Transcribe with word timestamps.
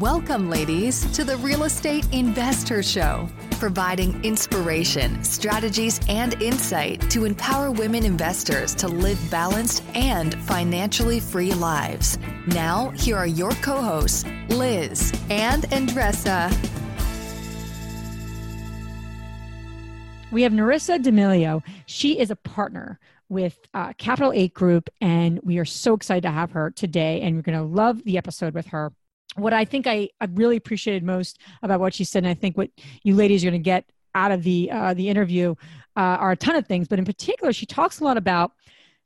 Welcome, 0.00 0.50
ladies, 0.50 1.10
to 1.12 1.24
the 1.24 1.38
Real 1.38 1.64
Estate 1.64 2.06
Investor 2.12 2.82
Show, 2.82 3.30
providing 3.52 4.22
inspiration, 4.22 5.24
strategies, 5.24 6.00
and 6.06 6.34
insight 6.42 7.00
to 7.10 7.24
empower 7.24 7.70
women 7.70 8.04
investors 8.04 8.74
to 8.74 8.88
live 8.88 9.18
balanced 9.30 9.82
and 9.94 10.34
financially 10.44 11.18
free 11.18 11.54
lives. 11.54 12.18
Now, 12.46 12.90
here 12.90 13.16
are 13.16 13.26
your 13.26 13.52
co 13.52 13.80
hosts, 13.80 14.26
Liz 14.50 15.14
and 15.30 15.62
Andresa. 15.70 16.54
We 20.30 20.42
have 20.42 20.52
Nerissa 20.52 20.98
DeMilia. 20.98 21.62
She 21.86 22.18
is 22.18 22.30
a 22.30 22.36
partner 22.36 22.98
with 23.30 23.58
uh, 23.72 23.94
Capital 23.94 24.30
Eight 24.34 24.52
Group, 24.52 24.90
and 25.00 25.40
we 25.42 25.56
are 25.56 25.64
so 25.64 25.94
excited 25.94 26.24
to 26.24 26.30
have 26.30 26.50
her 26.50 26.70
today. 26.70 27.22
And 27.22 27.34
we're 27.34 27.40
going 27.40 27.56
to 27.56 27.64
love 27.64 28.04
the 28.04 28.18
episode 28.18 28.52
with 28.52 28.66
her. 28.66 28.92
What 29.36 29.52
I 29.52 29.64
think 29.64 29.86
I, 29.86 30.08
I 30.20 30.28
really 30.32 30.56
appreciated 30.56 31.02
most 31.02 31.38
about 31.62 31.80
what 31.80 31.94
she 31.94 32.04
said, 32.04 32.24
and 32.24 32.30
I 32.30 32.34
think 32.34 32.56
what 32.56 32.70
you 33.02 33.14
ladies 33.14 33.44
are 33.44 33.50
going 33.50 33.60
to 33.60 33.64
get 33.64 33.84
out 34.14 34.32
of 34.32 34.42
the 34.42 34.70
uh, 34.70 34.94
the 34.94 35.08
interview 35.08 35.54
uh, 35.96 36.16
are 36.20 36.32
a 36.32 36.36
ton 36.36 36.56
of 36.56 36.66
things, 36.66 36.88
but 36.88 36.98
in 36.98 37.04
particular, 37.04 37.52
she 37.52 37.66
talks 37.66 38.00
a 38.00 38.04
lot 38.04 38.16
about 38.16 38.52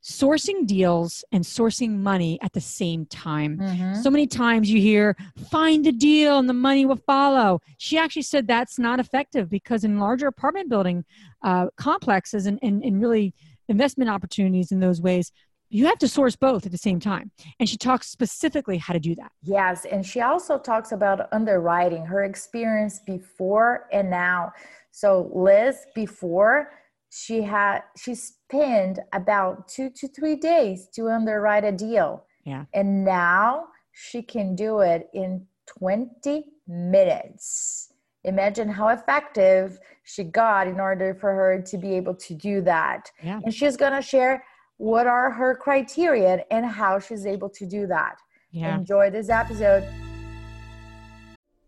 sourcing 0.02 0.66
deals 0.66 1.24
and 1.30 1.44
sourcing 1.44 1.98
money 1.98 2.38
at 2.42 2.52
the 2.52 2.60
same 2.60 3.04
time. 3.06 3.58
Mm-hmm. 3.58 3.94
So 3.96 4.10
many 4.10 4.26
times 4.26 4.70
you 4.70 4.80
hear, 4.80 5.16
find 5.50 5.86
a 5.86 5.92
deal 5.92 6.38
and 6.38 6.48
the 6.48 6.54
money 6.54 6.86
will 6.86 6.96
follow. 6.96 7.60
She 7.76 7.98
actually 7.98 8.22
said 8.22 8.46
that's 8.46 8.78
not 8.78 8.98
effective 8.98 9.50
because 9.50 9.84
in 9.84 9.98
larger 9.98 10.26
apartment 10.26 10.70
building 10.70 11.04
uh, 11.42 11.66
complexes 11.76 12.46
and, 12.46 12.58
and, 12.62 12.82
and 12.82 13.00
really 13.00 13.34
investment 13.68 14.10
opportunities 14.10 14.72
in 14.72 14.80
those 14.80 15.02
ways, 15.02 15.32
you 15.70 15.86
have 15.86 15.98
to 15.98 16.08
source 16.08 16.36
both 16.36 16.66
at 16.66 16.72
the 16.72 16.78
same 16.78 17.00
time. 17.00 17.30
And 17.58 17.68
she 17.68 17.76
talks 17.76 18.08
specifically 18.08 18.76
how 18.76 18.92
to 18.92 19.00
do 19.00 19.14
that. 19.14 19.30
Yes. 19.42 19.86
And 19.86 20.04
she 20.04 20.20
also 20.20 20.58
talks 20.58 20.92
about 20.92 21.32
underwriting, 21.32 22.04
her 22.04 22.24
experience 22.24 23.00
before 23.06 23.86
and 23.92 24.10
now. 24.10 24.52
So, 24.90 25.30
Liz, 25.32 25.86
before 25.94 26.72
she 27.10 27.42
had, 27.42 27.82
she 27.96 28.14
spent 28.14 28.98
about 29.12 29.68
two 29.68 29.90
to 29.90 30.08
three 30.08 30.36
days 30.36 30.88
to 30.94 31.08
underwrite 31.08 31.64
a 31.64 31.72
deal. 31.72 32.24
Yeah. 32.44 32.64
And 32.74 33.04
now 33.04 33.66
she 33.92 34.22
can 34.22 34.56
do 34.56 34.80
it 34.80 35.08
in 35.14 35.46
20 35.78 36.44
minutes. 36.66 37.92
Imagine 38.24 38.68
how 38.68 38.88
effective 38.88 39.78
she 40.04 40.24
got 40.24 40.66
in 40.66 40.78
order 40.78 41.14
for 41.14 41.32
her 41.32 41.62
to 41.62 41.78
be 41.78 41.94
able 41.94 42.14
to 42.14 42.34
do 42.34 42.60
that. 42.62 43.10
Yeah. 43.22 43.40
And 43.44 43.54
she's 43.54 43.76
going 43.76 43.92
to 43.92 44.02
share 44.02 44.44
what 44.80 45.06
are 45.06 45.30
her 45.30 45.54
criteria 45.54 46.42
and 46.50 46.64
how 46.64 46.98
she's 46.98 47.26
able 47.26 47.50
to 47.50 47.66
do 47.66 47.86
that. 47.86 48.16
Yeah. 48.50 48.74
Enjoy 48.74 49.10
this 49.10 49.28
episode. 49.28 49.86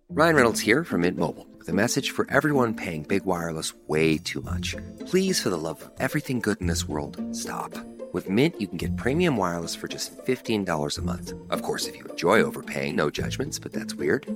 Ryan 0.08 0.34
Reynolds 0.34 0.60
here 0.60 0.82
from 0.82 1.02
Mint 1.02 1.18
Mobile 1.18 1.46
with 1.58 1.68
a 1.68 1.74
message 1.74 2.10
for 2.10 2.26
everyone 2.30 2.72
paying 2.72 3.02
big 3.02 3.26
wireless 3.26 3.74
way 3.86 4.16
too 4.16 4.40
much. 4.40 4.74
Please, 5.06 5.38
for 5.38 5.50
the 5.50 5.58
love 5.58 5.82
of 5.82 5.90
everything 5.98 6.40
good 6.40 6.58
in 6.62 6.68
this 6.68 6.88
world, 6.88 7.22
stop. 7.32 7.74
With 8.14 8.30
Mint, 8.30 8.58
you 8.58 8.66
can 8.66 8.78
get 8.78 8.96
premium 8.96 9.36
wireless 9.36 9.74
for 9.74 9.88
just 9.88 10.16
$15 10.24 10.98
a 10.98 11.02
month. 11.02 11.34
Of 11.50 11.60
course, 11.62 11.86
if 11.86 11.96
you 11.98 12.06
enjoy 12.06 12.42
overpaying, 12.42 12.96
no 12.96 13.10
judgments, 13.10 13.58
but 13.58 13.74
that's 13.74 13.94
weird. 13.94 14.26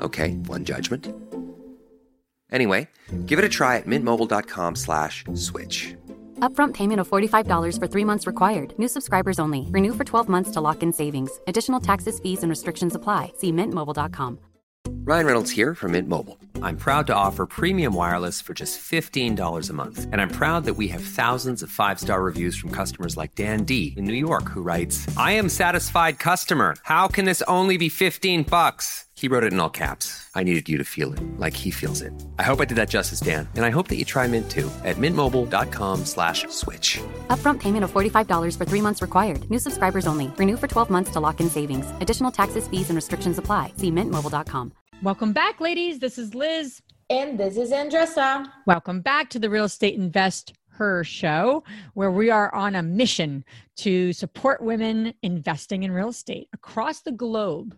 Okay, 0.00 0.34
one 0.48 0.64
judgment. 0.64 1.06
Anyway, 2.50 2.88
give 3.26 3.38
it 3.38 3.44
a 3.44 3.48
try 3.48 3.76
at 3.76 3.86
mintmobile.com 3.86 4.74
slash 4.76 5.24
switch. 5.34 5.94
Upfront 6.42 6.74
payment 6.74 7.00
of 7.00 7.08
$45 7.08 7.78
for 7.78 7.86
three 7.86 8.04
months 8.04 8.26
required. 8.26 8.74
New 8.76 8.88
subscribers 8.88 9.38
only. 9.38 9.68
Renew 9.70 9.94
for 9.94 10.04
12 10.04 10.28
months 10.28 10.50
to 10.50 10.60
lock 10.60 10.82
in 10.82 10.92
savings. 10.92 11.40
Additional 11.46 11.78
taxes, 11.78 12.18
fees, 12.18 12.42
and 12.42 12.50
restrictions 12.50 12.94
apply. 12.96 13.32
See 13.38 13.52
mintmobile.com. 13.52 14.38
Ryan 15.04 15.26
Reynolds 15.26 15.50
here 15.50 15.74
from 15.74 15.92
Mint 15.92 16.08
Mobile. 16.08 16.38
I'm 16.62 16.76
proud 16.76 17.08
to 17.08 17.14
offer 17.14 17.44
premium 17.44 17.94
wireless 17.94 18.40
for 18.40 18.54
just 18.54 18.78
$15 18.78 19.68
a 19.68 19.72
month. 19.72 20.08
And 20.12 20.20
I'm 20.20 20.30
proud 20.30 20.64
that 20.64 20.74
we 20.74 20.88
have 20.88 21.02
thousands 21.02 21.62
of 21.62 21.70
five 21.70 21.98
star 21.98 22.22
reviews 22.22 22.56
from 22.56 22.70
customers 22.70 23.16
like 23.16 23.34
Dan 23.34 23.64
D 23.64 23.94
in 23.96 24.04
New 24.04 24.14
York, 24.14 24.48
who 24.48 24.62
writes, 24.62 25.06
I 25.16 25.32
am 25.32 25.48
satisfied 25.48 26.20
customer. 26.20 26.76
How 26.84 27.08
can 27.08 27.24
this 27.24 27.42
only 27.42 27.78
be 27.78 27.88
15 27.88 28.44
bucks? 28.44 29.06
He 29.22 29.28
wrote 29.28 29.44
it 29.44 29.52
in 29.52 29.60
all 29.60 29.70
caps. 29.70 30.28
I 30.34 30.42
needed 30.42 30.68
you 30.68 30.78
to 30.78 30.84
feel 30.84 31.12
it 31.12 31.20
like 31.38 31.54
he 31.54 31.70
feels 31.70 32.02
it. 32.02 32.12
I 32.40 32.42
hope 32.42 32.60
I 32.60 32.64
did 32.64 32.76
that 32.76 32.88
justice, 32.88 33.20
Dan. 33.20 33.48
And 33.54 33.64
I 33.64 33.70
hope 33.70 33.86
that 33.86 33.94
you 33.94 34.04
try 34.04 34.26
Mint 34.26 34.50
too 34.50 34.68
at 34.84 34.96
mintmobile.com 34.96 36.04
slash 36.06 36.48
switch. 36.48 36.98
Upfront 37.28 37.60
payment 37.60 37.84
of 37.84 37.92
$45 37.92 38.58
for 38.58 38.64
three 38.64 38.80
months 38.80 39.00
required. 39.00 39.48
New 39.48 39.60
subscribers 39.60 40.08
only. 40.08 40.26
Renew 40.38 40.56
for 40.56 40.66
12 40.66 40.90
months 40.90 41.12
to 41.12 41.20
lock 41.20 41.40
in 41.40 41.48
savings. 41.48 41.88
Additional 42.00 42.32
taxes, 42.32 42.66
fees, 42.66 42.90
and 42.90 42.96
restrictions 42.96 43.38
apply. 43.38 43.70
See 43.76 43.92
mintmobile.com. 43.92 44.72
Welcome 45.04 45.32
back, 45.32 45.60
ladies. 45.60 46.00
This 46.00 46.18
is 46.18 46.34
Liz. 46.34 46.82
And 47.08 47.38
this 47.38 47.56
is 47.56 47.70
Andresa. 47.70 48.50
Welcome 48.66 49.02
back 49.02 49.30
to 49.30 49.38
the 49.38 49.50
Real 49.50 49.66
Estate 49.66 49.94
Invest 49.94 50.54
Her 50.70 51.04
show, 51.04 51.62
where 51.94 52.10
we 52.10 52.30
are 52.30 52.52
on 52.52 52.74
a 52.74 52.82
mission 52.82 53.44
to 53.76 54.12
support 54.12 54.64
women 54.64 55.14
investing 55.22 55.84
in 55.84 55.92
real 55.92 56.08
estate 56.08 56.48
across 56.52 57.02
the 57.02 57.12
globe. 57.12 57.76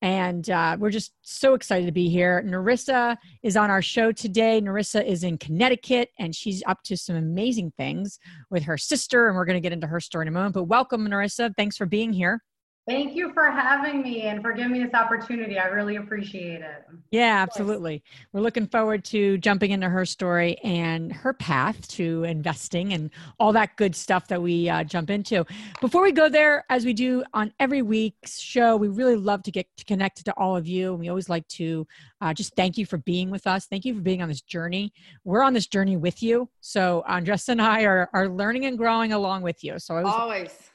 And 0.00 0.48
uh, 0.48 0.76
we're 0.78 0.90
just 0.90 1.12
so 1.22 1.54
excited 1.54 1.86
to 1.86 1.92
be 1.92 2.08
here. 2.08 2.42
Nerissa 2.42 3.18
is 3.42 3.56
on 3.56 3.70
our 3.70 3.82
show 3.82 4.12
today. 4.12 4.60
Nerissa 4.60 5.04
is 5.04 5.24
in 5.24 5.38
Connecticut 5.38 6.10
and 6.18 6.34
she's 6.34 6.62
up 6.66 6.82
to 6.84 6.96
some 6.96 7.16
amazing 7.16 7.72
things 7.76 8.18
with 8.50 8.62
her 8.62 8.78
sister. 8.78 9.26
And 9.26 9.36
we're 9.36 9.44
going 9.44 9.56
to 9.56 9.60
get 9.60 9.72
into 9.72 9.88
her 9.88 10.00
story 10.00 10.24
in 10.24 10.28
a 10.28 10.32
moment. 10.32 10.54
But 10.54 10.64
welcome, 10.64 11.04
Nerissa. 11.04 11.52
Thanks 11.56 11.76
for 11.76 11.86
being 11.86 12.12
here. 12.12 12.42
Thank 12.88 13.14
you 13.14 13.32
for 13.34 13.50
having 13.50 14.02
me 14.02 14.22
and 14.22 14.40
for 14.40 14.52
giving 14.52 14.72
me 14.72 14.82
this 14.82 14.94
opportunity. 14.94 15.58
I 15.58 15.66
really 15.66 15.96
appreciate 15.96 16.62
it. 16.62 16.86
Yeah, 17.10 17.42
absolutely. 17.42 18.02
We're 18.32 18.40
looking 18.40 18.66
forward 18.66 19.04
to 19.06 19.36
jumping 19.38 19.72
into 19.72 19.88
her 19.88 20.06
story 20.06 20.56
and 20.64 21.12
her 21.12 21.34
path 21.34 21.86
to 21.88 22.24
investing 22.24 22.94
and 22.94 23.10
all 23.38 23.52
that 23.52 23.76
good 23.76 23.94
stuff 23.94 24.28
that 24.28 24.40
we 24.40 24.70
uh, 24.70 24.84
jump 24.84 25.10
into. 25.10 25.44
Before 25.82 26.02
we 26.02 26.12
go 26.12 26.30
there, 26.30 26.64
as 26.70 26.86
we 26.86 26.94
do 26.94 27.24
on 27.34 27.52
every 27.60 27.82
week's 27.82 28.38
show, 28.38 28.76
we 28.76 28.88
really 28.88 29.16
love 29.16 29.42
to 29.42 29.50
get 29.50 29.66
connected 29.86 30.24
to 30.24 30.32
all 30.38 30.56
of 30.56 30.66
you. 30.66 30.92
And 30.92 31.00
we 31.00 31.10
always 31.10 31.28
like 31.28 31.46
to 31.48 31.86
uh, 32.22 32.32
just 32.32 32.56
thank 32.56 32.78
you 32.78 32.86
for 32.86 32.96
being 32.96 33.30
with 33.30 33.46
us. 33.46 33.66
Thank 33.66 33.84
you 33.84 33.94
for 33.94 34.00
being 34.00 34.22
on 34.22 34.28
this 34.28 34.40
journey. 34.40 34.94
We're 35.24 35.42
on 35.42 35.52
this 35.52 35.66
journey 35.66 35.98
with 35.98 36.22
you. 36.22 36.48
So 36.62 37.04
Andres 37.06 37.50
and 37.50 37.60
I 37.60 37.82
are, 37.82 38.08
are 38.14 38.28
learning 38.28 38.64
and 38.64 38.78
growing 38.78 39.12
along 39.12 39.42
with 39.42 39.62
you. 39.62 39.78
So 39.78 39.94
was, 39.96 40.06
always 40.06 40.38
always 40.38 40.70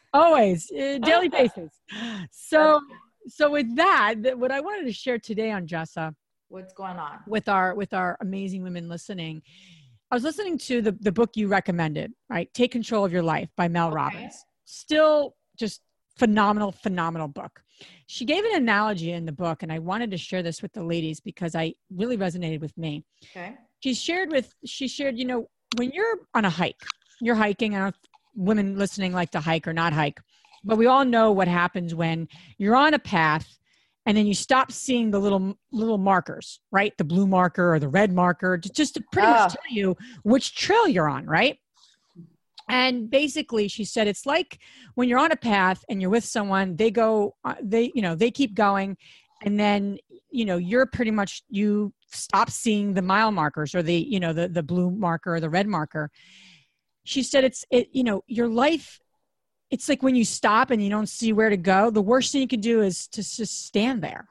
uh, 0.71 0.97
daily 0.99 1.29
basis. 1.29 1.71
So 2.31 2.79
so 3.27 3.49
with 3.49 3.75
that 3.75 4.15
what 4.37 4.51
i 4.51 4.59
wanted 4.59 4.85
to 4.85 4.93
share 4.93 5.17
today 5.17 5.51
on 5.51 5.65
jessa 5.67 6.13
what's 6.49 6.73
going 6.73 6.97
on? 6.97 7.19
with 7.27 7.47
our 7.47 7.73
with 7.75 7.93
our 7.93 8.17
amazing 8.21 8.63
women 8.63 8.89
listening 8.89 9.41
i 10.11 10.15
was 10.15 10.23
listening 10.23 10.57
to 10.57 10.81
the 10.81 10.91
the 11.01 11.11
book 11.11 11.31
you 11.35 11.47
recommended 11.47 12.11
right? 12.29 12.53
Take 12.53 12.71
control 12.71 13.05
of 13.05 13.11
your 13.11 13.23
life 13.23 13.49
by 13.55 13.67
mel 13.67 13.87
okay. 13.87 13.95
robbins. 13.95 14.45
Still 14.65 15.35
just 15.57 15.81
phenomenal 16.17 16.71
phenomenal 16.71 17.27
book. 17.27 17.61
She 18.07 18.25
gave 18.25 18.43
an 18.45 18.55
analogy 18.55 19.11
in 19.11 19.25
the 19.25 19.31
book 19.31 19.63
and 19.63 19.71
i 19.71 19.79
wanted 19.79 20.11
to 20.11 20.17
share 20.17 20.43
this 20.43 20.61
with 20.61 20.73
the 20.73 20.83
ladies 20.83 21.19
because 21.19 21.55
i 21.55 21.73
really 21.95 22.17
resonated 22.17 22.61
with 22.61 22.77
me. 22.77 23.05
Okay. 23.31 23.55
She 23.79 23.93
shared 23.93 24.31
with 24.31 24.53
she 24.65 24.87
shared 24.87 25.17
you 25.17 25.25
know 25.25 25.47
when 25.77 25.91
you're 25.91 26.19
on 26.33 26.45
a 26.45 26.49
hike 26.49 26.81
you're 27.21 27.35
hiking. 27.35 27.75
I 27.75 27.79
don't 27.79 27.95
women 28.35 28.77
listening 28.77 29.13
like 29.13 29.31
to 29.31 29.39
hike 29.39 29.67
or 29.67 29.73
not 29.73 29.93
hike, 29.93 30.19
but 30.63 30.77
we 30.77 30.87
all 30.87 31.05
know 31.05 31.31
what 31.31 31.47
happens 31.47 31.93
when 31.93 32.27
you're 32.57 32.75
on 32.75 32.93
a 32.93 32.99
path 32.99 33.57
and 34.05 34.17
then 34.17 34.27
you 34.27 34.33
stop 34.33 34.71
seeing 34.71 35.11
the 35.11 35.19
little 35.19 35.57
little 35.71 35.97
markers, 35.97 36.59
right? 36.71 36.93
The 36.97 37.03
blue 37.03 37.27
marker 37.27 37.73
or 37.73 37.79
the 37.79 37.87
red 37.87 38.11
marker, 38.11 38.57
just 38.57 38.95
to 38.95 39.03
pretty 39.11 39.27
much 39.27 39.39
ah. 39.39 39.47
tell 39.47 39.75
you 39.75 39.95
which 40.23 40.55
trail 40.55 40.87
you're 40.87 41.09
on, 41.09 41.25
right? 41.25 41.57
And 42.69 43.09
basically, 43.09 43.67
she 43.67 43.85
said 43.85 44.07
it's 44.07 44.25
like 44.25 44.59
when 44.95 45.07
you're 45.07 45.19
on 45.19 45.31
a 45.31 45.37
path 45.37 45.83
and 45.89 46.01
you're 46.01 46.11
with 46.11 46.25
someone, 46.25 46.75
they 46.75 46.91
go, 46.91 47.35
uh, 47.45 47.55
they 47.61 47.91
you 47.95 48.01
know, 48.01 48.15
they 48.15 48.31
keep 48.31 48.55
going, 48.55 48.97
and 49.43 49.59
then 49.59 49.97
you 50.31 50.45
know 50.45 50.57
you're 50.57 50.85
pretty 50.85 51.11
much 51.11 51.43
you 51.49 51.93
stop 52.11 52.49
seeing 52.49 52.93
the 52.93 53.01
mile 53.01 53.31
markers 53.31 53.73
or 53.73 53.83
the 53.83 53.95
you 53.95 54.19
know 54.19 54.33
the 54.33 54.47
the 54.47 54.63
blue 54.63 54.91
marker 54.91 55.35
or 55.35 55.39
the 55.39 55.49
red 55.49 55.67
marker 55.67 56.09
she 57.03 57.23
said 57.23 57.43
it's 57.43 57.65
it 57.69 57.89
you 57.91 58.03
know 58.03 58.23
your 58.27 58.47
life 58.47 58.99
it's 59.69 59.89
like 59.89 60.03
when 60.03 60.15
you 60.15 60.25
stop 60.25 60.69
and 60.69 60.83
you 60.83 60.89
don't 60.89 61.09
see 61.09 61.33
where 61.33 61.49
to 61.49 61.57
go 61.57 61.89
the 61.89 62.01
worst 62.01 62.31
thing 62.31 62.41
you 62.41 62.47
can 62.47 62.61
do 62.61 62.81
is 62.81 63.07
to 63.07 63.21
just 63.23 63.65
stand 63.65 64.01
there. 64.01 64.27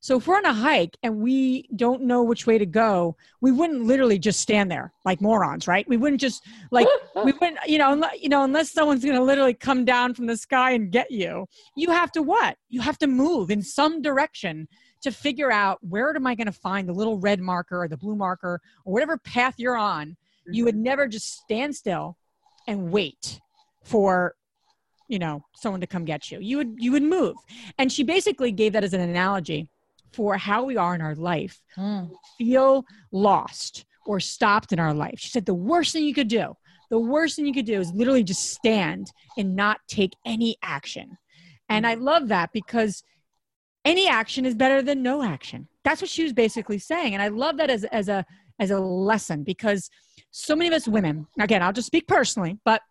So 0.00 0.18
if 0.18 0.28
we're 0.28 0.36
on 0.36 0.44
a 0.44 0.52
hike 0.52 0.96
and 1.02 1.16
we 1.16 1.68
don't 1.74 2.02
know 2.02 2.22
which 2.22 2.46
way 2.46 2.58
to 2.58 2.66
go 2.66 3.16
we 3.40 3.50
wouldn't 3.50 3.82
literally 3.82 4.18
just 4.20 4.38
stand 4.38 4.70
there 4.70 4.92
like 5.04 5.20
morons 5.20 5.66
right? 5.66 5.88
We 5.88 5.96
wouldn't 5.96 6.20
just 6.20 6.44
like 6.70 6.86
we 7.24 7.32
wouldn't 7.32 7.58
you 7.66 7.78
know 7.78 7.92
unless, 7.92 8.20
you 8.20 8.28
know 8.28 8.44
unless 8.44 8.70
someone's 8.70 9.04
going 9.04 9.16
to 9.16 9.22
literally 9.22 9.54
come 9.54 9.84
down 9.84 10.14
from 10.14 10.26
the 10.26 10.36
sky 10.36 10.72
and 10.72 10.92
get 10.92 11.10
you 11.10 11.46
you 11.76 11.90
have 11.90 12.12
to 12.12 12.22
what? 12.22 12.56
You 12.68 12.80
have 12.80 12.98
to 12.98 13.06
move 13.06 13.50
in 13.50 13.62
some 13.62 14.02
direction 14.02 14.68
to 15.02 15.10
figure 15.10 15.52
out 15.52 15.78
where 15.82 16.14
am 16.14 16.26
i 16.26 16.34
going 16.34 16.46
to 16.46 16.52
find 16.52 16.88
the 16.88 16.92
little 16.92 17.18
red 17.18 17.40
marker 17.40 17.82
or 17.82 17.88
the 17.88 17.96
blue 17.96 18.16
marker 18.16 18.60
or 18.84 18.92
whatever 18.92 19.18
path 19.18 19.54
you're 19.58 19.76
on 19.76 20.16
you 20.50 20.64
would 20.64 20.76
never 20.76 21.06
just 21.06 21.38
stand 21.38 21.74
still 21.74 22.16
and 22.66 22.90
wait 22.90 23.40
for 23.84 24.34
you 25.08 25.18
know 25.18 25.44
someone 25.54 25.80
to 25.80 25.86
come 25.86 26.04
get 26.04 26.30
you 26.30 26.40
you 26.40 26.56
would 26.56 26.74
you 26.78 26.90
would 26.92 27.02
move 27.02 27.36
and 27.78 27.92
she 27.92 28.02
basically 28.02 28.50
gave 28.50 28.72
that 28.72 28.84
as 28.84 28.92
an 28.92 29.00
analogy 29.00 29.68
for 30.12 30.36
how 30.36 30.64
we 30.64 30.76
are 30.76 30.94
in 30.94 31.00
our 31.00 31.14
life 31.14 31.60
mm. 31.76 32.10
feel 32.38 32.84
lost 33.12 33.84
or 34.06 34.20
stopped 34.20 34.72
in 34.72 34.78
our 34.78 34.94
life. 34.94 35.18
She 35.18 35.28
said 35.28 35.44
the 35.44 35.54
worst 35.54 35.92
thing 35.92 36.04
you 36.04 36.14
could 36.14 36.28
do, 36.28 36.54
the 36.90 36.98
worst 36.98 37.36
thing 37.36 37.46
you 37.46 37.52
could 37.52 37.66
do 37.66 37.80
is 37.80 37.92
literally 37.92 38.22
just 38.22 38.50
stand 38.50 39.10
and 39.36 39.54
not 39.54 39.80
take 39.88 40.14
any 40.24 40.56
action. 40.62 41.18
And 41.68 41.86
I 41.86 41.94
love 41.94 42.28
that 42.28 42.52
because 42.52 43.02
any 43.84 44.08
action 44.08 44.46
is 44.46 44.54
better 44.54 44.82
than 44.82 45.02
no 45.02 45.22
action. 45.22 45.68
That's 45.84 46.00
what 46.00 46.10
she 46.10 46.22
was 46.22 46.32
basically 46.32 46.78
saying. 46.78 47.14
And 47.14 47.22
I 47.22 47.28
love 47.28 47.56
that 47.58 47.70
as, 47.70 47.84
as 47.84 48.08
a 48.08 48.24
as 48.58 48.70
a 48.70 48.78
lesson 48.78 49.42
because 49.42 49.90
so 50.30 50.56
many 50.56 50.68
of 50.68 50.74
us 50.74 50.88
women, 50.88 51.26
again, 51.38 51.62
I'll 51.62 51.72
just 51.72 51.86
speak 51.86 52.06
personally, 52.06 52.58
but 52.64 52.82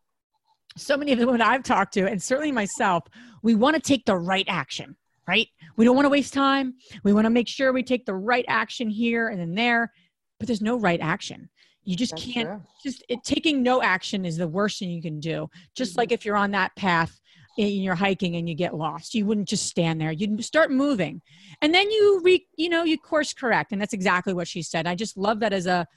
so 0.78 0.98
many 0.98 1.14
of 1.14 1.20
the 1.20 1.26
women 1.26 1.42
I've 1.42 1.64
talked 1.64 1.94
to, 1.94 2.08
and 2.08 2.22
certainly 2.22 2.52
myself, 2.52 3.04
we 3.44 3.56
want 3.56 3.76
to 3.76 3.82
take 3.82 4.06
the 4.06 4.18
right 4.18 4.46
action, 4.48 4.96
right? 5.28 5.48
We 5.78 5.86
don't 5.86 5.96
want 5.96 6.06
to 6.06 6.10
waste 6.10 6.34
time. 6.34 6.76
We 7.04 7.14
want 7.14 7.26
to 7.26 7.30
make 7.30 7.48
sure 7.48 7.72
we 7.72 7.84
take 7.84 8.06
the 8.06 8.16
right 8.16 8.46
action 8.48 8.90
here 8.90 9.30
and 9.30 9.40
then 9.40 9.56
there, 9.56 9.92
but 10.40 10.48
there's 10.48 10.62
no 10.62 10.78
right 10.78 11.00
action. 11.02 11.50
You 11.84 11.96
just 11.96 12.14
That's 12.14 12.26
can't, 12.26 12.50
true. 12.50 12.62
just 12.84 13.06
it, 13.08 13.24
taking 13.24 13.62
no 13.62 13.82
action 13.82 14.26
is 14.26 14.38
the 14.38 14.48
worst 14.48 14.80
thing 14.80 14.90
you 14.90 15.02
can 15.02 15.20
do. 15.20 15.48
Just 15.76 15.92
mm-hmm. 15.92 16.00
like 16.00 16.12
if 16.12 16.26
you're 16.26 16.36
on 16.36 16.52
that 16.52 16.76
path 16.76 17.20
you're 17.56 17.96
hiking 17.96 18.36
and 18.36 18.50
you 18.50 18.56
get 18.56 18.76
lost, 18.76 19.16
you 19.16 19.26
wouldn't 19.26 19.48
just 19.48 19.68
stand 19.68 20.00
there. 20.00 20.12
You'd 20.12 20.44
start 20.44 20.72
moving. 20.72 21.22
And 21.62 21.74
then 21.74 21.90
you 21.90 22.22
re, 22.24 22.46
you 22.58 22.70
know, 22.70 22.84
you 22.84 22.98
course 22.98 23.34
correct. 23.34 23.72
And 23.72 23.82
that's 23.82 23.94
exactly 23.94 24.34
what 24.34 24.48
she 24.48 24.62
said. 24.62 24.88
I 24.88 24.96
just 24.96 25.18
love 25.18 25.40
that 25.40 25.54
as 25.54 25.66
a, 25.66 25.88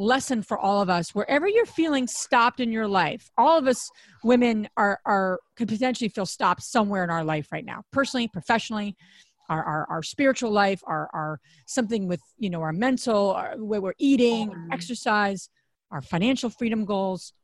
lesson 0.00 0.42
for 0.42 0.58
all 0.58 0.80
of 0.80 0.88
us 0.88 1.14
wherever 1.14 1.46
you're 1.46 1.66
feeling 1.66 2.06
stopped 2.06 2.58
in 2.58 2.72
your 2.72 2.88
life 2.88 3.30
all 3.36 3.58
of 3.58 3.66
us 3.66 3.90
women 4.24 4.66
are 4.78 4.98
are 5.04 5.38
could 5.56 5.68
potentially 5.68 6.08
feel 6.08 6.24
stopped 6.24 6.62
somewhere 6.62 7.04
in 7.04 7.10
our 7.10 7.22
life 7.22 7.52
right 7.52 7.66
now 7.66 7.82
personally 7.92 8.26
professionally 8.26 8.96
our, 9.50 9.62
our, 9.62 9.86
our 9.90 10.02
spiritual 10.02 10.50
life 10.50 10.80
our, 10.86 11.10
our 11.12 11.38
something 11.66 12.08
with 12.08 12.22
you 12.38 12.48
know 12.48 12.62
our 12.62 12.72
mental 12.72 13.32
our, 13.32 13.56
where 13.58 13.82
we're 13.82 13.92
eating 13.98 14.50
exercise 14.72 15.50
our 15.90 16.00
financial 16.00 16.48
freedom 16.48 16.86
goals 16.86 17.34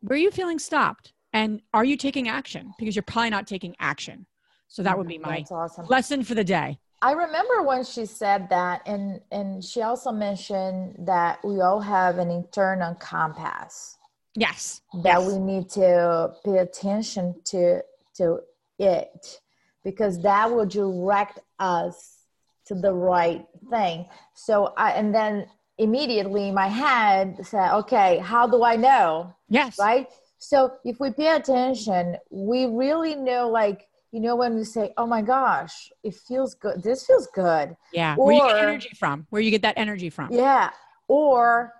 where 0.00 0.16
are 0.16 0.20
you 0.20 0.30
feeling 0.30 0.58
stopped 0.58 1.12
and 1.32 1.60
are 1.72 1.84
you 1.84 1.96
taking 1.96 2.28
action 2.28 2.72
because 2.78 2.94
you're 2.96 3.02
probably 3.02 3.30
not 3.30 3.46
taking 3.46 3.74
action 3.78 4.26
so 4.68 4.82
that 4.82 4.96
would 4.96 5.08
be 5.08 5.18
my 5.18 5.44
awesome. 5.50 5.86
lesson 5.86 6.22
for 6.22 6.34
the 6.34 6.44
day 6.44 6.78
I 7.02 7.12
remember 7.12 7.62
when 7.62 7.82
she 7.84 8.04
said 8.04 8.50
that, 8.50 8.82
and 8.86 9.20
and 9.32 9.64
she 9.64 9.80
also 9.80 10.12
mentioned 10.12 10.96
that 11.06 11.42
we 11.42 11.60
all 11.60 11.80
have 11.80 12.18
an 12.18 12.30
internal 12.30 12.94
compass. 12.96 13.96
Yes. 14.34 14.82
That 15.02 15.20
yes. 15.20 15.26
we 15.26 15.38
need 15.38 15.70
to 15.70 16.34
pay 16.44 16.58
attention 16.58 17.40
to 17.46 17.82
to 18.16 18.40
it 18.78 19.40
because 19.82 20.20
that 20.22 20.50
will 20.50 20.66
direct 20.66 21.38
us 21.58 22.26
to 22.66 22.74
the 22.74 22.92
right 22.92 23.46
thing. 23.70 24.06
So 24.34 24.74
I 24.76 24.92
and 24.92 25.14
then 25.14 25.46
immediately 25.78 26.50
my 26.50 26.68
head 26.68 27.38
said, 27.46 27.74
okay, 27.78 28.18
how 28.18 28.46
do 28.46 28.62
I 28.62 28.76
know? 28.76 29.34
Yes. 29.48 29.78
Right. 29.78 30.08
So 30.40 30.72
if 30.84 30.98
we 30.98 31.12
pay 31.12 31.36
attention, 31.36 32.16
we 32.30 32.66
really 32.66 33.14
know 33.14 33.48
like 33.48 33.86
you 34.10 34.20
know 34.20 34.34
when 34.34 34.56
we 34.56 34.64
say 34.64 34.92
oh 34.96 35.06
my 35.06 35.22
gosh 35.22 35.92
it 36.02 36.14
feels 36.14 36.54
good 36.56 36.82
this 36.82 37.06
feels 37.06 37.28
good 37.32 37.76
yeah 37.92 38.16
or, 38.16 38.26
where 38.26 38.34
you 38.34 38.42
get 38.42 38.56
energy 38.56 38.90
from 38.98 39.26
where 39.30 39.40
you 39.40 39.52
get 39.52 39.62
that 39.62 39.78
energy 39.78 40.10
from. 40.10 40.32
Yeah 40.32 40.70
or 41.06 41.72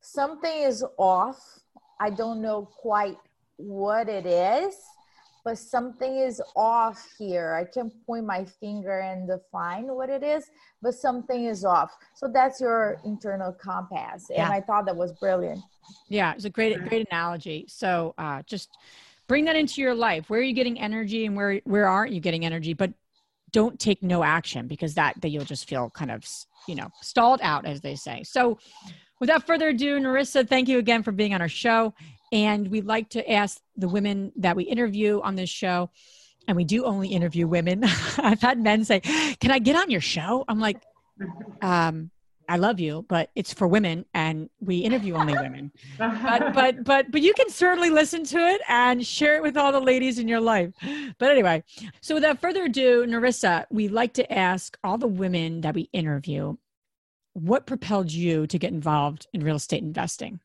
something 0.00 0.62
is 0.62 0.84
off 0.96 1.38
i 2.00 2.08
don't 2.08 2.40
know 2.40 2.64
quite 2.64 3.18
what 3.56 4.08
it 4.08 4.24
is 4.26 4.74
but 5.46 5.56
something 5.56 6.16
is 6.16 6.42
off 6.56 7.08
here. 7.16 7.54
I 7.54 7.64
can 7.64 7.92
point 8.04 8.26
my 8.26 8.44
finger 8.44 8.98
and 8.98 9.28
define 9.28 9.86
what 9.86 10.10
it 10.10 10.24
is 10.24 10.50
but 10.82 10.94
something 10.94 11.44
is 11.44 11.64
off. 11.64 11.96
So 12.14 12.28
that's 12.28 12.60
your 12.60 13.00
internal 13.04 13.52
compass. 13.52 14.28
And 14.28 14.38
yeah. 14.38 14.50
i 14.50 14.60
thought 14.60 14.86
that 14.86 14.96
was 14.96 15.12
brilliant. 15.12 15.60
Yeah 16.08 16.34
it's 16.34 16.44
a 16.44 16.50
great 16.50 16.76
great 16.88 17.06
analogy. 17.10 17.64
So 17.68 18.14
uh, 18.18 18.42
just 18.46 18.76
bring 19.28 19.44
that 19.46 19.56
into 19.56 19.80
your 19.80 19.94
life. 19.94 20.28
Where 20.28 20.40
are 20.40 20.42
you 20.50 20.52
getting 20.52 20.78
energy 20.80 21.26
and 21.26 21.36
where 21.36 21.60
where 21.64 21.88
aren't 21.88 22.12
you 22.12 22.20
getting 22.20 22.44
energy? 22.44 22.74
But 22.74 22.92
don't 23.52 23.78
take 23.78 24.02
no 24.02 24.24
action 24.24 24.66
because 24.66 24.94
that 24.94 25.14
that 25.22 25.30
you'll 25.30 25.44
just 25.44 25.68
feel 25.68 25.90
kind 25.90 26.10
of 26.10 26.24
you 26.66 26.74
know 26.74 26.88
stalled 27.02 27.40
out 27.42 27.64
as 27.66 27.80
they 27.80 27.94
say. 27.94 28.22
So 28.24 28.58
without 29.20 29.46
further 29.46 29.68
ado 29.68 30.00
Nerissa 30.00 30.44
thank 30.44 30.68
you 30.68 30.78
again 30.78 31.02
for 31.04 31.12
being 31.12 31.34
on 31.34 31.40
our 31.40 31.48
show 31.48 31.94
and 32.32 32.68
we'd 32.68 32.86
like 32.86 33.08
to 33.10 33.30
ask 33.30 33.60
the 33.76 33.88
women 33.88 34.32
that 34.36 34.56
we 34.56 34.64
interview 34.64 35.20
on 35.20 35.34
this 35.36 35.50
show 35.50 35.90
and 36.48 36.56
we 36.56 36.64
do 36.64 36.84
only 36.84 37.08
interview 37.08 37.46
women 37.46 37.84
i've 38.18 38.40
had 38.40 38.58
men 38.58 38.84
say 38.84 39.00
can 39.00 39.50
i 39.50 39.58
get 39.58 39.76
on 39.76 39.90
your 39.90 40.00
show 40.00 40.44
i'm 40.48 40.60
like 40.60 40.82
um 41.62 42.10
I 42.48 42.56
love 42.56 42.78
you, 42.78 43.04
but 43.08 43.30
it's 43.34 43.52
for 43.52 43.66
women 43.66 44.04
and 44.14 44.48
we 44.60 44.78
interview 44.78 45.14
only 45.14 45.34
women. 45.34 45.72
but 45.98 46.52
but 46.54 46.84
but 46.84 47.10
but 47.10 47.22
you 47.22 47.34
can 47.34 47.50
certainly 47.50 47.90
listen 47.90 48.24
to 48.24 48.38
it 48.38 48.60
and 48.68 49.04
share 49.04 49.36
it 49.36 49.42
with 49.42 49.56
all 49.56 49.72
the 49.72 49.80
ladies 49.80 50.18
in 50.18 50.28
your 50.28 50.40
life. 50.40 50.72
But 51.18 51.30
anyway, 51.30 51.64
so 52.00 52.14
without 52.14 52.40
further 52.40 52.64
ado, 52.64 53.06
Nerissa, 53.06 53.66
we 53.70 53.88
like 53.88 54.14
to 54.14 54.32
ask 54.32 54.78
all 54.84 54.98
the 54.98 55.06
women 55.06 55.62
that 55.62 55.74
we 55.74 55.88
interview, 55.92 56.56
what 57.32 57.66
propelled 57.66 58.12
you 58.12 58.46
to 58.46 58.58
get 58.58 58.72
involved 58.72 59.26
in 59.32 59.42
real 59.42 59.56
estate 59.56 59.82
investing? 59.82 60.40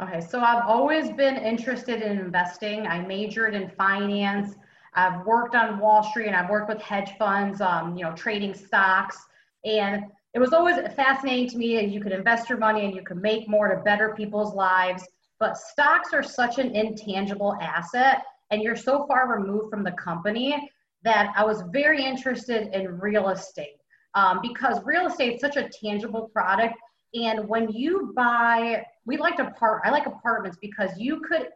Okay, 0.00 0.20
so 0.20 0.40
I've 0.40 0.64
always 0.66 1.10
been 1.10 1.36
interested 1.36 2.02
in 2.02 2.18
investing. 2.18 2.86
I 2.86 3.00
majored 3.00 3.54
in 3.54 3.70
finance. 3.70 4.54
I've 4.94 5.24
worked 5.24 5.54
on 5.54 5.78
Wall 5.78 6.02
Street 6.02 6.26
and 6.26 6.36
I've 6.36 6.50
worked 6.50 6.68
with 6.68 6.80
hedge 6.82 7.12
funds, 7.18 7.60
um, 7.60 7.96
you 7.96 8.04
know, 8.04 8.12
trading 8.14 8.54
stocks. 8.54 9.18
And 9.64 10.04
it 10.36 10.38
was 10.38 10.52
always 10.52 10.76
fascinating 10.94 11.48
to 11.48 11.56
me 11.56 11.76
that 11.76 11.88
you 11.88 11.98
could 11.98 12.12
invest 12.12 12.50
your 12.50 12.58
money 12.58 12.84
and 12.84 12.94
you 12.94 13.02
could 13.02 13.16
make 13.16 13.48
more 13.48 13.68
to 13.68 13.82
better 13.82 14.14
people's 14.14 14.54
lives 14.54 15.08
but 15.38 15.56
stocks 15.56 16.12
are 16.12 16.22
such 16.22 16.58
an 16.58 16.74
intangible 16.76 17.56
asset 17.60 18.22
and 18.50 18.62
you're 18.62 18.76
so 18.76 19.06
far 19.06 19.32
removed 19.34 19.70
from 19.70 19.82
the 19.82 19.92
company 19.92 20.70
that 21.02 21.32
i 21.36 21.44
was 21.44 21.62
very 21.72 22.04
interested 22.04 22.68
in 22.74 22.98
real 22.98 23.30
estate 23.30 23.78
um, 24.14 24.40
because 24.42 24.82
real 24.84 25.06
estate 25.06 25.34
is 25.34 25.40
such 25.40 25.56
a 25.56 25.68
tangible 25.68 26.28
product 26.34 26.74
and 27.14 27.48
when 27.48 27.68
you 27.70 28.12
buy 28.16 28.84
we 29.04 29.16
like 29.16 29.36
to 29.36 29.50
part 29.58 29.82
i 29.84 29.90
like 29.90 30.06
apartments 30.06 30.58
because 30.60 30.90
you 30.98 31.20
could 31.20 31.48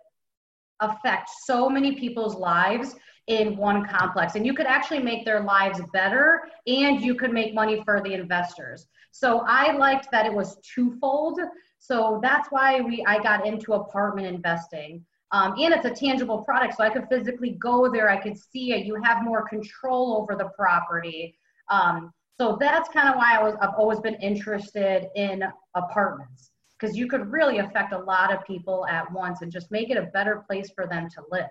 affect 0.81 1.29
so 1.44 1.69
many 1.69 1.94
people's 1.94 2.35
lives 2.35 2.97
in 3.26 3.57
one 3.57 3.87
complex. 3.87 4.35
And 4.35 4.45
you 4.45 4.54
could 4.54 4.66
actually 4.66 5.00
make 5.00 5.25
their 5.25 5.40
lives 5.40 5.80
better 5.92 6.42
and 6.66 7.00
you 7.00 7.14
could 7.14 7.33
make 7.33 7.54
money 7.54 7.83
for 7.85 8.00
the 8.02 8.12
investors. 8.12 8.87
So 9.12 9.45
i 9.47 9.73
liked 9.73 10.11
that 10.11 10.26
it 10.26 10.33
was 10.33 10.59
twofold. 10.75 11.38
So 11.78 12.21
that's 12.23 12.49
why 12.50 12.80
we 12.80 13.04
i 13.07 13.23
got 13.23 13.47
into 13.47 13.75
apartment 13.75 14.26
investing. 14.26 15.04
Um, 15.33 15.54
and 15.59 15.73
it's 15.73 15.85
a 15.85 15.90
tangible 15.90 16.42
product 16.42 16.76
so 16.76 16.83
i 16.83 16.90
could 16.90 17.07
physically 17.09 17.52
go 17.52 17.90
there. 17.90 18.11
I 18.11 18.21
could 18.21 18.37
see 18.37 18.73
it. 18.73 18.85
You 18.85 19.00
have 19.02 19.23
more 19.23 19.49
control 19.49 20.16
over 20.16 20.35
the 20.37 20.50
property. 20.50 21.37
Um, 21.69 22.12
so 22.40 22.56
that's 22.59 22.88
kind 22.88 23.09
of 23.09 23.16
why 23.16 23.37
i 23.38 23.42
was 23.42 23.54
i've 23.61 23.75
always 23.76 24.00
been 24.00 24.16
interested 24.16 25.09
in 25.14 25.42
apartments 25.75 26.50
because 26.78 26.97
you 26.97 27.06
could 27.06 27.30
really 27.30 27.59
affect 27.59 27.92
a 27.92 27.99
lot 27.99 28.32
of 28.35 28.44
people 28.47 28.87
at 28.87 29.11
once 29.12 29.42
and 29.42 29.52
just 29.52 29.70
make 29.70 29.90
it 29.90 29.99
a 29.99 30.06
better 30.18 30.42
place 30.49 30.70
for 30.75 30.87
them 30.87 31.09
to 31.09 31.23
live 31.30 31.50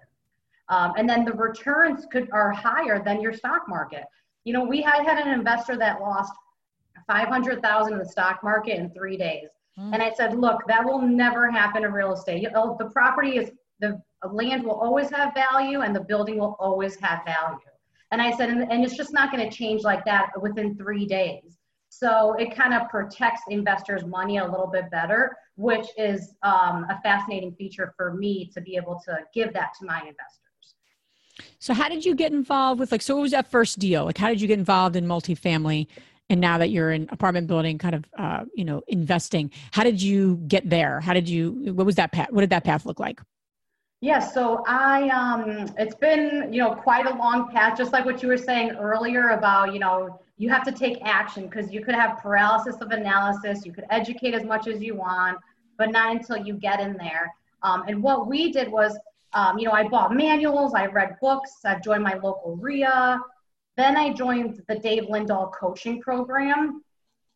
um, 0.69 0.93
and 0.98 1.10
then 1.10 1.25
the 1.25 1.34
returns 1.34 2.05
could 2.12 2.29
are 2.31 2.51
higher 2.51 3.03
than 3.03 3.22
your 3.22 3.34
stock 3.34 3.63
market. 3.67 4.03
You 4.46 4.53
know, 4.53 4.63
we 4.63 4.81
had 4.81 5.03
had 5.03 5.17
an 5.17 5.34
investor 5.34 5.75
that 5.77 6.00
lost 6.00 6.31
500,000 7.08 7.93
in 7.93 8.00
the 8.00 8.05
stock 8.05 8.43
market 8.43 8.77
in 8.77 8.91
three 8.91 9.17
days. 9.17 9.50
Mm. 9.79 9.93
And 9.93 10.03
I 10.03 10.13
said, 10.13 10.38
look, 10.39 10.62
that 10.67 10.86
will 10.86 11.01
never 11.01 11.50
happen 11.50 11.84
in 11.84 11.91
real 11.91 12.13
estate. 12.13 12.41
You 12.41 12.51
know, 12.51 12.75
the 12.79 12.86
property 12.86 13.38
is, 13.38 13.51
the 13.79 14.00
land 14.31 14.63
will 14.63 14.79
always 14.79 15.10
have 15.10 15.34
value 15.34 15.81
and 15.81 15.96
the 15.96 16.01
building 16.01 16.38
will 16.38 16.55
always 16.60 16.96
have 16.98 17.25
value. 17.25 17.60
And 18.12 18.22
I 18.22 18.36
said, 18.36 18.50
and, 18.50 18.72
and 18.72 18.84
it's 18.84 18.96
just 18.96 19.13
not 19.13 19.32
going 19.32 19.48
to 19.48 19.56
change 19.56 19.84
like 19.84 20.04
that 20.06 20.30
within 20.42 20.75
three 20.75 21.06
days. 21.06 21.60
So 21.89 22.34
it 22.34 22.56
kind 22.56 22.74
of 22.74 22.88
protects 22.89 23.42
investors' 23.50 24.06
money 24.06 24.38
a 24.38 24.46
little 24.46 24.68
bit 24.68 24.89
better, 24.92 25.36
which 25.56 25.88
is 25.98 26.36
um, 26.44 26.86
a 26.89 27.00
fascinating 27.04 27.54
feature 27.56 27.94
for 27.98 28.13
me 28.13 28.50
to 28.54 28.62
be 28.62 28.75
able 28.75 29.01
to 29.06 29.20
give 29.34 29.54
that 29.54 29.70
to 29.80 29.86
my 29.86 30.00
investors. 30.00 30.75
So 31.60 31.74
how 31.74 31.89
did 31.89 32.06
you 32.06 32.16
get 32.16 32.32
involved 32.32 32.80
with 32.80 32.92
like 32.92 33.01
so 33.01 33.16
what 33.16 33.22
was 33.22 33.32
that 33.32 33.50
first 33.50 33.80
deal? 33.80 34.06
Like 34.06 34.18
how 34.18 34.30
did 34.30 34.42
you 34.42 34.48
get 34.48 34.60
involved 34.60 34.96
in 34.96 35.06
multifamily 35.06 35.88
and 36.30 36.39
now 36.39 36.58
that 36.60 36.70
you're 36.70 36.92
in 36.92 37.10
apartment 37.12 37.48
building 37.48 37.78
kind 37.78 37.96
of 37.96 38.06
uh, 38.18 38.46
you 38.54 38.66
know 38.66 38.82
investing, 38.88 39.51
how 39.72 39.84
did 39.84 40.01
you 40.01 40.38
get 40.48 40.70
there? 40.70 41.00
How 41.00 41.13
did 41.13 41.28
you 41.28 41.74
what 41.74 41.86
was 41.86 41.96
that 41.96 42.12
path 42.12 42.32
what 42.32 42.42
did 42.42 42.50
that 42.51 42.63
path 42.63 42.86
look 42.86 43.00
like? 43.00 43.22
Yeah, 44.01 44.20
so 44.20 44.63
I 44.65 45.10
um 45.10 45.74
it's 45.77 45.96
been, 45.96 46.53
you 46.53 46.62
know, 46.63 46.74
quite 46.74 47.06
a 47.06 47.15
long 47.15 47.51
path 47.51 47.77
just 47.77 47.91
like 47.91 48.06
what 48.06 48.24
you 48.24 48.29
were 48.29 48.38
saying 48.38 48.72
earlier 48.72 49.29
about, 49.29 49.74
you 49.74 49.79
know, 49.79 50.22
you 50.38 50.50
have 50.50 50.63
to 50.63 50.72
take 50.72 51.00
action 51.03 51.48
because 51.48 51.72
you 51.72 51.84
could 51.84 51.96
have 51.96 52.18
paralysis 52.20 52.77
of 52.77 52.91
analysis, 52.91 53.65
you 53.65 53.74
could 53.74 53.86
educate 53.89 54.34
as 54.34 54.46
much 54.46 54.68
as 54.68 54.82
you 54.82 54.96
want, 54.96 55.38
but 55.77 55.91
not 55.91 56.15
until 56.15 56.38
you 56.38 56.53
get 56.53 56.79
in 56.79 56.96
there. 56.96 57.34
Um, 57.62 57.84
and 57.88 58.01
what 58.01 58.27
we 58.27 58.53
did 58.53 58.72
was 58.72 58.98
um, 59.34 59.60
you 59.60 59.65
know, 59.65 59.72
I 59.72 59.88
bought 59.88 60.15
manuals, 60.15 60.74
I 60.74 60.88
read 60.88 61.18
books, 61.22 61.51
I've 61.63 61.84
joined 61.84 62.03
my 62.03 62.15
local 62.15 62.56
REIA, 62.56 63.20
then 63.77 63.96
I 63.96 64.12
joined 64.12 64.63
the 64.68 64.75
Dave 64.75 65.03
Lindahl 65.03 65.51
coaching 65.53 66.01
program. 66.01 66.84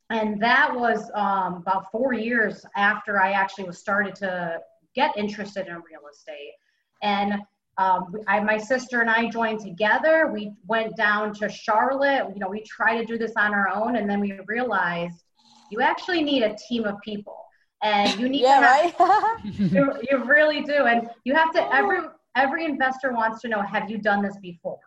And 0.10 0.41
that 0.41 0.74
was 0.74 1.10
um, 1.13 1.55
about 1.55 1.91
four 1.91 2.13
years 2.13 2.65
after 2.75 3.22
I 3.22 3.32
actually 3.32 3.65
was 3.65 3.77
started 3.79 4.15
to 4.15 4.60
get 4.95 5.15
interested 5.17 5.67
in 5.67 5.75
real 5.75 6.07
estate. 6.12 6.53
And 7.01 7.33
um, 7.77 8.15
I, 8.27 8.39
my 8.39 8.57
sister 8.57 9.01
and 9.01 9.09
I 9.09 9.29
joined 9.29 9.59
together. 9.59 10.29
We 10.31 10.53
went 10.67 10.95
down 10.95 11.33
to 11.35 11.50
Charlotte. 11.50 12.27
You 12.33 12.39
know, 12.39 12.50
we 12.50 12.63
tried 12.63 13.00
to 13.00 13.05
do 13.05 13.17
this 13.17 13.33
on 13.35 13.53
our 13.53 13.69
own, 13.69 13.95
and 13.95 14.09
then 14.09 14.19
we 14.19 14.39
realized 14.47 15.23
you 15.71 15.81
actually 15.81 16.21
need 16.21 16.43
a 16.43 16.55
team 16.67 16.85
of 16.85 17.01
people, 17.01 17.38
and 17.81 18.19
you 18.19 18.29
need 18.29 18.41
yeah, 18.41 18.59
to 18.59 18.65
have, 18.65 19.00
right? 19.00 19.43
you, 19.71 19.93
you 20.09 20.23
really 20.23 20.62
do, 20.62 20.85
and 20.85 21.09
you 21.23 21.33
have 21.33 21.51
to. 21.53 21.73
Every 21.73 22.01
every 22.35 22.65
investor 22.65 23.12
wants 23.12 23.41
to 23.41 23.47
know, 23.47 23.62
have 23.62 23.89
you 23.89 23.97
done 23.97 24.21
this 24.21 24.38
before? 24.38 24.79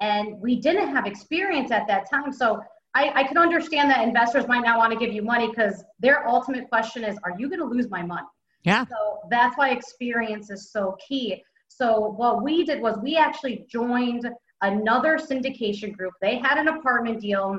And 0.00 0.38
we 0.40 0.56
didn't 0.56 0.88
have 0.88 1.06
experience 1.06 1.70
at 1.70 1.86
that 1.86 2.10
time, 2.10 2.30
so 2.30 2.62
I, 2.94 3.10
I 3.14 3.24
can 3.24 3.38
understand 3.38 3.90
that 3.90 4.06
investors 4.06 4.46
might 4.46 4.62
not 4.62 4.78
want 4.78 4.92
to 4.92 4.98
give 4.98 5.12
you 5.12 5.22
money 5.22 5.48
because 5.48 5.82
their 5.98 6.28
ultimate 6.28 6.68
question 6.68 7.04
is, 7.04 7.18
are 7.24 7.34
you 7.38 7.48
going 7.48 7.58
to 7.60 7.66
lose 7.66 7.88
my 7.90 8.02
money? 8.02 8.26
Yeah. 8.64 8.84
So 8.86 9.20
that's 9.30 9.56
why 9.56 9.70
experience 9.70 10.50
is 10.50 10.70
so 10.70 10.96
key. 11.06 11.42
So 11.68 12.14
what 12.16 12.42
we 12.42 12.64
did 12.64 12.80
was 12.80 12.96
we 13.02 13.16
actually 13.16 13.66
joined 13.68 14.28
another 14.62 15.18
syndication 15.18 15.96
group. 15.96 16.14
They 16.20 16.36
had 16.36 16.58
an 16.58 16.68
apartment 16.68 17.20
deal. 17.20 17.58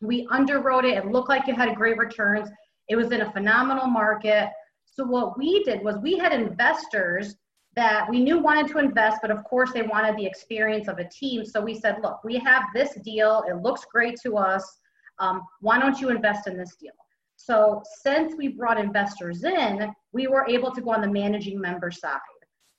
We 0.00 0.26
underwrote 0.28 0.84
it. 0.84 0.98
It 0.98 1.06
looked 1.06 1.28
like 1.28 1.48
it 1.48 1.56
had 1.56 1.74
great 1.74 1.98
returns. 1.98 2.48
It 2.88 2.96
was 2.96 3.10
in 3.10 3.22
a 3.22 3.32
phenomenal 3.32 3.86
market. 3.86 4.50
So 4.84 5.04
what 5.04 5.38
we 5.38 5.64
did 5.64 5.82
was 5.82 5.96
we 5.98 6.16
had 6.16 6.32
investors 6.32 7.36
that 7.74 8.08
we 8.08 8.20
knew 8.20 8.38
wanted 8.38 8.68
to 8.68 8.78
invest, 8.78 9.18
but 9.20 9.30
of 9.30 9.44
course 9.44 9.72
they 9.72 9.82
wanted 9.82 10.16
the 10.16 10.24
experience 10.24 10.88
of 10.88 10.98
a 10.98 11.08
team. 11.08 11.44
So 11.44 11.60
we 11.60 11.74
said, 11.74 11.98
look, 12.02 12.24
we 12.24 12.38
have 12.38 12.62
this 12.74 12.94
deal. 13.02 13.44
It 13.48 13.56
looks 13.62 13.84
great 13.84 14.18
to 14.22 14.38
us. 14.38 14.78
Um, 15.18 15.42
why 15.60 15.78
don't 15.78 16.00
you 16.00 16.10
invest 16.10 16.46
in 16.46 16.56
this 16.56 16.76
deal? 16.76 16.92
So 17.36 17.82
since 18.02 18.34
we 18.36 18.48
brought 18.48 18.78
investors 18.78 19.44
in, 19.44 19.92
we 20.12 20.26
were 20.26 20.46
able 20.48 20.70
to 20.72 20.80
go 20.80 20.90
on 20.90 21.00
the 21.00 21.10
managing 21.10 21.60
member 21.60 21.90
side 21.90 22.18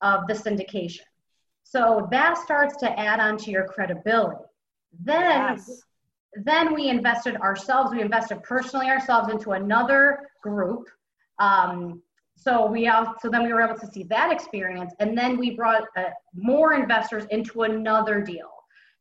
of 0.01 0.27
the 0.27 0.33
syndication. 0.33 1.01
So 1.63 2.07
that 2.11 2.37
starts 2.37 2.77
to 2.77 2.99
add 2.99 3.19
on 3.19 3.37
to 3.39 3.51
your 3.51 3.65
credibility. 3.67 4.43
Then, 4.99 5.57
yes. 5.57 5.81
then 6.43 6.73
we 6.73 6.89
invested 6.89 7.35
ourselves, 7.37 7.91
we 7.91 8.01
invested 8.01 8.41
personally 8.43 8.87
ourselves 8.87 9.31
into 9.31 9.51
another 9.51 10.29
group. 10.41 10.87
Um, 11.39 12.01
so 12.35 12.67
we 12.67 12.89
so 13.21 13.29
then 13.29 13.43
we 13.43 13.51
were 13.51 13.61
able 13.61 13.79
to 13.79 13.87
see 13.87 14.03
that 14.03 14.31
experience, 14.31 14.93
and 14.99 15.17
then 15.17 15.37
we 15.37 15.55
brought 15.55 15.83
uh, 15.97 16.05
more 16.35 16.73
investors 16.73 17.25
into 17.31 17.63
another 17.63 18.21
deal, 18.21 18.51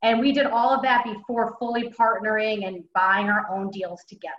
and 0.02 0.18
we 0.20 0.32
did 0.32 0.46
all 0.46 0.70
of 0.70 0.82
that 0.82 1.04
before 1.04 1.54
fully 1.58 1.90
partnering 1.90 2.66
and 2.66 2.82
buying 2.94 3.28
our 3.28 3.46
own 3.54 3.70
deals 3.70 4.04
together. 4.08 4.34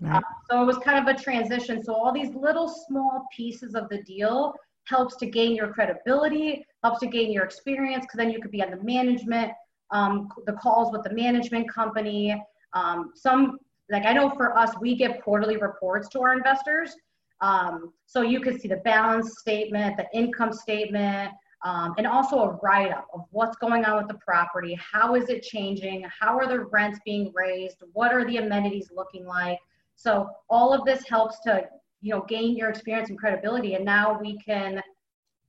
Right. 0.00 0.16
Uh, 0.16 0.20
so 0.50 0.62
it 0.62 0.64
was 0.64 0.78
kind 0.78 0.98
of 0.98 1.14
a 1.14 1.18
transition. 1.18 1.82
So 1.82 1.94
all 1.94 2.12
these 2.12 2.34
little 2.34 2.68
small 2.68 3.26
pieces 3.34 3.74
of 3.74 3.88
the 3.88 4.02
deal 4.02 4.54
helps 4.84 5.16
to 5.16 5.26
gain 5.26 5.54
your 5.54 5.68
credibility, 5.72 6.64
helps 6.82 7.00
to 7.00 7.06
gain 7.06 7.30
your 7.32 7.44
experience, 7.44 8.04
because 8.04 8.18
then 8.18 8.30
you 8.30 8.40
could 8.40 8.50
be 8.50 8.62
on 8.62 8.70
the 8.70 8.82
management, 8.82 9.52
um, 9.90 10.28
the 10.46 10.52
calls 10.54 10.92
with 10.92 11.02
the 11.04 11.12
management 11.12 11.68
company. 11.70 12.42
Um, 12.72 13.12
some, 13.14 13.58
like 13.90 14.04
I 14.04 14.12
know 14.12 14.30
for 14.30 14.56
us, 14.56 14.72
we 14.80 14.94
give 14.94 15.20
quarterly 15.22 15.56
reports 15.56 16.08
to 16.10 16.20
our 16.20 16.32
investors. 16.32 16.94
Um, 17.40 17.92
so 18.06 18.22
you 18.22 18.40
could 18.40 18.60
see 18.60 18.68
the 18.68 18.78
balance 18.78 19.38
statement, 19.38 19.96
the 19.96 20.06
income 20.12 20.52
statement, 20.52 21.32
um, 21.64 21.94
and 21.98 22.06
also 22.06 22.38
a 22.38 22.58
write 22.62 22.92
up 22.92 23.06
of 23.12 23.22
what's 23.30 23.56
going 23.56 23.84
on 23.84 23.96
with 23.96 24.08
the 24.08 24.18
property. 24.24 24.78
How 24.80 25.14
is 25.14 25.28
it 25.28 25.42
changing? 25.42 26.06
How 26.18 26.38
are 26.38 26.46
the 26.46 26.60
rents 26.60 26.98
being 27.04 27.32
raised? 27.34 27.82
What 27.92 28.12
are 28.12 28.24
the 28.24 28.38
amenities 28.38 28.90
looking 28.94 29.26
like? 29.26 29.58
So 29.98 30.30
all 30.48 30.72
of 30.72 30.84
this 30.84 31.06
helps 31.08 31.40
to 31.40 31.68
you 32.00 32.14
know 32.14 32.24
gain 32.28 32.56
your 32.56 32.70
experience 32.70 33.10
and 33.10 33.18
credibility. 33.18 33.74
And 33.74 33.84
now 33.84 34.18
we 34.18 34.38
can 34.38 34.80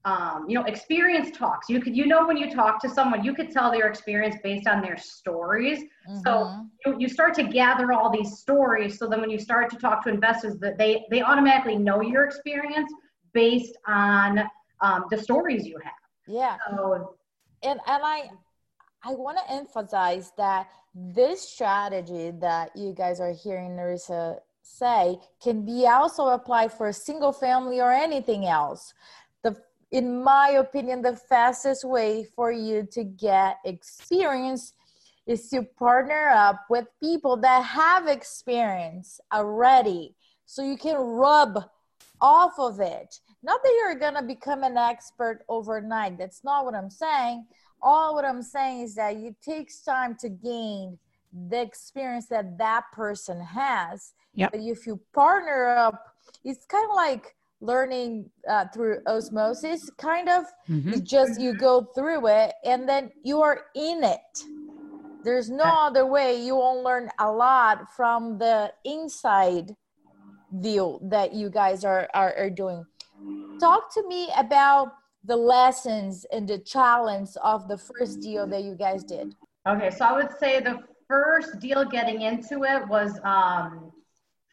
um, 0.04 0.46
you 0.48 0.56
know 0.56 0.64
experience 0.64 1.36
talks. 1.36 1.68
You 1.68 1.80
could 1.80 1.96
you 1.96 2.06
know 2.06 2.26
when 2.26 2.36
you 2.36 2.50
talk 2.50 2.82
to 2.82 2.88
someone 2.88 3.24
you 3.24 3.32
could 3.32 3.52
tell 3.52 3.70
their 3.70 3.86
experience 3.86 4.36
based 4.42 4.66
on 4.66 4.82
their 4.82 4.96
stories. 4.96 5.78
Mm-hmm. 6.08 6.20
so 6.26 6.66
you, 6.84 6.96
you 6.98 7.08
start 7.08 7.34
to 7.34 7.44
gather 7.44 7.92
all 7.92 8.10
these 8.10 8.38
stories. 8.38 8.98
So 8.98 9.06
then 9.06 9.20
when 9.20 9.30
you 9.30 9.38
start 9.38 9.70
to 9.70 9.76
talk 9.76 10.02
to 10.04 10.10
investors 10.10 10.56
that 10.58 10.76
they 10.78 11.06
they 11.10 11.22
automatically 11.22 11.76
know 11.76 12.00
your 12.00 12.24
experience 12.24 12.92
based 13.32 13.76
on 13.86 14.40
um, 14.80 15.04
the 15.10 15.18
stories 15.18 15.64
you 15.64 15.78
have. 15.84 15.92
Yeah. 16.26 16.56
So, 16.70 17.16
and 17.62 17.78
and 17.86 18.02
i 18.02 18.30
i 19.04 19.12
want 19.12 19.36
to 19.38 19.52
emphasize 19.52 20.32
that 20.36 20.68
this 20.94 21.48
strategy 21.48 22.32
that 22.40 22.70
you 22.76 22.92
guys 22.92 23.20
are 23.20 23.32
hearing 23.32 23.76
Nerissa 23.76 24.38
say 24.62 25.18
can 25.42 25.64
be 25.64 25.86
also 25.86 26.28
applied 26.28 26.72
for 26.72 26.88
a 26.88 26.92
single 26.92 27.32
family 27.32 27.80
or 27.80 27.92
anything 27.92 28.46
else. 28.46 28.92
The 29.42 29.56
in 29.90 30.22
my 30.22 30.50
opinion, 30.50 31.02
the 31.02 31.16
fastest 31.16 31.84
way 31.84 32.24
for 32.36 32.52
you 32.52 32.86
to 32.92 33.04
get 33.04 33.58
experience 33.64 34.72
is 35.26 35.48
to 35.50 35.62
partner 35.62 36.28
up 36.28 36.60
with 36.68 36.86
people 37.00 37.36
that 37.38 37.64
have 37.64 38.06
experience 38.06 39.20
already 39.32 40.14
so 40.46 40.62
you 40.62 40.76
can 40.76 40.96
rub 40.96 41.64
off 42.20 42.52
of 42.58 42.80
it. 42.80 43.20
Not 43.42 43.62
that 43.62 43.74
you're 43.78 43.98
going 43.98 44.14
to 44.14 44.22
become 44.22 44.62
an 44.62 44.76
expert 44.76 45.44
overnight. 45.48 46.18
That's 46.18 46.44
not 46.44 46.64
what 46.64 46.74
I'm 46.74 46.90
saying. 46.90 47.46
All 47.82 48.14
what 48.14 48.24
I'm 48.24 48.42
saying 48.42 48.82
is 48.82 48.94
that 48.96 49.16
it 49.16 49.36
takes 49.42 49.82
time 49.82 50.16
to 50.20 50.28
gain 50.28 50.98
the 51.32 51.60
experience 51.60 52.26
that 52.26 52.58
that 52.58 52.84
person 52.92 53.40
has 53.40 54.12
Yep. 54.34 54.52
But 54.52 54.60
if 54.60 54.86
you 54.86 55.00
partner 55.12 55.68
up, 55.68 56.14
it's 56.44 56.64
kind 56.66 56.88
of 56.88 56.94
like 56.94 57.36
learning 57.60 58.30
uh, 58.48 58.66
through 58.72 59.00
osmosis, 59.06 59.90
kind 59.98 60.28
of. 60.28 60.44
Mm-hmm. 60.68 60.90
You 60.92 61.00
just 61.00 61.40
you 61.40 61.54
go 61.54 61.88
through 61.94 62.26
it, 62.28 62.52
and 62.64 62.88
then 62.88 63.10
you 63.22 63.42
are 63.42 63.62
in 63.74 64.04
it. 64.04 64.44
There's 65.22 65.50
no 65.50 65.64
other 65.64 66.06
way. 66.06 66.42
You 66.42 66.56
won't 66.56 66.84
learn 66.84 67.10
a 67.18 67.30
lot 67.30 67.92
from 67.94 68.38
the 68.38 68.72
inside 68.84 69.74
view 70.52 70.98
that 71.02 71.34
you 71.34 71.50
guys 71.50 71.84
are, 71.84 72.08
are, 72.14 72.34
are 72.38 72.50
doing. 72.50 72.84
Talk 73.60 73.92
to 73.94 74.08
me 74.08 74.28
about 74.38 74.92
the 75.24 75.36
lessons 75.36 76.26
and 76.32 76.48
the 76.48 76.58
challenge 76.58 77.30
of 77.42 77.68
the 77.68 77.78
first 77.78 78.20
deal 78.20 78.46
that 78.46 78.62
you 78.62 78.74
guys 78.74 79.04
did. 79.04 79.34
Okay, 79.68 79.90
so 79.90 80.04
I 80.04 80.12
would 80.12 80.30
say 80.38 80.60
the 80.60 80.80
first 81.08 81.58
deal 81.60 81.84
getting 81.84 82.22
into 82.22 82.64
it 82.64 82.86
was 82.88 83.18
um, 83.24 83.92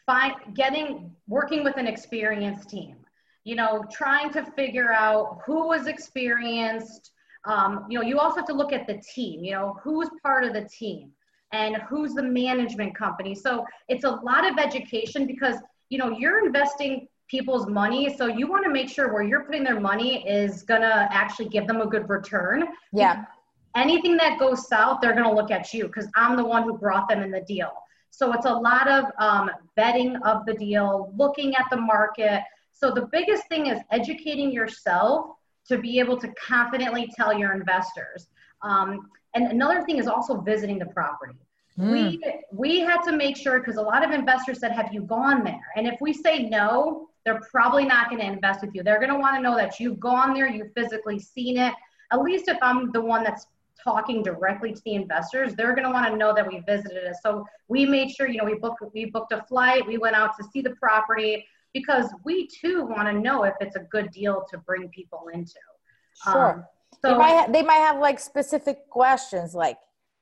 find 0.06 0.34
getting 0.56 1.12
working 1.28 1.64
with 1.64 1.78
an 1.78 1.88
experienced 1.88 2.70
team 2.70 2.96
you 3.48 3.56
know 3.56 3.86
trying 3.90 4.30
to 4.30 4.44
figure 4.58 4.92
out 4.92 5.40
who 5.46 5.68
was 5.68 5.88
experienced 5.88 7.12
um, 7.46 7.86
you 7.90 7.98
know 7.98 8.04
you 8.04 8.20
also 8.20 8.38
have 8.38 8.46
to 8.46 8.54
look 8.54 8.74
at 8.74 8.86
the 8.86 9.02
team 9.16 9.42
you 9.44 9.54
know 9.54 9.78
who's 9.82 10.10
part 10.22 10.44
of 10.44 10.52
the 10.54 10.68
team 10.68 11.12
and 11.54 11.78
who's 11.90 12.14
the 12.14 12.22
management 12.22 12.94
company 12.94 13.34
so 13.34 13.66
it's 13.88 14.04
a 14.04 14.10
lot 14.10 14.50
of 14.50 14.58
education 14.58 15.26
because 15.26 15.56
you 15.90 15.98
know 15.98 16.10
you're 16.10 16.46
investing 16.46 17.08
people's 17.28 17.68
money 17.68 18.16
so 18.16 18.28
you 18.28 18.48
want 18.48 18.64
to 18.64 18.72
make 18.72 18.90
sure 18.90 19.14
where 19.14 19.24
you're 19.24 19.44
putting 19.44 19.64
their 19.64 19.80
money 19.80 20.28
is 20.28 20.64
going 20.64 20.82
to 20.82 21.08
actually 21.12 21.50
give 21.50 21.68
them 21.68 21.82
a 21.82 21.86
good 21.86 22.08
return 22.10 22.66
yeah 22.94 23.26
anything 23.76 24.16
that 24.18 24.40
goes 24.40 24.68
south 24.68 25.00
they're 25.02 25.14
going 25.14 25.24
to 25.24 25.34
look 25.34 25.52
at 25.52 25.74
you 25.74 25.86
because 25.88 26.08
i'm 26.16 26.36
the 26.38 26.44
one 26.44 26.64
who 26.64 26.78
brought 26.78 27.08
them 27.10 27.22
in 27.22 27.32
the 27.32 27.42
deal 27.42 27.72
so 28.18 28.34
it's 28.34 28.48
a 28.48 28.54
lot 28.54 28.88
of 28.90 29.06
um, 29.20 29.52
vetting 29.78 30.20
of 30.24 30.44
the 30.48 30.56
deal, 30.56 31.14
looking 31.16 31.56
at 31.56 31.66
the 31.70 31.78
market. 31.78 32.42
So 32.72 32.90
the 32.90 33.08
biggest 33.12 33.48
thing 33.48 33.68
is 33.68 33.80
educating 33.92 34.52
yourself 34.52 35.36
to 35.68 35.78
be 35.78 36.00
able 36.00 36.18
to 36.22 36.28
confidently 36.30 37.12
tell 37.16 37.38
your 37.38 37.54
investors. 37.54 38.26
Um, 38.64 39.10
and 39.36 39.52
another 39.52 39.84
thing 39.84 40.00
is 40.00 40.08
also 40.08 40.42
visiting 40.42 40.80
the 40.80 40.88
property. 40.88 41.38
Mm. 41.78 41.92
We 41.92 42.24
we 42.52 42.80
had 42.80 43.04
to 43.04 43.12
make 43.12 43.38
sure 43.38 43.60
because 43.60 43.76
a 43.76 43.84
lot 43.84 44.04
of 44.04 44.10
investors 44.10 44.60
said, 44.60 44.72
"Have 44.72 44.92
you 44.92 45.02
gone 45.02 45.44
there?" 45.44 45.68
And 45.76 45.86
if 45.86 46.02
we 46.02 46.12
say 46.12 46.50
no, 46.50 47.10
they're 47.28 47.42
probably 47.52 47.84
not 47.84 48.10
going 48.10 48.22
to 48.22 48.26
invest 48.26 48.62
with 48.62 48.74
you. 48.74 48.82
They're 48.84 49.00
going 49.00 49.12
to 49.12 49.20
want 49.20 49.36
to 49.36 49.42
know 49.42 49.58
that 49.58 49.82
you've 49.82 50.00
gone 50.00 50.34
there, 50.34 50.48
you've 50.48 50.72
physically 50.74 51.20
seen 51.20 51.58
it. 51.58 51.74
At 52.14 52.22
least 52.22 52.48
if 52.48 52.58
I'm 52.62 52.90
the 52.94 53.02
one 53.02 53.22
that's 53.22 53.48
talking 53.84 54.24
directly 54.24 54.72
to 54.72 54.82
the 54.86 54.94
investors, 54.94 55.54
they're 55.54 55.76
going 55.76 55.84
to 55.84 55.92
want 55.92 56.10
to 56.10 56.16
know 56.16 56.34
that 56.34 56.48
we 56.48 56.62
visited 56.66 57.04
it. 57.04 57.18
So 57.22 57.46
we 57.68 57.86
made 57.86 58.12
sure, 58.12 58.30
you 58.30 58.38
know, 58.38 58.46
we 58.46 58.54
booked 58.54 58.82
we 58.94 59.06
booked 59.06 59.34
a 59.34 59.44
flight, 59.44 59.86
we 59.86 59.98
went 59.98 60.16
out 60.16 60.38
to 60.40 60.48
see 60.54 60.62
the 60.62 60.70
property 60.78 61.46
because 61.74 62.06
we 62.24 62.48
too 62.48 62.86
want 62.86 63.10
to 63.10 63.14
know 63.14 63.44
if 63.44 63.56
it's 63.60 63.76
a 63.76 63.82
good 63.92 64.10
deal 64.12 64.46
to 64.50 64.58
bring 64.60 64.88
people 64.88 65.26
into. 65.34 65.60
Sure. 66.24 66.54
Um, 66.54 66.66
so 67.04 67.12
they 67.12 67.18
might, 67.18 67.34
ha- 67.34 67.48
they 67.52 67.62
might 67.62 67.84
have 67.88 68.00
like 68.00 68.22
specific 68.22 68.90
questions 68.90 69.54
like, 69.54 69.80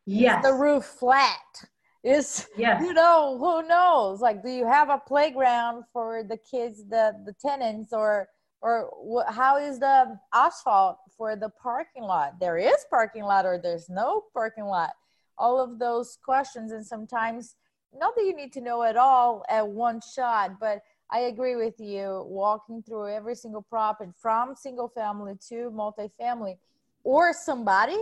yes, 0.08 0.44
the 0.44 0.54
roof 0.54 0.86
flat? 0.86 1.70
Is 2.06 2.48
you 2.80 2.94
know 2.94 3.38
who 3.40 3.68
knows? 3.68 4.22
Like, 4.22 4.44
do 4.44 4.50
you 4.50 4.66
have 4.68 4.90
a 4.90 5.02
playground 5.08 5.84
for 5.92 6.24
the 6.24 6.38
kids, 6.38 6.86
the 6.88 7.14
the 7.26 7.34
tenants, 7.34 7.92
or 7.92 8.30
or 8.62 8.92
wh- 9.10 9.34
how 9.34 9.58
is 9.58 9.80
the 9.80 10.18
asphalt 10.34 10.98
for 11.18 11.36
the 11.36 11.50
parking 11.62 12.04
lot? 12.04 12.40
There 12.40 12.58
is 12.58 12.86
parking 12.90 13.24
lot 13.24 13.46
or 13.46 13.58
there's 13.58 13.90
no 13.90 14.24
parking 14.34 14.66
lot. 14.66 14.92
All 15.38 15.60
of 15.60 15.80
those 15.80 16.18
questions 16.24 16.72
and 16.72 16.86
sometimes 16.86 17.56
not 18.00 18.16
that 18.16 18.24
you 18.24 18.36
need 18.36 18.52
to 18.54 18.62
know 18.62 18.84
it 18.84 18.98
all 18.98 19.44
at 19.50 19.68
one 19.68 20.00
shot 20.16 20.60
but 20.60 20.82
i 21.12 21.20
agree 21.20 21.56
with 21.56 21.80
you 21.80 22.24
walking 22.28 22.84
through 22.84 23.08
every 23.08 23.36
single 23.36 23.62
property 23.62 24.12
from 24.20 24.56
single 24.56 24.90
family 24.90 25.34
to 25.48 25.72
multifamily 25.72 26.58
or 27.04 27.34
somebody 27.34 27.98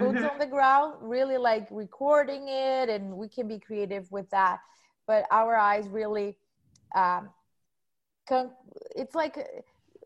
boots 0.00 0.18
mm-hmm. 0.18 0.30
on 0.30 0.38
the 0.38 0.46
ground 0.46 0.94
really 1.00 1.36
like 1.36 1.68
recording 1.70 2.48
it 2.48 2.88
and 2.88 3.12
we 3.12 3.28
can 3.28 3.46
be 3.46 3.58
creative 3.58 4.10
with 4.10 4.28
that. 4.30 4.58
But 5.06 5.26
our 5.30 5.56
eyes 5.56 5.88
really 5.88 6.36
um, 6.94 7.30
it's 8.96 9.14
like 9.14 9.36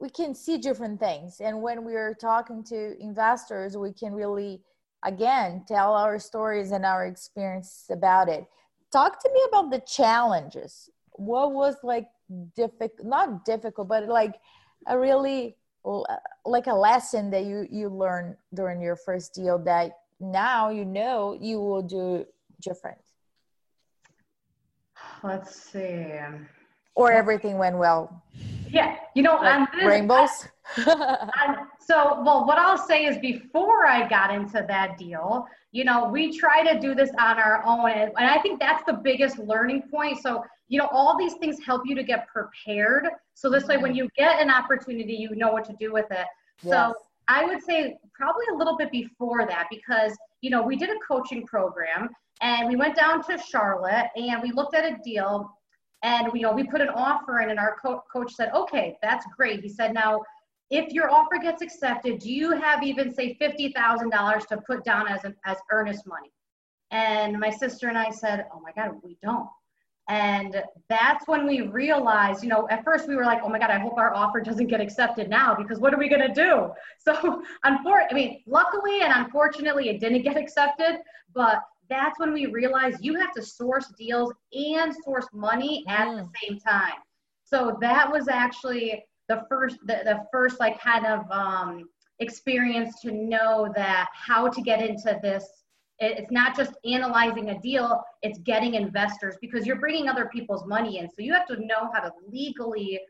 we 0.01 0.09
can 0.09 0.35
see 0.35 0.59
different 0.59 0.99
things. 0.99 1.41
And 1.41 1.61
when 1.61 1.85
we're 1.85 2.15
talking 2.15 2.65
to 2.65 3.01
investors 3.01 3.77
we 3.77 3.93
can 3.93 4.13
really 4.13 4.63
again 5.05 5.65
tell 5.69 5.95
our 5.95 6.19
stories 6.19 6.73
and 6.73 6.85
our 6.85 7.07
experiences 7.07 7.87
about 7.91 8.29
it. 8.29 8.45
Talk 8.93 9.23
to 9.23 9.31
me 9.33 9.41
about 9.49 9.71
the 9.71 9.83
challenges. 9.87 10.91
What 11.13 11.53
was 11.53 11.77
like 11.83 12.09
difficult 12.57 13.07
not 13.07 13.45
difficult 13.45 13.87
but 13.87 14.09
like 14.09 14.35
a 14.87 14.99
really 14.99 15.57
like 16.45 16.67
a 16.67 16.73
lesson 16.73 17.31
that 17.31 17.45
you 17.45 17.67
you 17.71 17.89
learned 17.89 18.37
during 18.55 18.81
your 18.81 18.97
first 18.97 19.35
deal 19.35 19.59
that 19.59 19.93
now 20.21 20.71
you 20.71 20.85
know 20.85 21.37
you 21.39 21.61
will 21.61 21.83
do 21.83 22.25
different 22.63 22.99
let's 25.23 25.55
see 25.55 26.11
or 26.95 27.13
everything 27.13 27.59
went 27.59 27.77
well 27.77 28.23
yeah, 28.75 28.97
you 29.15 29.23
know, 29.23 29.37
like 29.37 29.71
this, 29.73 29.85
rainbows. 29.85 30.49
I, 30.77 31.65
so, 31.79 32.23
well, 32.25 32.45
what 32.45 32.59
I'll 32.59 32.79
say 32.79 33.05
is 33.05 33.19
before 33.19 33.87
I 33.87 34.09
got 34.09 34.35
into 34.35 34.65
that 34.67 34.99
deal, 34.99 35.47
you 35.71 35.85
know, 35.85 36.09
we 36.09 36.37
try 36.37 36.73
to 36.73 36.81
do 36.81 36.93
this 36.93 37.11
on 37.21 37.39
our 37.39 37.65
own, 37.65 37.91
and, 37.91 38.11
and 38.19 38.29
I 38.29 38.41
think 38.41 38.59
that's 38.59 38.83
the 38.85 38.95
biggest 38.95 39.39
learning 39.39 39.83
point. 39.91 40.19
So, 40.21 40.43
you 40.69 40.79
know, 40.79 40.89
all 40.93 41.17
these 41.19 41.35
things 41.35 41.59
help 41.65 41.83
you 41.85 41.95
to 41.95 42.03
get 42.03 42.27
prepared. 42.29 43.09
So 43.35 43.51
this 43.51 43.65
way, 43.67 43.77
when 43.77 43.93
mm-hmm. 43.93 43.99
you 43.99 44.09
get 44.17 44.41
an 44.41 44.51
opportunity, 44.51 45.15
you 45.15 45.35
know 45.37 45.53
what 45.53 45.65
to 45.67 45.75
do 45.79 45.93
with 45.93 46.11
it. 46.11 46.27
Yes. 46.63 46.73
So 46.73 46.95
I 47.29 47.45
would 47.45 47.63
say 47.63 47.97
probably 48.15 48.45
a 48.53 48.57
little 48.57 48.77
bit 48.77 48.91
before 48.91 49.47
that 49.47 49.69
because 49.71 50.17
you 50.41 50.51
know 50.51 50.63
we 50.63 50.77
did 50.77 50.91
a 50.91 50.99
coaching 51.07 51.47
program 51.47 52.09
and 52.41 52.69
we 52.69 52.77
went 52.77 52.97
down 52.97 53.23
to 53.25 53.39
Charlotte 53.39 54.09
and 54.17 54.43
we 54.43 54.53
looked 54.53 54.75
at 54.75 54.85
a 54.85 54.99
deal 55.03 55.51
and 56.05 56.31
we, 56.33 56.41
you 56.41 56.47
know, 56.47 56.53
we 56.53 56.65
put 56.65 56.83
an 56.83 56.91
offer 56.91 57.41
in, 57.41 57.49
and 57.49 57.59
our 57.59 57.77
co- 57.81 58.03
coach 58.13 58.35
said, 58.35 58.53
"Okay, 58.53 58.99
that's 59.03 59.27
great." 59.35 59.61
He 59.63 59.71
said, 59.71 59.95
"Now, 59.95 60.21
if 60.71 60.93
your 60.93 61.11
offer 61.11 61.39
gets 61.39 61.63
accepted, 61.63 62.19
do 62.19 62.31
you 62.31 62.53
have 62.53 62.83
even 62.83 63.13
say 63.13 63.35
fifty 63.35 63.73
thousand 63.73 64.11
dollars 64.11 64.45
to 64.47 64.59
put 64.67 64.85
down 64.85 65.09
as 65.09 65.25
an, 65.25 65.35
as 65.47 65.57
earnest 65.73 66.07
money?" 66.07 66.31
And 66.91 67.41
my 67.41 67.51
sister 67.51 67.89
and 67.89 67.97
I 67.97 68.11
said, 68.11 68.47
"Oh 68.53 68.61
my 68.61 68.73
God, 68.73 69.01
we 69.03 69.17
don't." 69.23 69.49
And 70.09 70.63
that's 70.89 71.27
when 71.27 71.47
we 71.47 71.63
realized, 71.63 72.43
you 72.43 72.51
know, 72.51 72.69
at 72.71 72.85
first 72.85 73.09
we 73.09 73.17
were 73.17 73.25
like, 73.25 73.41
oh 73.43 73.49
my 73.49 73.59
God, 73.59 73.71
I 73.71 73.79
hope 73.79 73.97
our 73.97 74.15
offer 74.15 74.41
doesn't 74.41 74.67
get 74.67 74.81
accepted 74.81 75.31
now 75.31 75.55
because 75.55 75.79
what 75.79 75.95
are 75.95 75.99
we 75.99 76.09
going 76.09 76.27
to 76.27 76.35
do? 76.35 76.71
So, 76.99 77.43
unfortunately, 77.65 78.09
I 78.11 78.15
mean, 78.15 78.43
luckily 78.47 79.03
and 79.03 79.13
unfortunately, 79.15 79.91
it 79.91 80.01
didn't 80.01 80.23
get 80.23 80.39
accepted. 80.39 81.01
But 81.35 81.63
that's 81.91 82.19
when 82.19 82.33
we 82.33 82.47
realized 82.47 83.05
you 83.05 83.19
have 83.21 83.33
to 83.33 83.43
source 83.43 83.93
deals 83.99 84.33
and 84.55 84.95
source 85.05 85.27
money 85.33 85.85
at 85.89 86.09
mm. 86.09 86.17
the 86.17 86.29
same 86.43 86.59
time. 86.59 86.95
So 87.45 87.77
that 87.81 88.11
was 88.11 88.29
actually 88.29 89.05
the 89.29 89.45
first, 89.49 89.77
the, 89.87 90.01
the 90.05 90.25
first 90.33 90.61
like 90.61 90.81
kind 90.81 91.07
of 91.07 91.31
um, 91.31 91.89
experience 92.21 93.01
to 93.03 93.13
know 93.13 93.71
that 93.77 94.09
how 94.15 94.49
to 94.49 94.63
get 94.63 94.81
into 94.81 95.19
this. 95.23 95.47
It's 96.01 96.31
not 96.31 96.57
just 96.57 96.73
analyzing 96.85 97.51
a 97.51 97.61
deal, 97.61 98.03
it's 98.23 98.39
getting 98.41 98.75
investors 98.75 99.37
because 99.41 99.65
you're 99.65 99.81
bringing 99.81 100.09
other 100.09 100.27
people's 100.27 100.67
money 100.67 100.99
in. 100.99 101.09
So 101.09 101.17
you 101.19 101.33
have 101.33 101.47
to 101.47 101.57
know 101.65 101.91
how 101.93 102.01
to 102.01 102.11
legally 102.29 103.01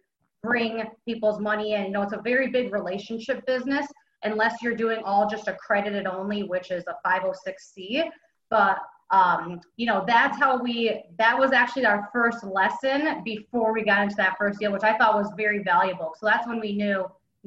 bring 0.43 0.83
people's 1.07 1.41
money 1.41 1.73
in. 1.73 1.85
You 1.85 1.91
know, 1.91 2.03
it's 2.03 2.13
a 2.13 2.21
very 2.21 2.51
big 2.51 2.73
relationship 2.73 3.47
business 3.47 3.87
unless 4.23 4.63
you're 4.63 4.77
doing 4.77 5.03
all 5.05 5.29
just 5.29 5.49
accredited 5.49 6.07
only, 6.07 6.43
which 6.43 6.71
is 6.71 6.85
a 6.87 6.97
506c 7.07 8.11
but 8.51 8.79
um, 9.11 9.61
you 9.77 9.87
know 9.87 10.05
that's 10.07 10.39
how 10.39 10.63
we 10.63 11.03
that 11.19 11.39
was 11.39 11.53
actually 11.53 11.85
our 11.85 12.09
first 12.13 12.45
lesson 12.45 13.23
before 13.25 13.73
we 13.73 13.85
got 13.85 14.03
into 14.03 14.15
that 14.17 14.37
first 14.39 14.59
deal 14.59 14.73
which 14.73 14.83
i 14.83 14.97
thought 14.97 15.15
was 15.15 15.31
very 15.37 15.63
valuable 15.63 16.15
so 16.19 16.27
that's 16.27 16.47
when 16.47 16.61
we 16.61 16.73
knew 16.73 17.05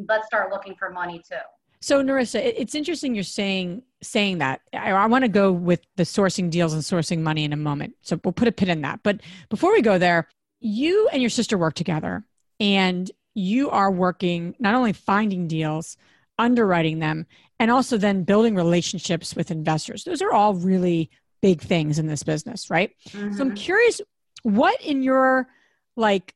let's 0.08 0.28
start 0.28 0.52
looking 0.52 0.76
for 0.76 0.90
money 0.90 1.22
too 1.28 1.36
so 1.80 2.02
Nerissa 2.02 2.62
it's 2.62 2.76
interesting 2.76 3.16
you're 3.16 3.24
saying 3.24 3.84
saying 4.02 4.38
that 4.38 4.62
i, 4.74 4.92
I 4.92 5.06
want 5.08 5.24
to 5.24 5.30
go 5.30 5.52
with 5.52 5.82
the 5.96 6.04
sourcing 6.04 6.50
deals 6.50 6.74
and 6.74 6.84
sourcing 6.84 7.20
money 7.20 7.44
in 7.44 7.54
a 7.54 7.58
moment 7.58 7.96
so 8.02 8.20
we'll 8.24 8.32
put 8.32 8.48
a 8.48 8.52
pin 8.52 8.70
in 8.70 8.82
that 8.82 9.00
but 9.04 9.22
before 9.50 9.72
we 9.72 9.82
go 9.82 9.98
there 9.98 10.28
you 10.60 11.10
and 11.12 11.22
your 11.22 11.30
sister 11.30 11.58
work 11.58 11.74
together 11.74 12.24
and 12.60 13.10
you 13.34 13.70
are 13.70 13.92
working 13.92 14.56
not 14.60 14.76
only 14.76 14.94
finding 14.94 15.48
deals 15.48 15.98
underwriting 16.40 17.00
them 17.00 17.26
and 17.60 17.72
also 17.72 17.98
then 17.98 18.24
building 18.24 18.56
relationships 18.56 19.36
with 19.36 19.52
investors. 19.52 20.04
Those 20.04 20.22
are 20.22 20.32
all 20.32 20.54
really 20.54 21.10
big 21.42 21.62
things 21.62 22.00
in 22.00 22.08
this 22.08 22.24
business, 22.24 22.70
right? 22.70 22.92
Mm-hmm. 23.10 23.34
So 23.34 23.42
I'm 23.42 23.50
mm-hmm. 23.50 23.56
curious 23.56 24.02
what 24.44 24.80
in 24.82 25.04
your 25.04 25.48
like 25.96 26.34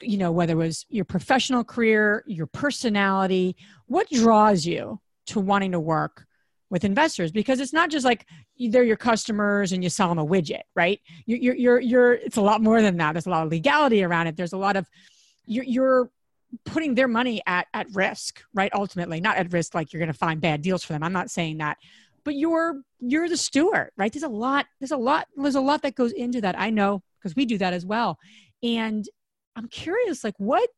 you 0.00 0.18
know 0.18 0.32
whether 0.32 0.52
it 0.52 0.56
was 0.56 0.86
your 0.88 1.04
professional 1.04 1.64
career, 1.64 2.24
your 2.26 2.46
personality, 2.46 3.56
what 3.86 4.08
draws 4.10 4.66
you 4.66 5.00
to 5.26 5.40
wanting 5.40 5.72
to 5.72 5.80
work 5.80 6.26
with 6.70 6.84
investors? 6.84 7.32
Because 7.32 7.60
it's 7.60 7.72
not 7.72 7.90
just 7.90 8.04
like 8.04 8.26
they're 8.58 8.82
your 8.82 8.96
customers 8.96 9.72
and 9.72 9.82
you 9.82 9.90
sell 9.90 10.08
them 10.08 10.18
a 10.18 10.26
widget, 10.26 10.62
right? 10.74 11.00
You're, 11.26 11.54
you're, 11.54 11.80
you're, 11.80 12.12
it's 12.14 12.36
a 12.36 12.42
lot 12.42 12.62
more 12.62 12.80
than 12.82 12.96
that. 12.98 13.12
There's 13.12 13.26
a 13.26 13.30
lot 13.30 13.44
of 13.44 13.50
legality 13.50 14.02
around 14.02 14.26
it. 14.26 14.36
There's 14.36 14.52
a 14.52 14.58
lot 14.58 14.76
of, 14.76 14.88
you're, 15.46 15.64
you're 15.64 16.10
putting 16.64 16.94
their 16.94 17.08
money 17.08 17.42
at 17.46 17.66
at 17.72 17.86
risk 17.94 18.42
right? 18.54 18.70
Ultimately 18.74 19.20
not 19.20 19.36
at 19.36 19.52
risk 19.52 19.74
like 19.74 19.92
you're 19.92 20.00
going 20.00 20.12
to 20.12 20.18
find 20.18 20.40
bad 20.40 20.62
deals 20.62 20.84
for 20.84 20.92
them. 20.92 21.02
I'm 21.02 21.12
not 21.12 21.30
saying 21.30 21.58
that. 21.58 21.78
But 22.24 22.34
you're 22.34 22.82
you're 23.00 23.28
the 23.28 23.36
steward 23.36 23.90
right? 23.96 24.12
There's 24.12 24.22
a 24.22 24.28
lot 24.28 24.66
there's 24.80 24.92
a 24.92 24.96
lot 24.96 25.28
there's 25.36 25.54
a 25.54 25.60
lot 25.60 25.82
that 25.82 25.94
goes 25.94 26.12
into 26.12 26.40
that. 26.42 26.58
I 26.58 26.70
know 26.70 27.02
because 27.18 27.34
we 27.34 27.46
do 27.46 27.58
that 27.58 27.72
as 27.72 27.86
well. 27.86 28.18
And 28.62 29.08
i'm 29.56 29.68
curious 29.68 30.24
like 30.24 30.34
what 30.38 30.68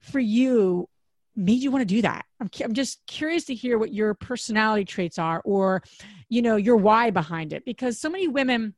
for 0.00 0.20
you 0.20 0.88
made 1.36 1.62
you 1.62 1.70
want 1.70 1.82
to 1.82 1.94
do 1.94 2.02
that? 2.02 2.24
I'm, 2.40 2.50
I'm 2.62 2.74
just 2.74 3.04
curious 3.06 3.44
to 3.44 3.54
hear 3.54 3.78
what 3.78 3.94
your 3.94 4.14
personality 4.14 4.84
traits 4.84 5.18
are 5.18 5.40
or 5.44 5.82
you 6.28 6.42
know 6.42 6.56
your 6.56 6.76
why 6.76 7.10
behind 7.10 7.52
it 7.52 7.64
because 7.64 7.98
so 8.00 8.10
many 8.10 8.28
women 8.28 8.74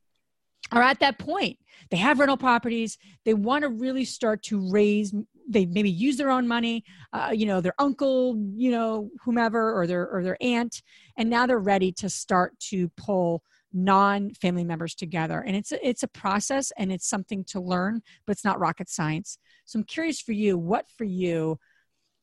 are 0.71 0.83
at 0.83 1.01
that 1.01 1.19
point. 1.19 1.59
They 1.91 1.97
have 1.99 2.19
rental 2.19 2.37
properties. 2.37 2.97
They 3.25 3.35
want 3.35 3.63
to 3.63 3.69
really 3.69 4.05
start 4.05 4.43
to 4.45 4.71
raise 4.71 5.15
they 5.49 5.67
maybe 5.67 5.91
use 5.91 6.17
their 6.17 6.31
own 6.31 6.47
money 6.47 6.85
uh, 7.13 7.33
you 7.35 7.47
know 7.47 7.61
their 7.61 7.75
uncle 7.81 8.41
you 8.55 8.71
know 8.71 9.11
whomever 9.25 9.75
or 9.75 9.89
their 9.89 10.09
or 10.09 10.23
their 10.23 10.37
aunt 10.41 10.83
and 11.19 11.29
now 11.29 11.47
they're 11.47 11.59
ready 11.59 11.91
to 11.91 12.09
start 12.09 12.57
to 12.61 12.89
pull 12.91 13.43
non-family 13.73 14.65
members 14.65 14.95
together. 14.95 15.41
And 15.41 15.57
it's 15.57 15.73
a, 15.73 15.87
it's 15.87 16.03
a 16.03 16.09
process 16.09 16.73
and 16.77 16.93
it's 16.93 17.09
something 17.09 17.45
to 17.45 17.61
learn 17.61 18.03
but 18.27 18.33
it's 18.33 18.45
not 18.45 18.61
rocket 18.61 18.89
science. 18.89 19.39
So 19.65 19.79
i'm 19.79 19.85
curious 19.85 20.21
for 20.21 20.33
you 20.33 20.59
what 20.59 20.87
for 20.91 21.05
you 21.05 21.59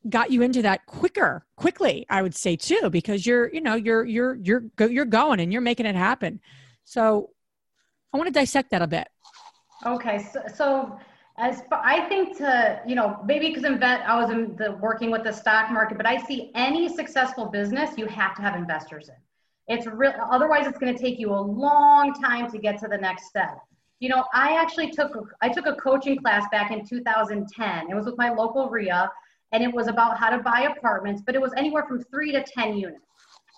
got 0.08 0.32
you 0.32 0.42
into 0.42 0.62
that 0.62 0.86
quicker 0.86 1.46
quickly 1.58 2.06
i 2.10 2.22
would 2.22 2.34
say 2.34 2.56
too 2.56 2.90
because 2.90 3.26
you're 3.26 3.54
you 3.54 3.60
know 3.60 3.76
you're 3.76 4.06
you're 4.06 4.36
you're 4.36 4.64
you're 4.80 5.04
going 5.04 5.42
and 5.42 5.52
you're 5.52 5.62
making 5.62 5.86
it 5.86 5.96
happen. 5.96 6.40
So 6.86 7.32
i 8.14 8.18
want 8.18 8.28
to 8.28 8.34
dissect 8.34 8.72
that 8.72 8.82
a 8.82 8.88
bit. 8.88 9.08
Okay 9.86 10.20
so, 10.32 10.42
so 10.54 11.00
as 11.40 11.64
I 11.72 12.02
think 12.10 12.38
to 12.38 12.82
you 12.86 12.96
know 12.96 13.20
maybe 13.26 13.48
because 13.48 13.64
invest 13.64 14.04
I 14.08 14.22
was 14.22 14.30
in 14.30 14.56
the 14.58 14.74
working 14.74 15.10
with 15.10 15.24
the 15.24 15.32
stock 15.32 15.72
market, 15.72 15.98
but 15.98 16.06
I 16.06 16.22
see 16.24 16.52
any 16.54 16.94
successful 16.94 17.46
business 17.46 17.98
you 17.98 18.06
have 18.08 18.36
to 18.36 18.42
have 18.42 18.56
investors 18.56 19.10
in. 19.10 19.16
It's 19.70 19.86
real. 19.86 20.14
Otherwise, 20.30 20.66
it's 20.66 20.80
going 20.80 20.94
to 20.94 21.00
take 21.00 21.20
you 21.20 21.32
a 21.32 21.40
long 21.40 22.14
time 22.14 22.50
to 22.52 22.58
get 22.58 22.80
to 22.80 22.88
the 22.88 22.98
next 22.98 23.28
step. 23.28 23.60
You 24.00 24.10
know, 24.10 24.26
I 24.34 24.56
actually 24.60 24.90
took 24.92 25.12
I 25.42 25.50
took 25.50 25.68
a 25.68 25.76
coaching 25.76 26.18
class 26.18 26.46
back 26.52 26.72
in 26.72 26.86
2010. 26.86 27.88
It 27.90 27.96
was 27.96 28.06
with 28.06 28.18
my 28.18 28.30
local 28.30 28.70
REIA, 28.70 29.10
and 29.52 29.64
it 29.64 29.72
was 29.74 29.88
about 29.88 30.18
how 30.18 30.32
to 30.32 30.40
buy 30.40 30.74
apartments, 30.76 31.22
but 31.24 31.36
it 31.36 31.42
was 31.42 31.54
anywhere 31.56 31.86
from 31.88 32.04
three 32.06 32.32
to 32.32 32.44
ten 32.44 32.78
units, 32.78 33.06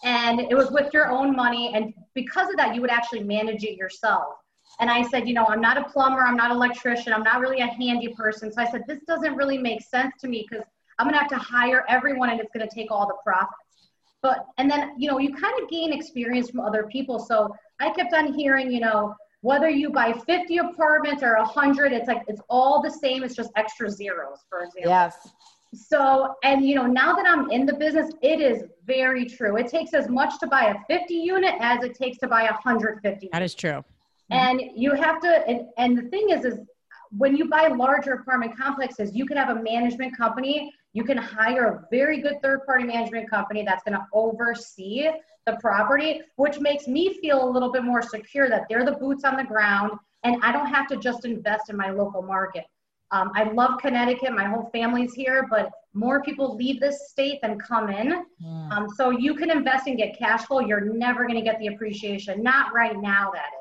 and 0.03 0.41
it 0.41 0.55
was 0.55 0.69
with 0.71 0.93
your 0.93 1.09
own 1.09 1.33
money. 1.33 1.73
And 1.73 1.93
because 2.13 2.49
of 2.49 2.57
that, 2.57 2.75
you 2.75 2.81
would 2.81 2.91
actually 2.91 3.23
manage 3.23 3.63
it 3.63 3.77
yourself. 3.77 4.35
And 4.79 4.89
I 4.89 5.03
said, 5.03 5.27
you 5.27 5.33
know, 5.33 5.45
I'm 5.45 5.61
not 5.61 5.77
a 5.77 5.83
plumber, 5.83 6.21
I'm 6.21 6.35
not 6.35 6.51
an 6.51 6.57
electrician, 6.57 7.13
I'm 7.13 7.23
not 7.23 7.39
really 7.39 7.59
a 7.61 7.67
handy 7.67 8.09
person. 8.09 8.51
So 8.51 8.61
I 8.61 8.69
said, 8.69 8.83
this 8.87 8.99
doesn't 9.07 9.35
really 9.35 9.57
make 9.57 9.81
sense 9.81 10.13
to 10.21 10.27
me 10.27 10.45
because 10.49 10.65
I'm 10.97 11.07
gonna 11.07 11.19
have 11.19 11.29
to 11.29 11.37
hire 11.37 11.85
everyone 11.87 12.29
and 12.29 12.39
it's 12.39 12.51
gonna 12.51 12.69
take 12.73 12.89
all 12.89 13.07
the 13.07 13.17
profits. 13.23 13.70
But 14.21 14.45
and 14.57 14.69
then 14.69 14.93
you 14.97 15.09
know, 15.09 15.19
you 15.19 15.33
kind 15.33 15.61
of 15.61 15.69
gain 15.69 15.93
experience 15.93 16.49
from 16.49 16.59
other 16.59 16.83
people. 16.83 17.19
So 17.19 17.53
I 17.79 17.89
kept 17.91 18.13
on 18.13 18.33
hearing, 18.33 18.71
you 18.71 18.79
know, 18.79 19.15
whether 19.41 19.69
you 19.69 19.89
buy 19.89 20.13
50 20.13 20.57
apartments 20.57 21.23
or 21.23 21.35
100, 21.37 21.91
it's 21.91 22.07
like 22.07 22.23
it's 22.27 22.41
all 22.49 22.81
the 22.81 22.91
same. 22.91 23.23
It's 23.23 23.35
just 23.35 23.51
extra 23.55 23.89
zeros, 23.89 24.45
for 24.47 24.59
example. 24.59 24.91
Yes. 24.91 25.29
so, 25.73 26.35
and 26.43 26.63
you 26.63 26.75
know, 26.75 26.85
now 26.85 27.15
that 27.15 27.25
I'm 27.25 27.49
in 27.49 27.65
the 27.65 27.73
business, 27.73 28.11
it 28.21 28.39
is 28.39 28.63
very 28.85 29.25
true. 29.25 29.57
It 29.57 29.67
takes 29.67 29.93
as 29.93 30.07
much 30.09 30.39
to 30.39 30.47
buy 30.47 30.75
a 30.75 30.75
50 30.87 31.13
unit 31.13 31.55
as 31.59 31.83
it 31.83 31.95
takes 31.95 32.19
to 32.19 32.27
buy 32.27 32.43
a 32.43 32.53
150. 32.53 33.29
That 33.31 33.41
is 33.41 33.55
true. 33.55 33.83
Mm-hmm. 34.31 34.33
And 34.33 34.61
you 34.75 34.93
have 34.93 35.19
to, 35.21 35.47
and, 35.47 35.67
and 35.77 35.97
the 35.97 36.03
thing 36.09 36.29
is, 36.29 36.45
is 36.45 36.59
when 37.17 37.35
you 37.35 37.49
buy 37.49 37.67
larger 37.67 38.13
apartment 38.13 38.57
complexes, 38.57 39.15
you 39.15 39.25
can 39.25 39.37
have 39.37 39.49
a 39.49 39.61
management 39.61 40.15
company. 40.15 40.71
You 40.93 41.03
can 41.03 41.17
hire 41.17 41.65
a 41.67 41.87
very 41.89 42.21
good 42.21 42.41
third 42.41 42.65
party 42.65 42.83
management 42.83 43.29
company 43.29 43.63
that's 43.63 43.83
going 43.83 43.97
to 43.97 44.05
oversee 44.13 45.09
the 45.45 45.57
property, 45.61 46.21
which 46.35 46.59
makes 46.59 46.87
me 46.87 47.17
feel 47.21 47.43
a 47.43 47.49
little 47.49 47.71
bit 47.71 47.83
more 47.83 48.01
secure 48.01 48.49
that 48.49 48.63
they're 48.69 48.85
the 48.85 48.93
boots 48.93 49.23
on 49.23 49.37
the 49.37 49.43
ground 49.43 49.91
and 50.23 50.37
I 50.43 50.51
don't 50.51 50.67
have 50.67 50.87
to 50.87 50.97
just 50.97 51.25
invest 51.25 51.69
in 51.69 51.77
my 51.77 51.89
local 51.89 52.21
market. 52.21 52.65
Um, 53.11 53.31
I 53.35 53.43
love 53.43 53.79
Connecticut. 53.81 54.31
My 54.33 54.45
whole 54.45 54.69
family's 54.71 55.13
here, 55.13 55.47
but 55.49 55.69
more 55.93 56.21
people 56.21 56.55
leave 56.55 56.79
this 56.79 57.09
state 57.09 57.39
than 57.41 57.59
come 57.59 57.89
in. 57.89 58.23
Mm. 58.41 58.71
Um, 58.71 58.89
so 58.95 59.09
you 59.09 59.35
can 59.35 59.51
invest 59.51 59.87
and 59.87 59.97
get 59.97 60.17
cash 60.17 60.45
flow. 60.45 60.61
You're 60.61 60.93
never 60.93 61.23
going 61.23 61.35
to 61.35 61.41
get 61.41 61.59
the 61.59 61.67
appreciation. 61.67 62.41
Not 62.41 62.73
right 62.73 62.97
now, 62.97 63.31
that 63.33 63.49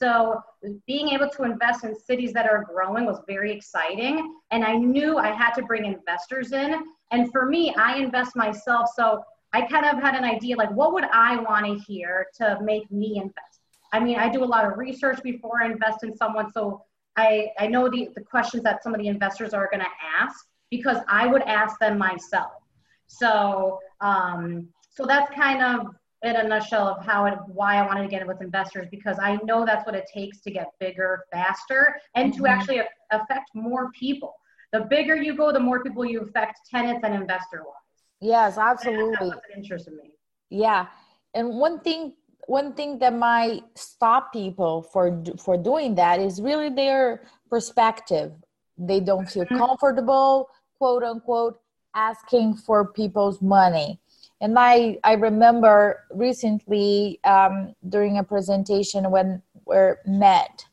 So 0.00 0.40
being 0.86 1.08
able 1.08 1.28
to 1.30 1.42
invest 1.42 1.84
in 1.84 1.94
cities 1.94 2.32
that 2.32 2.46
are 2.46 2.64
growing 2.64 3.04
was 3.04 3.20
very 3.26 3.52
exciting. 3.52 4.36
And 4.50 4.64
I 4.64 4.76
knew 4.76 5.18
I 5.18 5.30
had 5.30 5.52
to 5.54 5.62
bring 5.62 5.84
investors 5.84 6.52
in. 6.52 6.80
And 7.10 7.32
for 7.32 7.46
me, 7.46 7.74
I 7.76 7.96
invest 7.96 8.36
myself. 8.36 8.90
So 8.94 9.22
I 9.52 9.62
kind 9.62 9.86
of 9.86 10.02
had 10.02 10.14
an 10.14 10.24
idea 10.24 10.56
like, 10.56 10.70
what 10.70 10.92
would 10.92 11.04
I 11.04 11.36
want 11.36 11.66
to 11.66 11.74
hear 11.74 12.26
to 12.36 12.58
make 12.62 12.90
me 12.90 13.16
invest? 13.16 13.60
I 13.92 14.00
mean, 14.00 14.18
I 14.18 14.28
do 14.28 14.44
a 14.44 14.46
lot 14.46 14.66
of 14.66 14.76
research 14.76 15.22
before 15.22 15.62
I 15.62 15.66
invest 15.66 16.04
in 16.04 16.14
someone. 16.16 16.52
So 16.52 16.84
I, 17.16 17.48
I 17.58 17.66
know 17.66 17.88
the, 17.88 18.10
the 18.14 18.20
questions 18.20 18.62
that 18.64 18.82
some 18.82 18.94
of 18.94 19.00
the 19.00 19.08
investors 19.08 19.54
are 19.54 19.68
going 19.70 19.80
to 19.80 19.90
ask 20.20 20.46
because 20.70 20.98
I 21.08 21.26
would 21.26 21.42
ask 21.42 21.78
them 21.80 21.98
myself. 21.98 22.52
So, 23.06 23.78
um, 24.00 24.68
so 24.90 25.06
that's 25.06 25.34
kind 25.34 25.62
of 25.62 25.94
in 26.22 26.36
a 26.36 26.42
nutshell 26.42 26.88
of 26.88 27.04
how 27.04 27.26
and 27.26 27.36
why 27.46 27.76
I 27.76 27.86
wanted 27.86 28.02
to 28.02 28.08
get 28.08 28.22
it 28.22 28.28
with 28.28 28.42
investors 28.42 28.88
because 28.90 29.18
I 29.20 29.38
know 29.44 29.64
that's 29.64 29.86
what 29.86 29.94
it 29.94 30.08
takes 30.12 30.40
to 30.40 30.50
get 30.50 30.66
bigger 30.80 31.24
faster 31.32 31.96
and 32.14 32.32
mm-hmm. 32.32 32.44
to 32.44 32.50
actually 32.50 32.80
affect 33.10 33.50
more 33.54 33.90
people. 33.92 34.34
The 34.72 34.80
bigger 34.80 35.16
you 35.16 35.36
go, 35.36 35.52
the 35.52 35.60
more 35.60 35.82
people 35.82 36.04
you 36.04 36.20
affect, 36.22 36.58
tenants 36.70 37.02
and 37.04 37.14
investor 37.14 37.62
wise. 37.64 37.74
Yes, 38.20 38.58
absolutely. 38.58 39.30
That's 39.30 39.40
interested 39.56 39.94
me. 39.94 40.12
Yeah, 40.50 40.86
and 41.34 41.56
one 41.56 41.80
thing 41.80 42.14
one 42.46 42.72
thing 42.72 42.98
that 42.98 43.14
might 43.14 43.62
stop 43.76 44.32
people 44.32 44.82
for 44.82 45.22
for 45.38 45.56
doing 45.56 45.94
that 45.94 46.18
is 46.18 46.40
really 46.40 46.70
their 46.70 47.22
perspective 47.50 48.32
they 48.78 49.00
don't 49.00 49.28
feel 49.30 49.44
mm-hmm. 49.44 49.58
comfortable 49.58 50.48
quote 50.78 51.02
unquote 51.02 51.60
asking 51.94 52.54
for 52.54 52.92
people's 52.92 53.42
money 53.42 54.00
and 54.40 54.58
i 54.58 54.98
i 55.04 55.12
remember 55.14 56.04
recently 56.12 57.20
um, 57.24 57.74
during 57.88 58.18
a 58.18 58.24
presentation 58.24 59.10
when 59.10 59.42
where 59.64 60.00
matt 60.06 60.64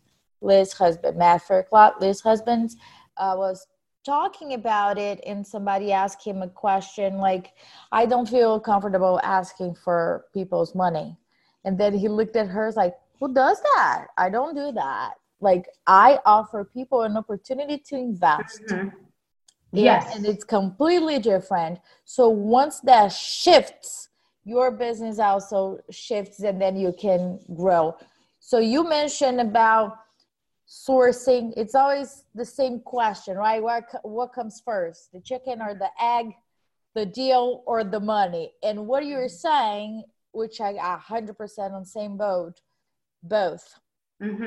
liz 0.42 0.74
husband 0.74 1.18
matt 1.18 1.42
faircloth 1.42 1.94
liz 2.00 2.22
husband 2.22 2.72
uh, 3.18 3.34
was 3.38 3.68
talking 4.06 4.54
about 4.54 4.98
it 5.00 5.20
and 5.26 5.46
somebody 5.46 5.92
asked 5.92 6.24
him 6.24 6.42
a 6.42 6.48
question 6.48 7.18
like 7.18 7.54
i 7.92 8.06
don't 8.06 8.30
feel 8.30 8.60
comfortable 8.60 9.20
asking 9.24 9.74
for 9.74 10.26
people's 10.34 10.76
money 10.76 11.18
and 11.66 11.78
then 11.78 11.94
he 11.94 12.08
looked 12.08 12.36
at 12.36 12.48
her 12.48 12.72
like, 12.76 12.96
who 13.20 13.34
does 13.34 13.60
that? 13.62 14.08
I 14.18 14.30
don't 14.30 14.56
do 14.56 14.72
that. 14.74 15.16
Like 15.42 15.68
I 15.88 16.20
offer 16.26 16.64
people 16.64 17.02
an 17.02 17.18
opportunity 17.18 17.80
to 17.90 17.96
invest. 17.96 18.62
Mm-hmm. 18.70 18.90
Yes. 19.84 20.16
And 20.16 20.26
it's 20.26 20.44
completely 20.44 21.20
different. 21.20 21.80
So 22.06 22.30
once 22.30 22.80
that 22.82 23.12
shifts, 23.12 24.10
your 24.44 24.72
business 24.72 25.20
also 25.20 25.80
shifts 25.90 26.40
and 26.40 26.62
then 26.62 26.78
you 26.78 26.94
can 26.98 27.40
grow. 27.56 27.96
So 28.40 28.60
you 28.60 28.88
mentioned 28.88 29.42
about 29.42 29.98
sourcing. 30.68 31.54
It's 31.58 31.76
always 31.76 32.26
the 32.36 32.46
same 32.46 32.80
question, 32.80 33.38
right? 33.38 33.62
What 33.62 33.86
what 34.04 34.34
comes 34.34 34.62
first, 34.64 35.12
the 35.12 35.20
chicken 35.20 35.62
or 35.62 35.74
the 35.74 35.90
egg, 36.00 36.28
the 36.94 37.06
deal 37.06 37.64
or 37.66 37.84
the 37.84 38.00
money? 38.00 38.54
And 38.64 38.86
what 38.88 39.06
you're 39.06 39.30
saying 39.30 40.04
which 40.36 40.62
I 40.62 40.72
a 40.72 40.98
hundred 40.98 41.38
percent 41.38 41.74
on 41.74 41.86
same 41.86 42.18
boat, 42.18 42.62
both. 43.24 43.80
Because 44.20 44.40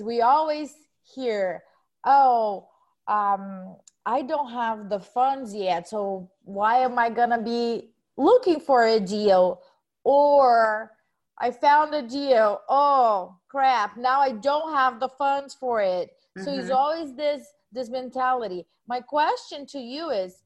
mm-hmm. 0.00 0.06
we 0.06 0.22
always 0.22 0.74
hear, 1.02 1.62
oh, 2.04 2.68
um, 3.06 3.76
I 4.06 4.22
don't 4.22 4.50
have 4.50 4.88
the 4.88 5.00
funds 5.00 5.54
yet, 5.54 5.88
so 5.88 6.30
why 6.44 6.78
am 6.78 6.98
I 6.98 7.10
gonna 7.10 7.42
be 7.42 7.90
looking 8.16 8.60
for 8.60 8.86
a 8.86 9.00
deal? 9.00 9.60
Or 10.04 10.92
I 11.38 11.50
found 11.50 11.92
a 11.94 12.02
deal. 12.02 12.60
Oh 12.68 13.36
crap! 13.48 13.96
Now 13.96 14.20
I 14.20 14.32
don't 14.32 14.72
have 14.72 15.00
the 15.00 15.08
funds 15.08 15.54
for 15.54 15.82
it. 15.82 16.10
Mm-hmm. 16.38 16.44
So 16.44 16.54
it's 16.54 16.70
always 16.70 17.14
this 17.14 17.42
this 17.72 17.90
mentality. 17.90 18.64
My 18.86 19.00
question 19.00 19.66
to 19.66 19.78
you 19.78 20.10
is, 20.10 20.44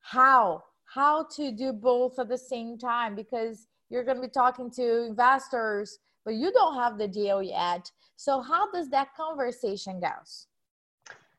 how 0.00 0.64
how 0.86 1.26
to 1.36 1.52
do 1.52 1.72
both 1.72 2.18
at 2.18 2.28
the 2.28 2.38
same 2.38 2.78
time? 2.78 3.14
Because 3.14 3.68
you're 3.88 4.04
going 4.04 4.16
to 4.16 4.22
be 4.22 4.28
talking 4.28 4.70
to 4.72 5.04
investors 5.04 5.98
but 6.24 6.34
you 6.34 6.52
don't 6.52 6.74
have 6.74 6.98
the 6.98 7.08
deal 7.08 7.42
yet 7.42 7.90
so 8.16 8.40
how 8.40 8.70
does 8.70 8.88
that 8.90 9.14
conversation 9.14 10.00
goes 10.00 10.48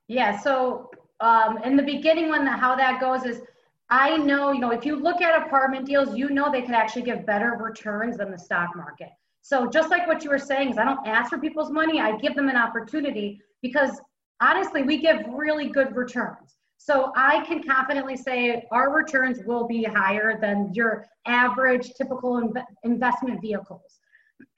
yeah 0.07 0.39
so 0.39 0.89
um, 1.19 1.57
in 1.63 1.75
the 1.75 1.83
beginning 1.83 2.29
when 2.29 2.45
the, 2.45 2.51
how 2.51 2.75
that 2.75 2.99
goes 2.99 3.23
is 3.23 3.41
i 3.89 4.17
know 4.17 4.51
you 4.51 4.59
know 4.59 4.71
if 4.71 4.85
you 4.85 4.95
look 4.95 5.21
at 5.21 5.45
apartment 5.45 5.85
deals 5.85 6.15
you 6.15 6.29
know 6.29 6.51
they 6.51 6.61
could 6.61 6.75
actually 6.75 7.01
give 7.01 7.25
better 7.25 7.57
returns 7.59 8.17
than 8.17 8.31
the 8.31 8.37
stock 8.37 8.75
market 8.75 9.09
so 9.41 9.67
just 9.67 9.89
like 9.89 10.07
what 10.07 10.23
you 10.23 10.29
were 10.29 10.39
saying 10.39 10.69
is 10.69 10.77
i 10.77 10.83
don't 10.83 11.05
ask 11.07 11.29
for 11.29 11.37
people's 11.37 11.71
money 11.71 11.99
i 11.99 12.15
give 12.17 12.35
them 12.35 12.49
an 12.49 12.57
opportunity 12.57 13.41
because 13.61 13.99
honestly 14.41 14.83
we 14.83 14.97
give 14.97 15.17
really 15.29 15.69
good 15.69 15.95
returns 15.95 16.57
so 16.77 17.11
I 17.15 17.43
can 17.45 17.63
confidently 17.63 18.15
say 18.15 18.65
our 18.71 18.95
returns 18.95 19.39
will 19.45 19.67
be 19.67 19.83
higher 19.83 20.39
than 20.39 20.71
your 20.73 21.05
average 21.25 21.93
typical 21.95 22.41
inv- 22.41 22.63
investment 22.83 23.41
vehicles. 23.41 23.99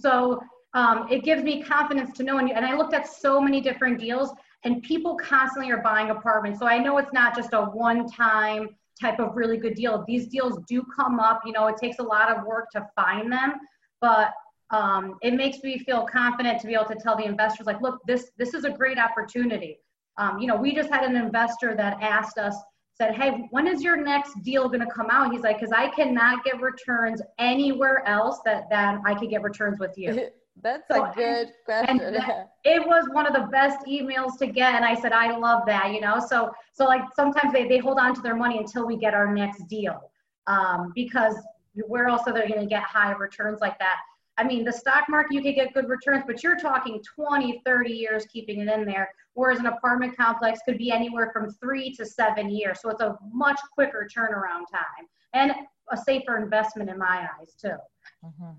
so 0.00 0.40
um, 0.74 1.06
it 1.10 1.24
gives 1.24 1.42
me 1.42 1.62
confidence 1.62 2.16
to 2.18 2.22
know. 2.22 2.38
And, 2.38 2.52
and 2.52 2.64
I 2.64 2.76
looked 2.76 2.94
at 2.94 3.08
so 3.08 3.40
many 3.40 3.60
different 3.60 3.98
deals, 3.98 4.32
and 4.66 4.82
people 4.82 5.16
constantly 5.16 5.70
are 5.70 5.80
buying 5.80 6.10
apartments. 6.10 6.58
So 6.58 6.66
I 6.66 6.78
know 6.78 6.98
it's 6.98 7.12
not 7.12 7.36
just 7.36 7.52
a 7.52 7.62
one 7.62 8.08
time 8.08 8.70
type 9.00 9.20
of 9.20 9.36
really 9.36 9.58
good 9.58 9.76
deal. 9.76 10.04
These 10.08 10.26
deals 10.26 10.58
do 10.68 10.84
come 10.94 11.20
up. 11.20 11.42
You 11.46 11.52
know, 11.52 11.68
it 11.68 11.76
takes 11.76 12.00
a 12.00 12.02
lot 12.02 12.36
of 12.36 12.44
work 12.44 12.70
to 12.72 12.84
find 12.96 13.30
them, 13.30 13.52
but 14.00 14.32
um, 14.70 15.18
it 15.22 15.34
makes 15.34 15.62
me 15.62 15.78
feel 15.78 16.04
confident 16.04 16.60
to 16.62 16.66
be 16.66 16.74
able 16.74 16.86
to 16.86 16.96
tell 16.96 17.16
the 17.16 17.24
investors, 17.24 17.66
like, 17.66 17.80
look, 17.80 18.00
this 18.08 18.32
this 18.36 18.54
is 18.54 18.64
a 18.64 18.70
great 18.70 18.98
opportunity. 18.98 19.78
Um, 20.18 20.40
you 20.40 20.48
know, 20.48 20.56
we 20.56 20.74
just 20.74 20.90
had 20.90 21.04
an 21.04 21.14
investor 21.14 21.76
that 21.76 22.02
asked 22.02 22.36
us, 22.36 22.56
said, 22.94 23.14
Hey, 23.14 23.46
when 23.52 23.68
is 23.68 23.82
your 23.82 23.96
next 23.96 24.42
deal 24.42 24.66
going 24.66 24.80
to 24.80 24.92
come 24.92 25.10
out? 25.10 25.30
He's 25.30 25.42
like, 25.42 25.60
Because 25.60 25.72
I 25.72 25.88
cannot 25.90 26.44
get 26.44 26.60
returns 26.60 27.22
anywhere 27.38 28.02
else 28.08 28.40
that, 28.44 28.68
that 28.70 29.00
I 29.06 29.14
could 29.14 29.30
get 29.30 29.42
returns 29.42 29.78
with 29.78 29.96
you. 29.96 30.28
That's 30.62 30.82
so, 30.90 31.04
a 31.04 31.12
good 31.14 31.48
question. 31.64 32.00
it 32.64 32.86
was 32.86 33.08
one 33.12 33.26
of 33.26 33.34
the 33.34 33.48
best 33.52 33.86
emails 33.86 34.38
to 34.38 34.46
get. 34.46 34.74
And 34.74 34.84
I 34.84 34.94
said, 34.94 35.12
I 35.12 35.36
love 35.36 35.62
that, 35.66 35.92
you 35.92 36.00
know? 36.00 36.18
So, 36.18 36.50
so 36.72 36.86
like 36.86 37.02
sometimes 37.14 37.52
they, 37.52 37.68
they 37.68 37.78
hold 37.78 37.98
on 37.98 38.14
to 38.14 38.20
their 38.20 38.36
money 38.36 38.58
until 38.58 38.86
we 38.86 38.96
get 38.96 39.14
our 39.14 39.32
next 39.32 39.64
deal. 39.68 40.10
Um, 40.46 40.92
because 40.94 41.36
where 41.74 42.08
else 42.08 42.22
are 42.26 42.32
they 42.32 42.48
going 42.48 42.60
to 42.60 42.66
get 42.66 42.82
high 42.82 43.12
returns 43.12 43.60
like 43.60 43.78
that? 43.78 43.96
I 44.38 44.44
mean, 44.44 44.64
the 44.64 44.72
stock 44.72 45.04
market, 45.08 45.32
you 45.32 45.42
could 45.42 45.54
get 45.54 45.72
good 45.72 45.88
returns, 45.88 46.24
but 46.26 46.42
you're 46.42 46.58
talking 46.58 47.02
20, 47.02 47.62
30 47.64 47.92
years 47.92 48.26
keeping 48.26 48.60
it 48.60 48.68
in 48.68 48.84
there, 48.84 49.08
whereas 49.34 49.60
an 49.60 49.66
apartment 49.66 50.16
complex 50.16 50.60
could 50.66 50.76
be 50.76 50.90
anywhere 50.90 51.30
from 51.32 51.50
three 51.50 51.94
to 51.94 52.04
seven 52.04 52.50
years. 52.50 52.80
So 52.82 52.90
it's 52.90 53.00
a 53.00 53.16
much 53.32 53.58
quicker 53.72 54.06
turnaround 54.14 54.64
time 54.70 55.06
and 55.32 55.52
a 55.90 55.96
safer 55.96 56.36
investment 56.36 56.90
in 56.90 56.98
my 56.98 57.28
eyes, 57.40 57.54
too. 57.58 57.76
Mm-hmm. 58.24 58.52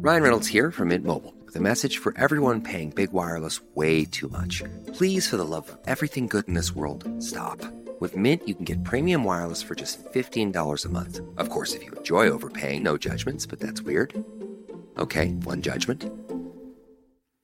Ryan 0.00 0.22
Reynolds 0.22 0.46
here 0.46 0.70
from 0.70 0.88
Mint 0.90 1.04
Mobile 1.04 1.34
with 1.44 1.56
a 1.56 1.60
message 1.60 1.98
for 1.98 2.16
everyone 2.16 2.60
paying 2.60 2.90
big 2.90 3.10
wireless 3.10 3.60
way 3.74 4.04
too 4.04 4.28
much. 4.28 4.62
Please, 4.94 5.28
for 5.28 5.36
the 5.36 5.44
love 5.44 5.68
of 5.68 5.76
everything 5.88 6.28
good 6.28 6.46
in 6.46 6.54
this 6.54 6.72
world, 6.72 7.02
stop. 7.20 7.60
With 7.98 8.16
Mint, 8.16 8.46
you 8.46 8.54
can 8.54 8.64
get 8.64 8.84
premium 8.84 9.24
wireless 9.24 9.60
for 9.60 9.74
just 9.74 9.98
$15 10.12 10.84
a 10.84 10.88
month. 10.90 11.20
Of 11.36 11.50
course, 11.50 11.74
if 11.74 11.84
you 11.84 11.90
enjoy 11.90 12.30
overpaying, 12.30 12.84
no 12.84 12.96
judgments, 12.96 13.44
but 13.44 13.58
that's 13.58 13.82
weird. 13.82 14.14
Okay, 14.98 15.32
one 15.42 15.62
judgment. 15.62 16.04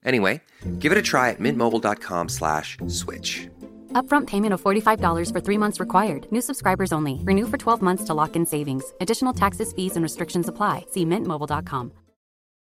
Anyway, 0.04 0.40
give 0.78 0.92
it 0.92 0.98
a 0.98 1.02
try 1.02 1.30
at 1.30 1.40
mintmobile.com 1.40 2.28
slash 2.28 2.76
switch. 2.86 3.48
Upfront 3.94 4.28
payment 4.28 4.54
of 4.54 4.62
$45 4.62 5.32
for 5.32 5.40
three 5.40 5.58
months 5.58 5.80
required. 5.80 6.30
New 6.30 6.40
subscribers 6.40 6.92
only. 6.92 7.18
Renew 7.24 7.48
for 7.48 7.56
12 7.56 7.82
months 7.82 8.04
to 8.04 8.14
lock 8.14 8.36
in 8.36 8.46
savings. 8.46 8.84
Additional 9.00 9.32
taxes, 9.32 9.72
fees, 9.72 9.96
and 9.96 10.04
restrictions 10.04 10.46
apply. 10.46 10.86
See 10.90 11.04
mintmobile.com. 11.04 12.03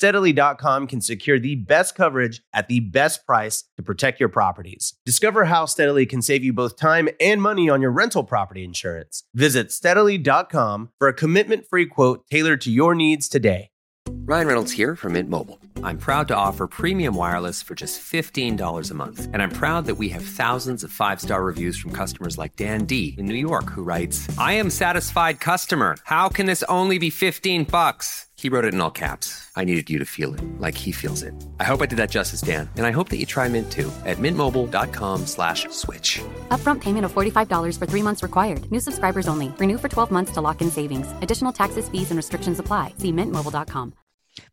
steadily.com 0.00 0.86
can 0.86 1.02
secure 1.02 1.38
the 1.38 1.56
best 1.56 1.94
coverage 1.94 2.40
at 2.54 2.68
the 2.68 2.80
best 2.80 3.26
price 3.26 3.64
to 3.76 3.82
protect 3.82 4.18
your 4.18 4.30
properties. 4.30 4.94
Discover 5.04 5.44
how 5.44 5.66
Steadily 5.66 6.06
can 6.06 6.22
save 6.22 6.42
you 6.42 6.54
both 6.54 6.78
time 6.78 7.10
and 7.20 7.42
money 7.42 7.68
on 7.68 7.82
your 7.82 7.90
rental 7.90 8.24
property 8.24 8.64
insurance. 8.64 9.24
Visit 9.34 9.70
steadily.com 9.70 10.88
for 10.98 11.08
a 11.08 11.12
commitment 11.12 11.66
free 11.68 11.84
quote 11.84 12.26
tailored 12.30 12.62
to 12.62 12.70
your 12.70 12.94
needs 12.94 13.28
today. 13.28 13.68
Ryan 14.08 14.46
Reynolds 14.46 14.72
here 14.72 14.96
from 14.96 15.12
Mint 15.14 15.28
Mobile. 15.28 15.58
I'm 15.82 15.98
proud 15.98 16.28
to 16.28 16.36
offer 16.36 16.66
premium 16.66 17.14
wireless 17.14 17.62
for 17.62 17.74
just 17.74 18.00
$15 18.00 18.90
a 18.90 18.94
month. 18.94 19.28
And 19.32 19.42
I'm 19.42 19.50
proud 19.50 19.86
that 19.86 19.96
we 19.96 20.08
have 20.10 20.22
thousands 20.22 20.84
of 20.84 20.90
five 20.90 21.20
star 21.20 21.42
reviews 21.42 21.76
from 21.76 21.90
customers 21.90 22.38
like 22.38 22.56
Dan 22.56 22.84
D 22.84 23.14
in 23.18 23.26
New 23.26 23.34
York, 23.34 23.70
who 23.70 23.82
writes, 23.82 24.28
I 24.38 24.54
am 24.54 24.70
satisfied 24.70 25.40
customer. 25.40 25.96
How 26.04 26.28
can 26.28 26.46
this 26.46 26.62
only 26.64 26.98
be 26.98 27.10
15 27.10 27.64
bucks? 27.64 28.26
He 28.40 28.48
wrote 28.48 28.64
it 28.64 28.72
in 28.72 28.80
all 28.80 28.90
caps. 28.90 29.28
I 29.54 29.64
needed 29.64 29.90
you 29.90 29.98
to 29.98 30.06
feel 30.06 30.32
it 30.32 30.40
like 30.58 30.74
he 30.74 30.92
feels 30.92 31.22
it. 31.22 31.34
I 31.58 31.64
hope 31.64 31.82
I 31.82 31.86
did 31.86 31.98
that 31.98 32.10
justice, 32.10 32.40
Dan. 32.40 32.70
And 32.78 32.86
I 32.86 32.90
hope 32.90 33.10
that 33.10 33.18
you 33.18 33.26
try 33.26 33.48
Mint 33.48 33.70
too 33.70 33.92
at 34.06 34.16
mintmobile.com 34.16 35.26
slash 35.26 35.68
switch. 35.68 36.22
Upfront 36.48 36.80
payment 36.80 37.04
of 37.04 37.12
$45 37.12 37.78
for 37.78 37.84
three 37.84 38.00
months 38.00 38.22
required. 38.22 38.64
New 38.70 38.80
subscribers 38.80 39.28
only. 39.28 39.48
Renew 39.58 39.76
for 39.76 39.90
12 39.90 40.10
months 40.10 40.32
to 40.32 40.40
lock 40.40 40.62
in 40.62 40.70
savings. 40.70 41.12
Additional 41.20 41.52
taxes, 41.52 41.90
fees, 41.90 42.10
and 42.10 42.16
restrictions 42.16 42.58
apply. 42.58 42.94
See 42.96 43.12
mintmobile.com. 43.12 43.92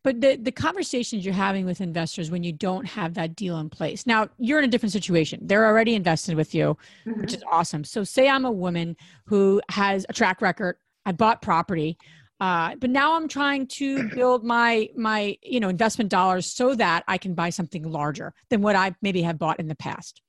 But 0.04 0.20
the, 0.20 0.36
the 0.36 0.52
conversations 0.52 1.24
you're 1.24 1.34
having 1.34 1.66
with 1.66 1.80
investors 1.80 2.30
when 2.30 2.44
you 2.44 2.52
don't 2.52 2.86
have 2.86 3.14
that 3.14 3.38
deal 3.38 3.58
in 3.58 3.70
place. 3.70 4.06
Now, 4.06 4.28
you're 4.38 4.60
in 4.60 4.66
a 4.66 4.68
different 4.68 4.92
situation. 4.92 5.40
They're 5.44 5.66
already 5.66 5.96
invested 5.96 6.36
with 6.36 6.54
you, 6.54 6.78
mm-hmm. 7.06 7.22
which 7.22 7.34
is 7.34 7.44
awesome. 7.50 7.86
So, 7.86 8.04
say 8.04 8.28
I'm 8.28 8.44
a 8.44 8.52
woman 8.52 8.98
who 9.28 9.62
has 9.70 10.06
a 10.10 10.14
track 10.14 10.42
record. 10.42 10.76
I 11.06 11.14
bought 11.14 11.42
property. 11.42 11.98
Uh, 12.40 12.76
but 12.76 12.90
now 12.90 13.16
I'm 13.16 13.28
trying 13.28 13.68
to 13.68 14.10
build 14.10 14.44
my 14.44 14.90
my 14.96 15.38
you 15.42 15.60
know 15.60 15.70
investment 15.70 16.12
dollars 16.12 16.46
so 16.46 16.76
that 16.76 17.04
I 17.08 17.18
can 17.18 17.34
buy 17.34 17.50
something 17.50 17.84
larger 17.84 18.34
than 18.50 18.62
what 18.62 18.76
I 18.76 18.96
maybe 19.02 19.24
have 19.24 19.40
bought 19.40 19.60
in 19.60 19.68
the 19.68 19.76
past. 19.76 20.22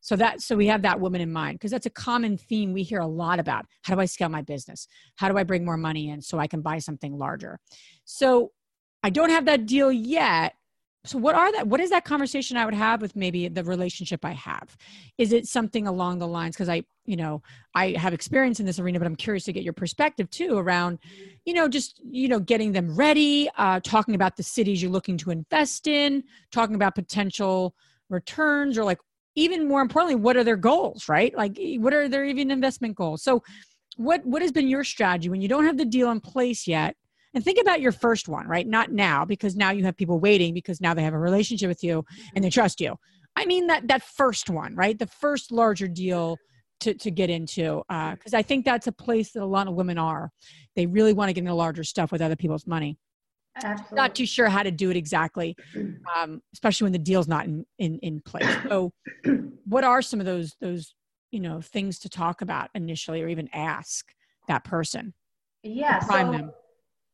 So 0.00 0.14
that 0.16 0.40
so 0.40 0.56
we 0.56 0.68
have 0.68 0.82
that 0.82 1.00
woman 1.00 1.20
in 1.20 1.32
mind 1.32 1.58
because 1.58 1.72
that's 1.72 1.86
a 1.86 1.90
common 1.90 2.38
theme 2.38 2.72
we 2.72 2.82
hear 2.82 3.00
a 3.00 3.06
lot 3.06 3.40
about. 3.40 3.66
How 3.82 3.94
do 3.94 4.00
I 4.00 4.04
scale 4.04 4.28
my 4.28 4.42
business? 4.42 4.86
How 5.16 5.28
do 5.28 5.36
I 5.36 5.42
bring 5.42 5.64
more 5.64 5.76
money 5.76 6.08
in 6.10 6.22
so 6.22 6.38
I 6.38 6.46
can 6.46 6.62
buy 6.62 6.78
something 6.78 7.18
larger? 7.18 7.58
So 8.04 8.52
I 9.02 9.10
don't 9.10 9.30
have 9.30 9.46
that 9.46 9.66
deal 9.66 9.90
yet. 9.90 10.54
So 11.08 11.16
what 11.16 11.34
are 11.34 11.50
that? 11.52 11.66
What 11.66 11.80
is 11.80 11.88
that 11.90 12.04
conversation 12.04 12.58
I 12.58 12.66
would 12.66 12.74
have 12.74 13.00
with 13.00 13.16
maybe 13.16 13.48
the 13.48 13.64
relationship 13.64 14.24
I 14.24 14.32
have? 14.32 14.76
Is 15.16 15.32
it 15.32 15.46
something 15.46 15.86
along 15.86 16.18
the 16.18 16.26
lines? 16.26 16.54
Because 16.54 16.68
I, 16.68 16.82
you 17.06 17.16
know, 17.16 17.42
I 17.74 17.92
have 17.92 18.12
experience 18.12 18.60
in 18.60 18.66
this 18.66 18.78
arena, 18.78 18.98
but 18.98 19.06
I'm 19.06 19.16
curious 19.16 19.44
to 19.44 19.52
get 19.52 19.62
your 19.62 19.72
perspective 19.72 20.28
too 20.30 20.58
around, 20.58 20.98
you 21.46 21.54
know, 21.54 21.66
just 21.66 22.00
you 22.10 22.28
know, 22.28 22.38
getting 22.38 22.72
them 22.72 22.94
ready, 22.94 23.48
uh, 23.56 23.80
talking 23.80 24.14
about 24.14 24.36
the 24.36 24.42
cities 24.42 24.82
you're 24.82 24.90
looking 24.90 25.16
to 25.18 25.30
invest 25.30 25.86
in, 25.86 26.24
talking 26.52 26.74
about 26.74 26.94
potential 26.94 27.74
returns, 28.10 28.76
or 28.76 28.84
like 28.84 28.98
even 29.34 29.66
more 29.66 29.80
importantly, 29.80 30.16
what 30.16 30.36
are 30.36 30.44
their 30.44 30.56
goals, 30.56 31.08
right? 31.08 31.34
Like, 31.34 31.58
what 31.78 31.94
are 31.94 32.08
their 32.08 32.24
even 32.24 32.50
investment 32.50 32.96
goals? 32.96 33.22
So, 33.22 33.42
what 33.96 34.24
what 34.26 34.42
has 34.42 34.52
been 34.52 34.68
your 34.68 34.84
strategy 34.84 35.30
when 35.30 35.40
you 35.40 35.48
don't 35.48 35.64
have 35.64 35.78
the 35.78 35.86
deal 35.86 36.10
in 36.10 36.20
place 36.20 36.66
yet? 36.66 36.96
And 37.34 37.44
think 37.44 37.58
about 37.60 37.80
your 37.80 37.92
first 37.92 38.28
one, 38.28 38.46
right? 38.46 38.66
Not 38.66 38.92
now, 38.92 39.24
because 39.24 39.54
now 39.54 39.70
you 39.70 39.84
have 39.84 39.96
people 39.96 40.18
waiting 40.18 40.54
because 40.54 40.80
now 40.80 40.94
they 40.94 41.02
have 41.02 41.14
a 41.14 41.18
relationship 41.18 41.68
with 41.68 41.84
you 41.84 42.04
and 42.34 42.44
they 42.44 42.50
trust 42.50 42.80
you. 42.80 42.96
I 43.36 43.44
mean 43.44 43.66
that 43.68 43.86
that 43.88 44.02
first 44.02 44.50
one, 44.50 44.74
right? 44.74 44.98
The 44.98 45.06
first 45.06 45.52
larger 45.52 45.86
deal 45.86 46.36
to, 46.80 46.94
to 46.94 47.10
get 47.10 47.30
into 47.30 47.82
because 47.88 48.34
uh, 48.34 48.38
I 48.38 48.42
think 48.42 48.64
that's 48.64 48.86
a 48.86 48.92
place 48.92 49.32
that 49.32 49.42
a 49.42 49.46
lot 49.46 49.68
of 49.68 49.74
women 49.74 49.98
are. 49.98 50.30
They 50.76 50.86
really 50.86 51.12
want 51.12 51.28
to 51.28 51.32
get 51.32 51.40
into 51.40 51.54
larger 51.54 51.84
stuff 51.84 52.12
with 52.12 52.22
other 52.22 52.36
people's 52.36 52.66
money. 52.66 52.98
Absolutely. 53.56 53.96
Not 53.96 54.14
too 54.14 54.26
sure 54.26 54.48
how 54.48 54.62
to 54.62 54.70
do 54.70 54.90
it 54.90 54.96
exactly, 54.96 55.56
um, 56.16 56.40
especially 56.52 56.86
when 56.86 56.92
the 56.92 56.98
deal's 56.98 57.26
not 57.26 57.46
in, 57.46 57.64
in, 57.78 57.98
in 58.00 58.20
place. 58.20 58.46
So, 58.68 58.92
what 59.64 59.84
are 59.84 60.00
some 60.00 60.20
of 60.20 60.26
those 60.26 60.54
those 60.60 60.94
you 61.32 61.40
know 61.40 61.60
things 61.60 61.98
to 62.00 62.08
talk 62.08 62.40
about 62.40 62.70
initially, 62.74 63.20
or 63.20 63.28
even 63.28 63.48
ask 63.52 64.12
that 64.46 64.62
person? 64.64 65.12
Yeah, 65.64 65.98
so 66.00 66.30
them? 66.30 66.52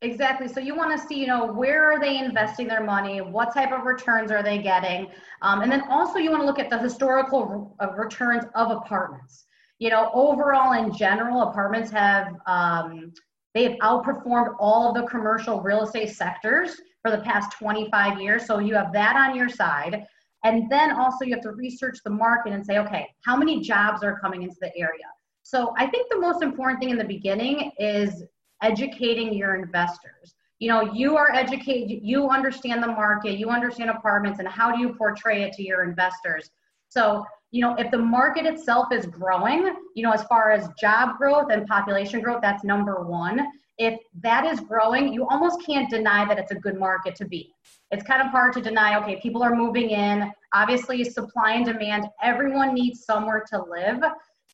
Exactly. 0.04 0.48
So 0.48 0.60
you 0.60 0.76
want 0.76 0.98
to 1.00 1.06
see, 1.06 1.18
you 1.18 1.26
know, 1.26 1.46
where 1.46 1.90
are 1.90 1.98
they 1.98 2.18
investing 2.18 2.68
their 2.68 2.84
money? 2.84 3.22
What 3.22 3.54
type 3.54 3.72
of 3.72 3.84
returns 3.84 4.30
are 4.30 4.42
they 4.42 4.58
getting? 4.58 5.06
Um, 5.40 5.62
and 5.62 5.72
then 5.72 5.82
also 5.88 6.18
you 6.18 6.30
want 6.30 6.42
to 6.42 6.46
look 6.46 6.58
at 6.58 6.68
the 6.68 6.78
historical 6.78 7.74
uh, 7.80 7.90
returns 7.92 8.44
of 8.54 8.70
apartments. 8.70 9.46
You 9.78 9.88
know, 9.88 10.10
overall 10.12 10.72
in 10.74 10.92
general, 10.94 11.42
apartments 11.42 11.90
have 11.90 12.34
um, 12.46 13.14
they 13.54 13.62
have 13.62 13.78
outperformed 13.78 14.54
all 14.60 14.90
of 14.90 14.94
the 14.94 15.08
commercial 15.08 15.62
real 15.62 15.82
estate 15.84 16.10
sectors 16.10 16.76
for 17.00 17.10
the 17.10 17.18
past 17.18 17.56
25 17.58 18.20
years. 18.20 18.46
So 18.46 18.58
you 18.58 18.74
have 18.74 18.92
that 18.92 19.16
on 19.16 19.34
your 19.34 19.48
side. 19.48 20.04
And 20.44 20.70
then 20.70 20.92
also 20.92 21.24
you 21.24 21.32
have 21.32 21.42
to 21.44 21.52
research 21.52 21.98
the 22.04 22.10
market 22.10 22.52
and 22.52 22.64
say, 22.64 22.76
okay, 22.78 23.08
how 23.24 23.36
many 23.36 23.62
jobs 23.62 24.02
are 24.02 24.20
coming 24.20 24.42
into 24.42 24.56
the 24.60 24.76
area? 24.76 25.06
So 25.44 25.72
I 25.78 25.86
think 25.86 26.10
the 26.10 26.18
most 26.18 26.42
important 26.42 26.80
thing 26.80 26.90
in 26.90 26.98
the 26.98 27.04
beginning 27.04 27.72
is 27.78 28.24
educating 28.64 29.34
your 29.34 29.54
investors. 29.54 30.34
You 30.58 30.68
know 30.68 30.92
you 30.92 31.16
are 31.16 31.30
educated 31.32 31.98
you 32.02 32.30
understand 32.30 32.82
the 32.82 32.92
market 33.04 33.38
you 33.38 33.50
understand 33.50 33.90
apartments 33.90 34.38
and 34.38 34.48
how 34.48 34.74
do 34.74 34.80
you 34.80 34.94
portray 34.94 35.42
it 35.42 35.52
to 35.54 35.62
your 35.62 35.84
investors? 35.84 36.50
So 36.88 37.24
you 37.50 37.60
know 37.60 37.74
if 37.82 37.90
the 37.90 37.98
market 37.98 38.46
itself 38.46 38.86
is 38.92 39.04
growing 39.06 39.62
you 39.94 40.02
know 40.04 40.12
as 40.12 40.24
far 40.24 40.52
as 40.52 40.68
job 40.80 41.18
growth 41.18 41.48
and 41.52 41.66
population 41.66 42.20
growth 42.20 42.40
that's 42.40 42.64
number 42.64 42.96
one. 43.04 43.46
If 43.76 43.98
that 44.22 44.46
is 44.46 44.60
growing 44.60 45.12
you 45.12 45.26
almost 45.26 45.58
can't 45.66 45.90
deny 45.90 46.24
that 46.28 46.38
it's 46.38 46.52
a 46.52 46.60
good 46.66 46.78
market 46.78 47.14
to 47.16 47.26
be 47.26 47.52
it's 47.90 48.04
kind 48.10 48.22
of 48.22 48.28
hard 48.28 48.52
to 48.54 48.62
deny 48.70 48.90
okay 49.00 49.20
people 49.20 49.42
are 49.42 49.54
moving 49.54 49.90
in. 49.90 50.32
Obviously 50.54 51.04
supply 51.04 51.50
and 51.58 51.66
demand 51.66 52.06
everyone 52.22 52.72
needs 52.72 53.04
somewhere 53.04 53.44
to 53.50 53.56
live 53.78 54.00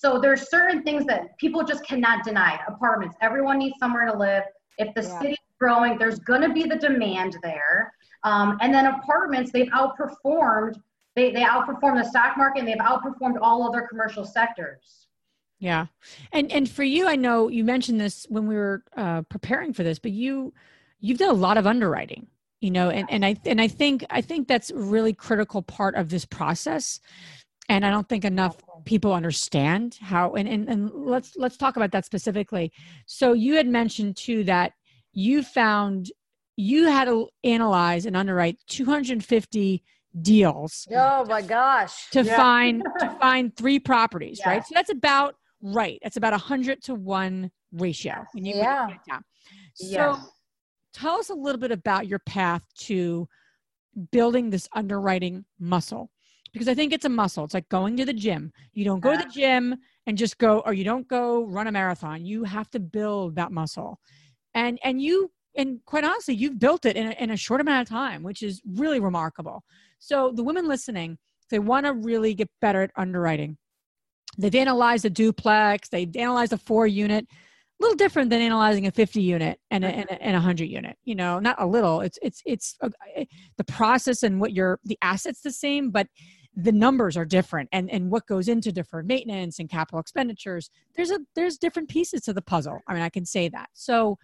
so 0.00 0.18
there's 0.18 0.48
certain 0.48 0.82
things 0.82 1.04
that 1.06 1.36
people 1.36 1.62
just 1.62 1.86
cannot 1.86 2.24
deny. 2.24 2.58
Apartments, 2.66 3.16
everyone 3.20 3.58
needs 3.58 3.78
somewhere 3.78 4.06
to 4.06 4.16
live. 4.16 4.44
If 4.78 4.94
the 4.94 5.02
yeah. 5.02 5.20
city's 5.20 5.36
growing, 5.58 5.98
there's 5.98 6.18
going 6.20 6.40
to 6.40 6.48
be 6.48 6.64
the 6.64 6.76
demand 6.76 7.36
there. 7.42 7.92
Um, 8.24 8.56
and 8.62 8.72
then 8.72 8.86
apartments, 8.86 9.52
they've 9.52 9.68
outperformed. 9.68 10.80
They 11.16 11.32
they 11.32 11.42
outperformed 11.42 12.02
the 12.02 12.08
stock 12.08 12.38
market, 12.38 12.60
and 12.60 12.68
they've 12.68 12.78
outperformed 12.78 13.38
all 13.42 13.68
other 13.68 13.82
commercial 13.82 14.24
sectors. 14.24 15.06
Yeah, 15.58 15.86
and 16.32 16.50
and 16.50 16.68
for 16.68 16.82
you, 16.82 17.06
I 17.06 17.16
know 17.16 17.48
you 17.48 17.62
mentioned 17.62 18.00
this 18.00 18.26
when 18.30 18.46
we 18.46 18.54
were 18.54 18.84
uh, 18.96 19.22
preparing 19.22 19.74
for 19.74 19.82
this, 19.82 19.98
but 19.98 20.12
you 20.12 20.54
you've 21.00 21.18
done 21.18 21.30
a 21.30 21.34
lot 21.34 21.58
of 21.58 21.66
underwriting 21.66 22.26
you 22.60 22.70
know 22.70 22.90
and, 22.90 23.10
and 23.10 23.24
i 23.24 23.34
and 23.46 23.60
i 23.60 23.66
think 23.66 24.04
i 24.10 24.20
think 24.20 24.46
that's 24.46 24.70
a 24.70 24.76
really 24.76 25.12
critical 25.12 25.62
part 25.62 25.94
of 25.94 26.10
this 26.10 26.24
process 26.24 27.00
and 27.70 27.86
i 27.86 27.90
don't 27.90 28.08
think 28.08 28.24
enough 28.24 28.56
people 28.84 29.12
understand 29.12 29.98
how 30.00 30.34
and, 30.34 30.48
and 30.48 30.68
and 30.68 30.90
let's 30.94 31.36
let's 31.36 31.56
talk 31.56 31.76
about 31.76 31.92
that 31.92 32.04
specifically. 32.04 32.72
So 33.06 33.32
you 33.32 33.54
had 33.54 33.66
mentioned 33.66 34.16
too 34.16 34.44
that 34.44 34.72
you 35.12 35.42
found 35.42 36.10
you 36.56 36.86
had 36.86 37.06
to 37.06 37.28
analyze 37.44 38.06
and 38.06 38.16
underwrite 38.16 38.58
250 38.66 39.82
deals 40.22 40.88
oh 40.92 41.24
my 41.26 41.40
gosh. 41.40 42.10
to 42.10 42.22
yeah. 42.22 42.36
find 42.36 42.82
to 42.98 43.10
find 43.20 43.56
three 43.56 43.78
properties 43.78 44.40
right? 44.44 44.64
So 44.66 44.74
that's 44.74 44.90
about 44.90 45.36
right. 45.62 45.98
That's 46.02 46.16
about 46.16 46.32
a 46.32 46.38
hundred 46.38 46.82
to 46.84 46.94
one 46.94 47.50
ratio 47.72 48.24
when 48.32 48.44
you 48.44 48.56
yeah. 48.56 48.88
so 49.74 49.86
yes. 49.86 50.28
tell 50.92 51.14
us 51.14 51.30
a 51.30 51.34
little 51.34 51.60
bit 51.60 51.70
about 51.70 52.08
your 52.08 52.18
path 52.20 52.62
to 52.76 53.28
building 54.10 54.50
this 54.50 54.68
underwriting 54.74 55.44
muscle 55.58 56.10
because 56.52 56.68
I 56.68 56.74
think 56.74 56.92
it's 56.92 57.04
a 57.04 57.10
muscle. 57.10 57.44
It's 57.44 57.54
like 57.54 57.68
going 57.68 57.96
to 57.96 58.04
the 58.04 58.12
gym. 58.12 58.52
You 58.72 58.84
don't 58.84 59.00
go 59.00 59.12
to 59.12 59.18
the 59.18 59.30
gym 59.30 59.76
and 60.06 60.18
just 60.18 60.38
go, 60.38 60.60
or 60.60 60.72
you 60.72 60.84
don't 60.84 61.06
go 61.08 61.44
run 61.44 61.66
a 61.66 61.72
marathon. 61.72 62.24
You 62.24 62.44
have 62.44 62.70
to 62.70 62.80
build 62.80 63.36
that 63.36 63.52
muscle. 63.52 63.98
And 64.54 64.78
and 64.82 65.00
you 65.00 65.30
and 65.56 65.80
quite 65.84 66.04
honestly, 66.04 66.34
you've 66.34 66.58
built 66.58 66.84
it 66.84 66.96
in 66.96 67.08
a, 67.08 67.10
in 67.22 67.30
a 67.30 67.36
short 67.36 67.60
amount 67.60 67.82
of 67.82 67.88
time, 67.88 68.22
which 68.22 68.42
is 68.42 68.60
really 68.66 69.00
remarkable. 69.00 69.62
So 69.98 70.32
the 70.34 70.44
women 70.44 70.68
listening, 70.68 71.18
they 71.50 71.58
want 71.58 71.86
to 71.86 71.92
really 71.92 72.34
get 72.34 72.48
better 72.60 72.82
at 72.82 72.90
underwriting. 72.96 73.56
They've 74.38 74.54
analyzed 74.54 75.04
a 75.04 75.10
duplex, 75.10 75.88
they've 75.88 76.14
analyzed 76.16 76.52
a 76.52 76.58
four 76.58 76.86
unit, 76.86 77.26
a 77.80 77.82
little 77.82 77.96
different 77.96 78.30
than 78.30 78.40
analyzing 78.40 78.86
a 78.86 78.90
50 78.90 79.22
unit 79.22 79.58
and 79.70 79.84
a, 79.84 79.88
and 79.88 80.10
a, 80.10 80.22
and 80.22 80.30
a 80.32 80.38
100 80.38 80.64
unit 80.66 80.96
you 81.04 81.14
know 81.14 81.38
not 81.38 81.56
a 81.58 81.66
little 81.66 82.02
it's 82.02 82.18
it's 82.20 82.42
it's 82.44 82.76
a, 82.82 82.90
eh, 83.16 83.24
the 83.56 83.64
process 83.64 84.22
and 84.22 84.40
what 84.40 84.52
you're 84.52 84.78
the 84.84 84.98
assets 85.02 85.40
the 85.40 85.50
same 85.50 85.90
but 85.90 86.06
the 86.56 86.72
numbers 86.72 87.16
are 87.16 87.24
different 87.24 87.68
and 87.72 87.90
and 87.90 88.10
what 88.10 88.26
goes 88.26 88.48
into 88.48 88.72
deferred 88.72 89.06
maintenance 89.06 89.58
and 89.58 89.68
capital 89.68 90.00
expenditures 90.00 90.68
there's 90.96 91.10
a 91.10 91.20
there's 91.36 91.58
different 91.58 91.88
pieces 91.88 92.22
to 92.22 92.32
the 92.32 92.42
puzzle. 92.42 92.80
I 92.88 92.94
mean 92.94 93.02
i 93.02 93.08
can 93.08 93.24
say 93.24 93.48
that. 93.48 93.68
So 93.72 94.18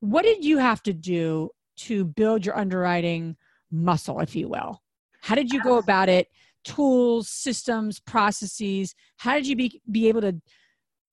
what 0.00 0.22
did 0.22 0.44
you 0.44 0.58
have 0.58 0.82
to 0.84 0.92
do 0.92 1.50
to 1.78 2.04
build 2.04 2.46
your 2.46 2.56
underwriting 2.56 3.36
muscle 3.70 4.20
if 4.20 4.36
you 4.36 4.48
will? 4.48 4.82
How 5.20 5.34
did 5.34 5.52
you 5.52 5.62
go 5.62 5.78
about 5.78 6.08
it? 6.08 6.28
Tools 6.64 7.28
systems 7.28 8.00
processes 8.00 8.94
how 9.16 9.34
did 9.34 9.46
you 9.46 9.56
be, 9.56 9.80
be 9.90 10.08
able 10.08 10.20
to 10.20 10.40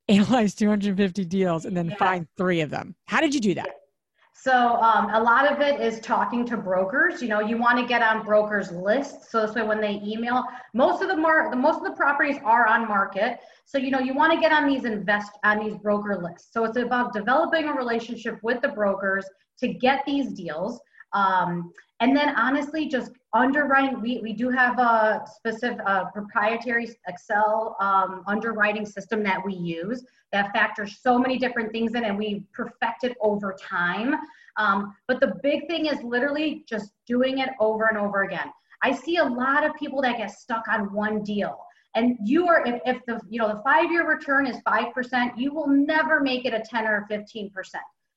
analyze 0.08 0.54
250 0.54 1.26
deals 1.26 1.66
and 1.66 1.76
then 1.76 1.90
yeah. 1.90 1.96
find 1.96 2.28
three 2.38 2.62
of 2.62 2.70
them? 2.70 2.96
How 3.06 3.20
did 3.20 3.34
you 3.34 3.42
do 3.42 3.56
that 3.56 3.70
so 4.46 4.76
um, 4.76 5.10
a 5.12 5.20
lot 5.20 5.52
of 5.52 5.60
it 5.60 5.82
is 5.82 6.00
talking 6.02 6.46
to 6.46 6.56
brokers. 6.56 7.20
You 7.20 7.30
know, 7.30 7.40
you 7.40 7.58
want 7.58 7.80
to 7.80 7.86
get 7.88 8.04
on 8.04 8.24
brokers' 8.24 8.72
lists. 8.72 9.32
So 9.32 9.44
this 9.44 9.56
way, 9.56 9.64
when 9.64 9.82
they 9.82 10.00
email, 10.06 10.44
most 10.76 11.02
of 11.02 11.08
the 11.08 11.18
more 11.18 11.48
the 11.50 11.56
most 11.56 11.78
of 11.80 11.86
the 11.86 11.94
properties 11.94 12.38
are 12.46 12.68
on 12.68 12.88
market. 12.88 13.40
So 13.66 13.80
you 13.80 13.90
know, 13.90 13.98
you 13.98 14.14
want 14.14 14.34
to 14.34 14.40
get 14.40 14.52
on 14.52 14.68
these 14.68 14.86
invest 14.86 15.32
on 15.44 15.58
these 15.58 15.76
broker 15.78 16.22
lists. 16.22 16.54
So 16.54 16.64
it's 16.64 16.78
about 16.78 17.12
developing 17.12 17.70
a 17.70 17.74
relationship 17.74 18.38
with 18.44 18.62
the 18.62 18.68
brokers 18.68 19.26
to 19.62 19.68
get 19.68 20.04
these 20.06 20.32
deals. 20.32 20.80
Um, 21.16 21.72
and 22.02 22.16
then 22.16 22.36
honestly, 22.36 22.88
just 22.88 23.12
underwriting. 23.34 24.02
We, 24.02 24.20
we 24.20 24.34
do 24.34 24.50
have 24.50 24.78
a 24.78 25.26
specific 25.36 25.80
proprietary 26.14 26.90
Excel 27.08 27.76
um, 27.80 28.24
underwriting 28.28 28.86
system 28.86 29.24
that 29.24 29.44
we 29.44 29.54
use 29.54 30.04
that 30.32 30.52
factors 30.52 31.00
so 31.02 31.18
many 31.18 31.38
different 31.38 31.72
things 31.72 31.96
in, 31.96 32.04
and 32.04 32.18
we 32.18 32.44
perfect 32.54 33.06
it 33.06 33.16
over 33.22 33.56
time. 33.60 34.16
Um, 34.58 34.94
but 35.08 35.22
the 35.22 35.36
big 35.42 35.68
thing 35.68 35.86
is 35.86 36.02
literally 36.04 36.66
just 36.68 36.92
doing 37.08 37.40
it 37.40 37.50
over 37.60 37.86
and 37.86 37.98
over 37.98 38.24
again. 38.24 38.52
I 38.84 38.92
see 38.92 39.18
a 39.18 39.24
lot 39.24 39.66
of 39.66 39.74
people 39.76 40.02
that 40.02 40.18
get 40.18 40.32
stuck 40.32 40.68
on 40.68 40.94
one 40.94 41.24
deal. 41.24 41.58
And 41.96 42.18
you 42.26 42.48
are, 42.48 42.66
if, 42.68 42.82
if 42.86 43.02
the, 43.08 43.22
you 43.30 43.40
know, 43.40 43.48
the 43.48 43.62
five-year 43.64 44.06
return 44.08 44.46
is 44.46 44.58
5%, 44.68 45.32
you 45.38 45.54
will 45.54 45.68
never 45.68 46.20
make 46.20 46.46
it 46.46 46.54
a 46.54 46.60
10 46.60 46.86
or 46.86 47.08
15%. 47.10 47.50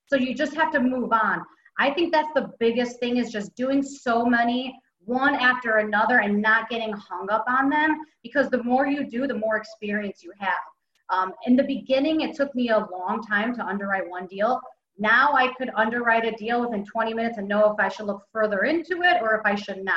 So 0.07 0.17
you 0.17 0.35
just 0.35 0.53
have 0.55 0.71
to 0.73 0.81
move 0.81 1.13
on. 1.13 1.45
I 1.79 1.91
think 1.91 2.11
that's 2.11 2.31
the 2.35 2.51
biggest 2.59 2.99
thing 2.99 3.17
is 3.17 3.31
just 3.31 3.55
doing 3.55 3.81
so 3.81 4.25
many 4.25 4.77
one 5.05 5.33
after 5.33 5.77
another 5.77 6.19
and 6.19 6.41
not 6.41 6.69
getting 6.69 6.91
hung 6.91 7.29
up 7.31 7.45
on 7.47 7.69
them 7.69 7.97
because 8.21 8.49
the 8.49 8.61
more 8.63 8.85
you 8.85 9.09
do, 9.09 9.27
the 9.27 9.33
more 9.33 9.55
experience 9.55 10.21
you 10.21 10.33
have. 10.37 10.51
Um, 11.09 11.33
in 11.47 11.55
the 11.55 11.63
beginning, 11.63 12.21
it 12.21 12.35
took 12.35 12.53
me 12.53 12.69
a 12.69 12.85
long 12.91 13.23
time 13.23 13.55
to 13.55 13.65
underwrite 13.65 14.09
one 14.09 14.27
deal. 14.27 14.59
Now 14.97 15.31
I 15.31 15.53
could 15.57 15.71
underwrite 15.73 16.25
a 16.25 16.31
deal 16.33 16.59
within 16.59 16.85
20 16.85 17.13
minutes 17.13 17.37
and 17.37 17.47
know 17.47 17.71
if 17.71 17.79
I 17.79 17.87
should 17.87 18.07
look 18.07 18.23
further 18.33 18.65
into 18.65 19.01
it 19.03 19.21
or 19.21 19.35
if 19.35 19.41
I 19.45 19.55
should 19.55 19.83
not. 19.83 19.95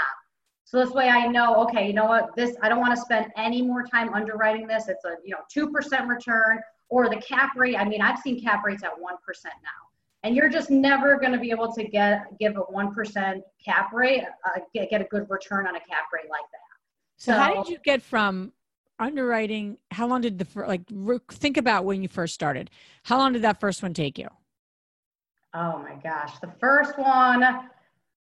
So 0.65 0.83
this 0.83 0.95
way 0.95 1.09
I 1.09 1.27
know, 1.27 1.57
okay, 1.65 1.89
you 1.89 1.95
know 1.95 2.07
what, 2.07 2.35
this, 2.37 2.57
I 2.63 2.69
don't 2.69 2.81
want 2.81 2.95
to 2.95 3.01
spend 3.01 3.27
any 3.37 3.61
more 3.61 3.85
time 3.85 4.15
underwriting 4.15 4.69
this. 4.69 4.89
It's 4.89 5.05
a, 5.05 5.17
you 5.25 5.35
know, 5.35 5.41
2% 5.53 6.09
return 6.09 6.61
or 6.89 7.11
the 7.11 7.17
cap 7.17 7.51
rate. 7.57 7.77
I 7.77 7.85
mean, 7.85 8.01
I've 8.01 8.21
seen 8.21 8.41
cap 8.41 8.63
rates 8.65 8.85
at 8.85 8.93
1% 8.93 8.97
now 9.01 9.82
and 10.23 10.37
you're 10.37 10.49
just 10.49 10.71
never 10.71 11.19
going 11.19 11.33
to 11.33 11.39
be 11.39 11.51
able 11.51 11.73
to 11.73 11.85
get 11.85 12.27
give 12.39 12.57
a 12.57 12.61
1% 12.61 13.41
cap 13.65 13.93
rate 13.93 14.23
uh, 14.45 14.61
get, 14.75 14.91
get 14.91 15.01
a 15.01 15.05
good 15.05 15.27
return 15.29 15.67
on 15.67 15.77
a 15.77 15.81
cap 15.81 16.07
rate 16.13 16.31
like 16.31 16.45
that. 16.53 16.59
So, 17.17 17.33
so 17.33 17.39
how 17.39 17.63
did 17.63 17.71
you 17.71 17.79
get 17.85 18.03
from 18.03 18.53
underwriting 18.99 19.79
how 19.91 20.07
long 20.07 20.21
did 20.21 20.39
the 20.39 20.47
like 20.67 20.83
think 21.33 21.57
about 21.57 21.85
when 21.85 22.03
you 22.03 22.09
first 22.09 22.35
started? 22.35 22.71
How 23.05 23.19
long 23.19 23.33
did 23.33 23.43
that 23.43 23.61
first 23.61 23.83
one 23.83 23.95
take 23.95 24.19
you? 24.19 24.29
Oh 25.55 25.79
my 25.79 25.97
gosh 26.03 26.39
the 26.41 26.51
first 26.59 26.99
one 26.99 27.69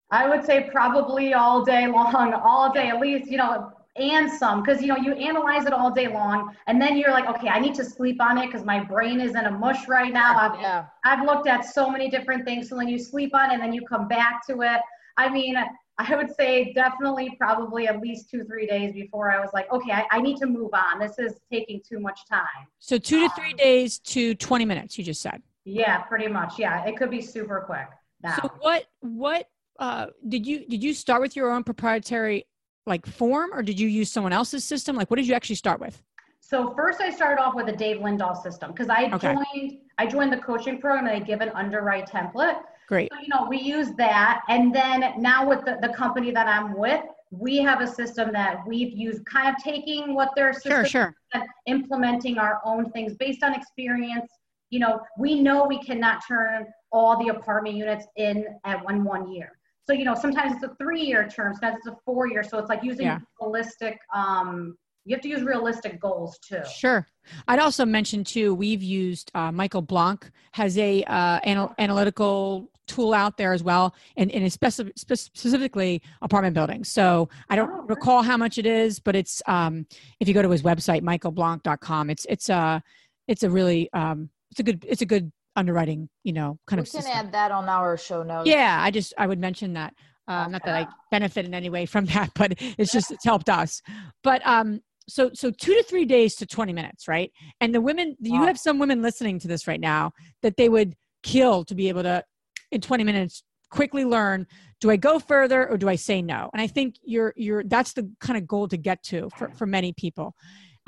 i 0.10 0.28
would 0.28 0.44
say 0.44 0.68
probably 0.72 1.34
all 1.34 1.64
day 1.64 1.86
long 1.98 2.34
all 2.34 2.74
day 2.74 2.90
at 2.90 3.00
least 3.00 3.30
you 3.30 3.38
know 3.38 3.72
and 3.96 4.32
some 4.32 4.64
because 4.64 4.82
you 4.82 4.88
know 4.88 4.98
you 4.98 5.14
analyze 5.14 5.66
it 5.66 5.74
all 5.74 5.92
day 5.92 6.08
long 6.08 6.56
and 6.66 6.82
then 6.82 6.98
you're 6.98 7.12
like 7.12 7.28
okay 7.28 7.48
i 7.48 7.60
need 7.60 7.76
to 7.76 7.86
sleep 7.86 8.20
on 8.20 8.40
it 8.40 8.48
because 8.48 8.66
my 8.66 8.80
brain 8.80 9.20
is 9.20 9.36
in 9.36 9.46
a 9.46 9.52
mush 9.52 9.88
right 9.88 10.12
now. 10.12 10.36
I've, 10.36 10.60
yeah. 10.60 10.86
I've 11.06 11.26
looked 11.26 11.48
at 11.48 11.66
so 11.66 11.90
many 11.90 12.10
different 12.10 12.46
things. 12.46 12.70
So 12.70 12.78
then 12.78 12.88
you 12.88 12.98
sleep 12.98 13.36
on 13.36 13.52
it 13.52 13.56
and 13.56 13.64
then 13.64 13.74
you 13.74 13.86
come 13.88 14.08
back 14.08 14.46
to 14.48 14.62
it. 14.62 14.82
I 15.18 15.30
mean 15.30 15.56
i 16.00 16.16
would 16.16 16.36
say 16.36 16.74
definitely 16.74 17.36
probably 17.40 17.88
at 17.88 18.02
least 18.02 18.28
two 18.28 18.44
three 18.46 18.66
days 18.66 18.94
before 18.94 19.32
i 19.32 19.40
was 19.40 19.52
like 19.54 19.72
okay 19.72 19.92
i, 19.92 20.06
I 20.10 20.22
need 20.22 20.38
to 20.38 20.48
move 20.48 20.72
on. 20.74 20.98
This 21.00 21.20
is 21.20 21.40
taking 21.52 21.82
too 21.88 22.00
much 22.00 22.22
time. 22.28 22.66
So 22.80 22.98
two 22.98 23.28
to 23.28 23.36
three 23.36 23.52
um, 23.52 23.58
days 23.58 24.00
to 24.00 24.34
20 24.34 24.66
minutes 24.66 24.98
you 24.98 25.04
just 25.04 25.22
said? 25.22 25.42
Yeah 25.66 26.02
pretty 26.02 26.28
much. 26.28 26.58
Yeah 26.58 26.84
it 26.86 26.98
could 26.98 27.12
be 27.12 27.22
super 27.22 27.62
quick 27.66 27.88
now. 28.24 28.38
so 28.42 28.52
what 28.60 28.86
what 29.02 29.48
uh, 29.80 30.08
did 30.28 30.48
you 30.48 30.66
did 30.68 30.84
you 30.84 30.94
start 30.94 31.22
with 31.22 31.36
your 31.36 31.52
own 31.52 31.64
proprietary 31.64 32.48
like 32.86 33.06
form 33.06 33.52
or 33.54 33.62
did 33.62 33.80
you 33.80 33.88
use 33.88 34.12
someone 34.12 34.34
else's 34.34 34.64
system? 34.64 34.96
Like 34.96 35.10
what 35.10 35.18
did 35.18 35.28
you 35.28 35.34
actually 35.34 35.56
start 35.56 35.80
with? 35.80 36.02
So 36.40 36.74
first 36.76 37.02
I 37.02 37.10
started 37.10 37.42
off 37.42 37.56
with 37.56 37.68
a 37.70 37.76
Dave 37.76 37.98
Lindahl 37.98 38.42
system 38.42 38.72
because 38.72 38.90
I 38.90 39.10
okay. 39.14 39.34
joined 39.34 39.80
I 39.98 40.06
joined 40.06 40.34
the 40.34 40.38
coaching 40.38 40.80
program 40.80 41.08
and 41.08 41.22
they 41.22 41.26
give 41.26 41.42
an 41.42 41.50
underwrite 41.50 42.10
template. 42.10 42.60
Great. 42.88 43.12
So, 43.14 43.20
you 43.22 43.28
know, 43.30 43.48
we 43.50 43.60
use 43.60 43.92
that. 43.98 44.42
And 44.50 44.74
then 44.74 45.14
now 45.18 45.48
with 45.48 45.64
the, 45.66 45.78
the 45.82 45.94
company 45.94 46.32
that 46.32 46.48
I'm 46.48 46.78
with, 46.78 47.02
we 47.32 47.58
have 47.58 47.82
a 47.82 47.88
system 47.88 48.32
that 48.34 48.68
we've 48.68 48.96
used 48.96 49.26
kind 49.26 49.48
of 49.48 49.62
taking 49.64 50.14
what 50.14 50.30
their 50.36 50.54
system 50.54 50.72
sure, 50.72 50.86
sure. 50.86 51.16
and 51.34 51.44
implementing 51.66 52.38
our 52.38 52.62
own 52.66 52.92
things 52.92 53.16
based 53.16 53.44
on 53.44 53.56
experience. 53.56 54.30
You 54.70 54.80
know, 54.80 55.02
we 55.18 55.40
know 55.40 55.66
we 55.66 55.82
cannot 55.82 56.24
turn 56.28 56.68
all 56.92 57.24
the 57.24 57.30
apartment 57.30 57.76
units 57.76 58.06
in 58.18 58.46
at 58.66 58.84
one 58.84 59.04
one 59.04 59.32
year. 59.32 59.54
So, 59.86 59.94
you 59.94 60.06
know, 60.06 60.16
sometimes 60.16 60.54
it's 60.54 60.64
a 60.64 60.76
three 60.76 61.02
year 61.02 61.28
term, 61.28 61.54
sometimes 61.54 61.78
it's 61.80 61.88
a 61.88 61.98
four 62.06 62.28
year. 62.28 62.44
So 62.44 62.58
it's 62.58 62.70
like 62.70 62.84
using 62.84 63.06
yeah. 63.06 63.20
realistic, 63.40 64.00
um, 64.14 64.78
you 65.06 65.14
have 65.16 65.22
to 65.24 65.30
use 65.30 65.42
realistic 65.42 66.00
goals 66.00 66.40
too. 66.40 66.62
Sure. 66.74 67.06
I'd 67.48 67.60
also 67.60 67.86
mention 67.86 68.24
too, 68.24 68.56
we've 68.56 68.82
used 68.82 69.32
uh, 69.36 69.52
Michael 69.52 69.82
Blank 69.82 70.32
has 70.54 70.78
a 70.78 71.04
uh, 71.04 71.40
anal- 71.44 71.74
analytical 71.78 72.72
tool 72.88 73.14
out 73.14 73.38
there 73.38 73.54
as 73.54 73.64
well, 73.64 73.94
and, 74.18 74.32
and 74.32 74.44
it's 74.44 74.56
specific, 74.56 74.94
specifically 74.98 76.02
apartment 76.22 76.54
buildings. 76.54 76.90
So 76.90 77.30
I 77.50 77.56
don't 77.56 77.70
oh, 77.72 77.84
recall 77.84 78.24
how 78.24 78.38
much 78.38 78.58
it 78.58 78.66
is, 78.66 79.00
but 79.00 79.16
it's 79.16 79.42
um, 79.48 79.86
if 80.20 80.28
you 80.28 80.34
go 80.34 80.42
to 80.42 80.50
his 80.50 80.64
website, 80.64 81.02
michaelblank.com, 81.02 82.10
it's 82.10 82.26
it's 82.30 82.50
a 82.50 82.56
uh, 82.56 82.80
it's 83.28 83.44
a 83.44 83.50
really 83.50 83.90
um, 83.94 84.30
it's 84.52 84.60
a 84.60 84.64
good 84.64 84.86
it's 84.88 85.02
a 85.02 85.06
good 85.06 85.32
underwriting, 85.56 86.10
you 86.24 86.34
know, 86.34 86.58
kind 86.68 86.80
we 86.80 86.84
of. 86.84 86.88
We 86.88 86.92
can 86.92 87.02
system. 87.04 87.18
add 87.18 87.32
that 87.34 87.52
on 87.52 87.70
our 87.70 87.98
show 87.98 88.24
notes. 88.24 88.50
Yeah, 88.50 88.78
I 88.82 88.92
just 88.92 89.14
I 89.18 89.28
would 89.28 89.40
mention 89.40 89.74
that. 89.74 89.94
Uh, 90.28 90.48
Not 90.48 90.64
that 90.64 90.76
I 90.76 90.88
benefit 91.12 91.46
in 91.46 91.54
any 91.54 91.70
way 91.70 91.86
from 91.86 92.06
that, 92.14 92.32
but 92.36 92.54
it's 92.58 92.92
just 92.92 93.12
it's 93.12 93.26
helped 93.26 93.50
us. 93.50 93.82
But 94.24 94.46
um, 94.46 94.80
so 95.08 95.32
so 95.34 95.52
two 95.52 95.74
to 95.74 95.84
three 95.84 96.06
days 96.06 96.36
to 96.36 96.46
20 96.46 96.74
minutes 96.74 97.08
right 97.08 97.32
and 97.62 97.74
the 97.74 97.82
women 97.82 98.16
wow. 98.20 98.40
you 98.40 98.44
have 98.46 98.58
some 98.58 98.80
women 98.80 99.02
listening 99.02 99.40
to 99.40 99.48
this 99.48 99.68
right 99.68 99.80
now 99.80 100.12
that 100.42 100.56
they 100.58 100.70
would 100.70 100.96
kill 101.24 101.64
to 101.64 101.76
be 101.76 101.90
able 101.90 102.04
to 102.04 102.24
in 102.72 102.82
20 102.82 103.04
minutes 103.04 103.44
quickly 103.70 104.06
learn 104.06 104.46
do 104.80 104.90
i 104.90 104.96
go 104.96 105.20
further 105.20 105.68
or 105.70 105.78
do 105.78 105.90
i 105.90 105.96
say 105.96 106.22
no 106.22 106.50
and 106.54 106.62
i 106.62 106.68
think 106.68 106.96
you're 107.04 107.34
you're 107.36 107.64
that's 107.64 107.94
the 107.94 108.10
kind 108.20 108.38
of 108.38 108.48
goal 108.48 108.68
to 108.68 108.78
get 108.78 109.02
to 109.04 109.30
for, 109.38 109.50
for 109.50 109.66
many 109.66 109.94
people 109.94 110.34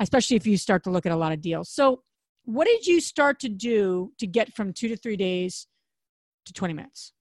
especially 0.00 0.36
if 0.36 0.46
you 0.46 0.56
start 0.56 0.84
to 0.84 0.90
look 0.90 1.06
at 1.06 1.12
a 1.12 1.16
lot 1.16 1.32
of 1.32 1.40
deals 1.40 1.70
so 1.70 2.02
what 2.46 2.66
did 2.66 2.86
you 2.86 3.00
start 3.00 3.40
to 3.40 3.48
do 3.48 4.12
to 4.18 4.26
get 4.26 4.54
from 4.54 4.72
two 4.72 4.88
to 4.88 4.96
three 4.96 5.16
days 5.16 5.66
to 6.46 6.52
20 6.52 6.74
minutes? 6.74 7.12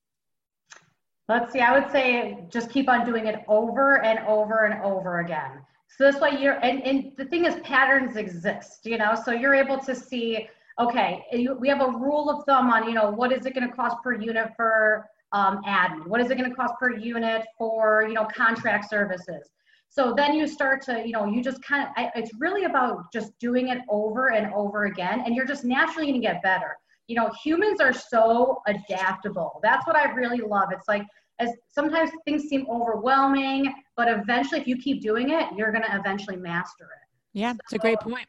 Let's 1.28 1.52
see, 1.52 1.60
I 1.60 1.78
would 1.78 1.92
say 1.92 2.46
just 2.50 2.70
keep 2.70 2.88
on 2.88 3.04
doing 3.04 3.26
it 3.26 3.44
over 3.48 4.04
and 4.04 4.20
over 4.28 4.66
and 4.66 4.82
over 4.84 5.20
again. 5.20 5.62
So 5.98 6.12
this 6.12 6.22
way 6.22 6.38
you're, 6.40 6.64
and, 6.64 6.84
and 6.84 7.12
the 7.18 7.26
thing 7.26 7.46
is 7.46 7.56
patterns 7.64 8.16
exist, 8.16 8.86
you 8.86 9.00
know, 9.00 9.16
so 9.16 9.32
you're 9.32 9.56
able 9.56 9.80
to 9.80 9.96
see, 9.96 10.48
okay, 10.80 11.26
we 11.60 11.68
have 11.70 11.82
a 11.82 11.90
rule 11.90 12.30
of 12.30 12.46
thumb 12.46 12.70
on, 12.70 12.88
you 12.88 12.94
know, 12.94 13.10
what 13.10 13.32
is 13.32 13.48
it 13.48 13.56
going 13.56 13.68
to 13.68 13.76
cost 13.76 13.98
per 14.04 14.14
unit 14.14 14.52
for 14.56 15.08
um, 15.32 15.64
admin? 15.64 16.06
What 16.06 16.22
is 16.22 16.30
it 16.30 16.38
going 16.38 16.50
to 16.50 16.56
cost 16.56 16.76
per 16.80 16.96
unit 16.96 17.46
for, 17.58 18.06
you 18.08 18.14
know, 18.14 18.26
contract 18.26 18.90
services? 18.90 19.50
So 19.96 20.14
then 20.14 20.34
you 20.34 20.46
start 20.46 20.82
to, 20.88 21.02
you 21.06 21.14
know, 21.14 21.26
you 21.26 21.42
just 21.42 21.64
kind 21.64 21.88
of, 21.88 22.10
it's 22.16 22.32
really 22.38 22.66
about 22.66 23.14
just 23.14 23.32
doing 23.40 23.70
it 23.70 23.78
over 23.90 24.34
and 24.34 24.54
over 24.54 24.86
again, 24.88 25.24
and 25.26 25.34
you're 25.34 25.46
just 25.46 25.64
naturally 25.64 26.08
going 26.08 26.22
to 26.22 26.28
get 26.28 26.44
better. 26.44 26.76
You 27.08 27.16
know, 27.16 27.32
humans 27.42 27.80
are 27.80 27.94
so 27.94 28.62
adaptable. 28.68 29.62
That's 29.64 29.88
what 29.88 29.96
I 29.96 30.12
really 30.12 30.42
love. 30.42 30.68
It's 30.74 30.90
like, 30.90 31.04
as 31.40 31.50
sometimes 31.70 32.12
things 32.26 32.44
seem 32.50 32.68
overwhelming, 32.70 33.74
but 33.96 34.10
eventually, 34.10 34.60
if 34.60 34.68
you 34.68 34.76
keep 34.78 35.02
doing 35.02 35.30
it, 35.30 35.46
you're 35.56 35.72
going 35.72 35.86
to 35.86 35.96
eventually 35.96 36.36
master 36.36 36.84
it. 36.84 37.08
Yeah, 37.32 37.54
it's 37.54 37.72
a 37.72 37.78
great 37.78 38.02
point. 38.02 38.28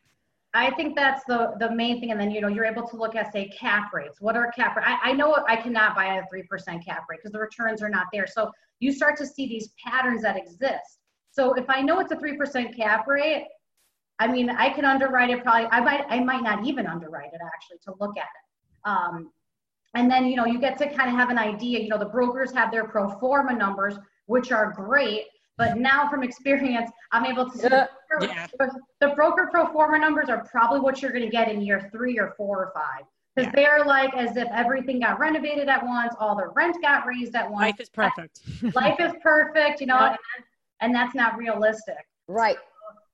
I 0.55 0.71
think 0.71 0.95
that's 0.95 1.25
the 1.25 1.55
the 1.59 1.75
main 1.75 1.99
thing, 1.99 2.13
and 2.13 2.21
then 2.21 2.31
you 2.31 2.41
know 2.41 2.49
you're 2.49 2.65
able 2.65 2.87
to 2.89 2.97
look 2.97 3.17
at 3.17 3.33
say 3.33 3.49
cap 3.49 3.93
rates. 3.93 4.21
What 4.21 4.37
are 4.37 4.53
cap 4.53 4.77
rates? 4.77 4.89
I, 4.89 5.11
I 5.11 5.13
know 5.13 5.37
I 5.49 5.57
cannot 5.57 5.97
buy 5.97 6.17
a 6.17 6.23
three 6.31 6.45
percent 6.45 6.85
cap 6.85 7.05
rate 7.11 7.19
because 7.21 7.33
the 7.33 7.41
returns 7.41 7.83
are 7.83 7.91
not 7.91 8.07
there. 8.13 8.27
So 8.29 8.53
you 8.79 8.93
start 8.93 9.17
to 9.19 9.27
see 9.27 9.49
these 9.49 9.71
patterns 9.85 10.23
that 10.23 10.37
exist. 10.37 11.01
So 11.37 11.53
if 11.55 11.69
I 11.69 11.83
know 11.83 12.01
it's 12.01 12.13
a 12.13 12.17
three 12.17 12.37
percent 12.37 12.75
cap 12.75 13.07
rate, 13.07 13.47
I 14.19 14.27
mean 14.27 14.49
I 14.49 14.71
can 14.71 14.85
underwrite 14.85 15.31
it. 15.31 15.43
Probably 15.43 15.67
I 15.71 15.81
might 15.81 16.05
I 16.09 16.21
might 16.21 16.43
not 16.43 16.67
even 16.67 16.87
underwrite 16.87 17.33
it 17.33 17.41
actually 17.45 17.79
to 17.85 17.95
look 18.01 18.17
at 18.17 18.25
it. 18.25 18.89
Um, 18.89 19.31
and 19.95 20.11
then 20.11 20.27
you 20.27 20.37
know 20.37 20.47
you 20.47 20.59
get 20.59 20.79
to 20.79 20.87
kind 20.87 21.11
of 21.11 21.17
have 21.17 21.31
an 21.31 21.39
idea. 21.39 21.81
You 21.81 21.89
know 21.89 21.99
the 21.99 22.07
brokers 22.07 22.53
have 22.53 22.71
their 22.71 22.85
pro 22.85 23.11
forma 23.21 23.53
numbers, 23.53 23.97
which 24.27 24.51
are 24.51 24.73
great 24.73 25.27
but 25.59 25.79
now 25.79 26.09
from 26.11 26.23
experience, 26.23 26.91
I'm 27.13 27.25
able 27.25 27.51
to 27.51 27.59
see 27.59 27.69
the, 27.69 27.89
yeah. 28.21 28.47
the 29.01 29.09
broker 29.15 29.49
pro 29.51 29.73
forma 29.73 29.99
numbers 29.99 30.29
are 30.29 30.45
probably 30.45 30.81
what 30.81 31.01
you're 31.01 31.13
going 31.13 31.25
to 31.25 31.31
get 31.31 31.51
in 31.51 31.63
year 31.63 31.89
three 31.91 32.19
or 32.19 32.35
four 32.37 32.59
or 32.59 32.73
five. 32.75 33.07
Because 33.35 33.53
they're 33.55 33.85
like 33.85 34.15
as 34.15 34.37
if 34.37 34.49
everything 34.51 35.01
got 35.01 35.19
renovated 35.19 35.69
at 35.69 35.85
once, 35.85 36.15
all 36.19 36.37
the 36.37 36.49
rent 36.55 36.77
got 36.81 37.07
raised 37.07 37.35
at 37.35 37.51
once. 37.51 37.63
Life 37.63 37.81
is 37.81 37.89
perfect. 37.91 38.41
Life 38.75 38.99
is 38.99 39.13
perfect, 39.23 39.81
you 39.81 39.87
know, 39.87 39.99
Yeah. 39.99 40.09
and, 40.09 40.45
and 40.81 40.95
that's 40.95 41.15
not 41.15 41.37
realistic. 41.37 41.97
Right. 42.29 42.57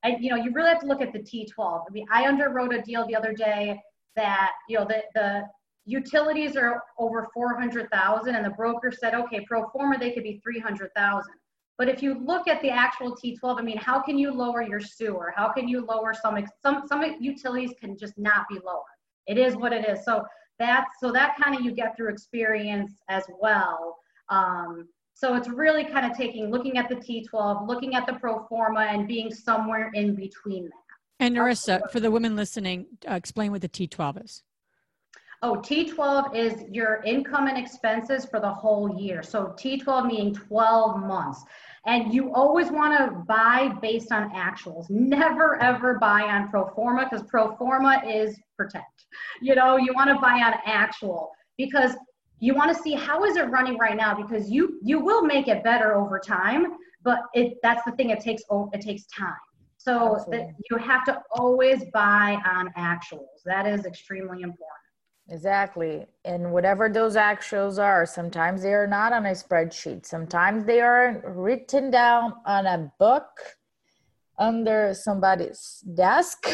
And 0.02 0.22
you 0.22 0.30
know, 0.30 0.36
you 0.36 0.52
really 0.52 0.70
have 0.70 0.80
to 0.80 0.86
look 0.86 1.00
at 1.00 1.12
the 1.12 1.20
T12. 1.20 1.84
I 1.88 1.92
mean, 1.92 2.06
I 2.10 2.24
underwrote 2.24 2.76
a 2.76 2.82
deal 2.82 3.06
the 3.06 3.14
other 3.14 3.32
day 3.32 3.80
that 4.16 4.50
you 4.68 4.78
know 4.78 4.84
the 4.84 5.02
the 5.14 5.42
utilities 5.84 6.56
are 6.56 6.82
over 6.98 7.28
400,000, 7.34 8.34
and 8.34 8.44
the 8.44 8.50
broker 8.50 8.92
said, 8.92 9.14
okay, 9.14 9.44
pro 9.46 9.68
forma 9.70 9.98
they 9.98 10.12
could 10.12 10.22
be 10.22 10.40
300,000. 10.42 11.32
But 11.78 11.88
if 11.88 12.02
you 12.02 12.14
look 12.14 12.46
at 12.46 12.60
the 12.62 12.70
actual 12.70 13.16
T12, 13.16 13.58
I 13.58 13.62
mean, 13.62 13.78
how 13.78 14.00
can 14.00 14.18
you 14.18 14.32
lower 14.32 14.62
your 14.62 14.80
sewer? 14.80 15.32
How 15.34 15.48
can 15.48 15.66
you 15.66 15.84
lower 15.84 16.14
some 16.14 16.38
some 16.62 16.86
some 16.86 17.16
utilities 17.20 17.72
can 17.80 17.96
just 17.96 18.16
not 18.18 18.46
be 18.48 18.58
lower. 18.64 18.82
It 19.26 19.38
is 19.38 19.56
what 19.56 19.72
it 19.72 19.88
is. 19.88 20.04
So 20.04 20.24
that's 20.58 20.88
so 21.00 21.10
that 21.12 21.36
kind 21.42 21.56
of 21.56 21.62
you 21.62 21.72
get 21.72 21.96
through 21.96 22.10
experience 22.10 22.92
as 23.08 23.24
well. 23.40 23.96
Um, 24.28 24.88
so 25.22 25.36
it's 25.36 25.48
really 25.48 25.84
kind 25.84 26.04
of 26.04 26.18
taking 26.18 26.50
looking 26.50 26.78
at 26.78 26.88
the 26.88 26.96
T12, 26.96 27.68
looking 27.68 27.94
at 27.94 28.06
the 28.08 28.14
pro 28.14 28.44
forma, 28.48 28.80
and 28.80 29.06
being 29.06 29.32
somewhere 29.32 29.92
in 29.94 30.16
between 30.16 30.64
that. 30.64 30.72
And 31.20 31.36
Nerissa, 31.36 31.80
for 31.92 32.00
the 32.00 32.10
women 32.10 32.34
listening, 32.34 32.86
uh, 33.08 33.14
explain 33.14 33.52
what 33.52 33.60
the 33.60 33.68
T12 33.68 34.24
is. 34.24 34.42
Oh, 35.40 35.62
T12 35.64 36.34
is 36.34 36.64
your 36.72 37.04
income 37.04 37.46
and 37.46 37.56
expenses 37.56 38.24
for 38.24 38.40
the 38.40 38.52
whole 38.52 39.00
year. 39.00 39.22
So 39.22 39.54
T12 39.56 40.06
meaning 40.08 40.34
12 40.34 40.98
months. 40.98 41.44
And 41.86 42.12
you 42.12 42.34
always 42.34 42.72
want 42.72 42.98
to 42.98 43.16
buy 43.28 43.72
based 43.80 44.10
on 44.10 44.28
actuals. 44.30 44.90
Never 44.90 45.62
ever 45.62 46.00
buy 46.00 46.22
on 46.22 46.48
pro 46.48 46.68
forma 46.74 47.08
because 47.08 47.24
pro 47.28 47.54
forma 47.54 48.02
is 48.04 48.40
pretend. 48.56 48.82
You 49.40 49.54
know, 49.54 49.76
you 49.76 49.92
want 49.94 50.10
to 50.10 50.18
buy 50.20 50.40
on 50.40 50.54
actual 50.64 51.30
because 51.58 51.94
you 52.43 52.55
want 52.57 52.76
to 52.76 52.82
see 52.82 52.95
how 52.95 53.24
is 53.24 53.36
it 53.36 53.49
running 53.51 53.78
right 53.78 53.97
now 53.97 54.20
because 54.20 54.51
you 54.51 54.80
you 54.82 54.99
will 54.99 55.22
make 55.22 55.47
it 55.47 55.62
better 55.62 55.95
over 55.95 56.18
time, 56.18 56.76
but 57.05 57.20
it 57.34 57.59
that's 57.62 57.84
the 57.84 57.93
thing 57.93 58.11
it 58.11 58.18
takes 58.18 58.43
oh, 58.51 58.68
it 58.72 58.80
takes 58.80 59.07
time. 59.07 59.45
So 59.78 60.24
that 60.30 60.49
you 60.68 60.76
have 60.76 61.05
to 61.05 61.22
always 61.30 61.84
buy 61.93 62.38
on 62.45 62.72
actuals. 62.76 63.43
That 63.45 63.66
is 63.66 63.86
extremely 63.86 64.43
important. 64.43 64.88
Exactly. 65.28 66.07
And 66.24 66.53
whatever 66.53 66.88
those 66.88 67.14
actuals 67.14 67.80
are, 67.80 68.05
sometimes 68.07 68.62
they 68.62 68.74
are 68.74 68.88
not 68.88 69.12
on 69.12 69.26
a 69.26 69.30
spreadsheet. 69.30 70.05
Sometimes 70.05 70.66
they 70.66 70.80
are 70.80 71.22
written 71.24 71.90
down 71.93 72.34
on 72.45 72.66
a 72.66 72.93
book 72.99 73.28
under 74.38 74.95
somebody's 74.95 75.84
desk, 75.95 76.49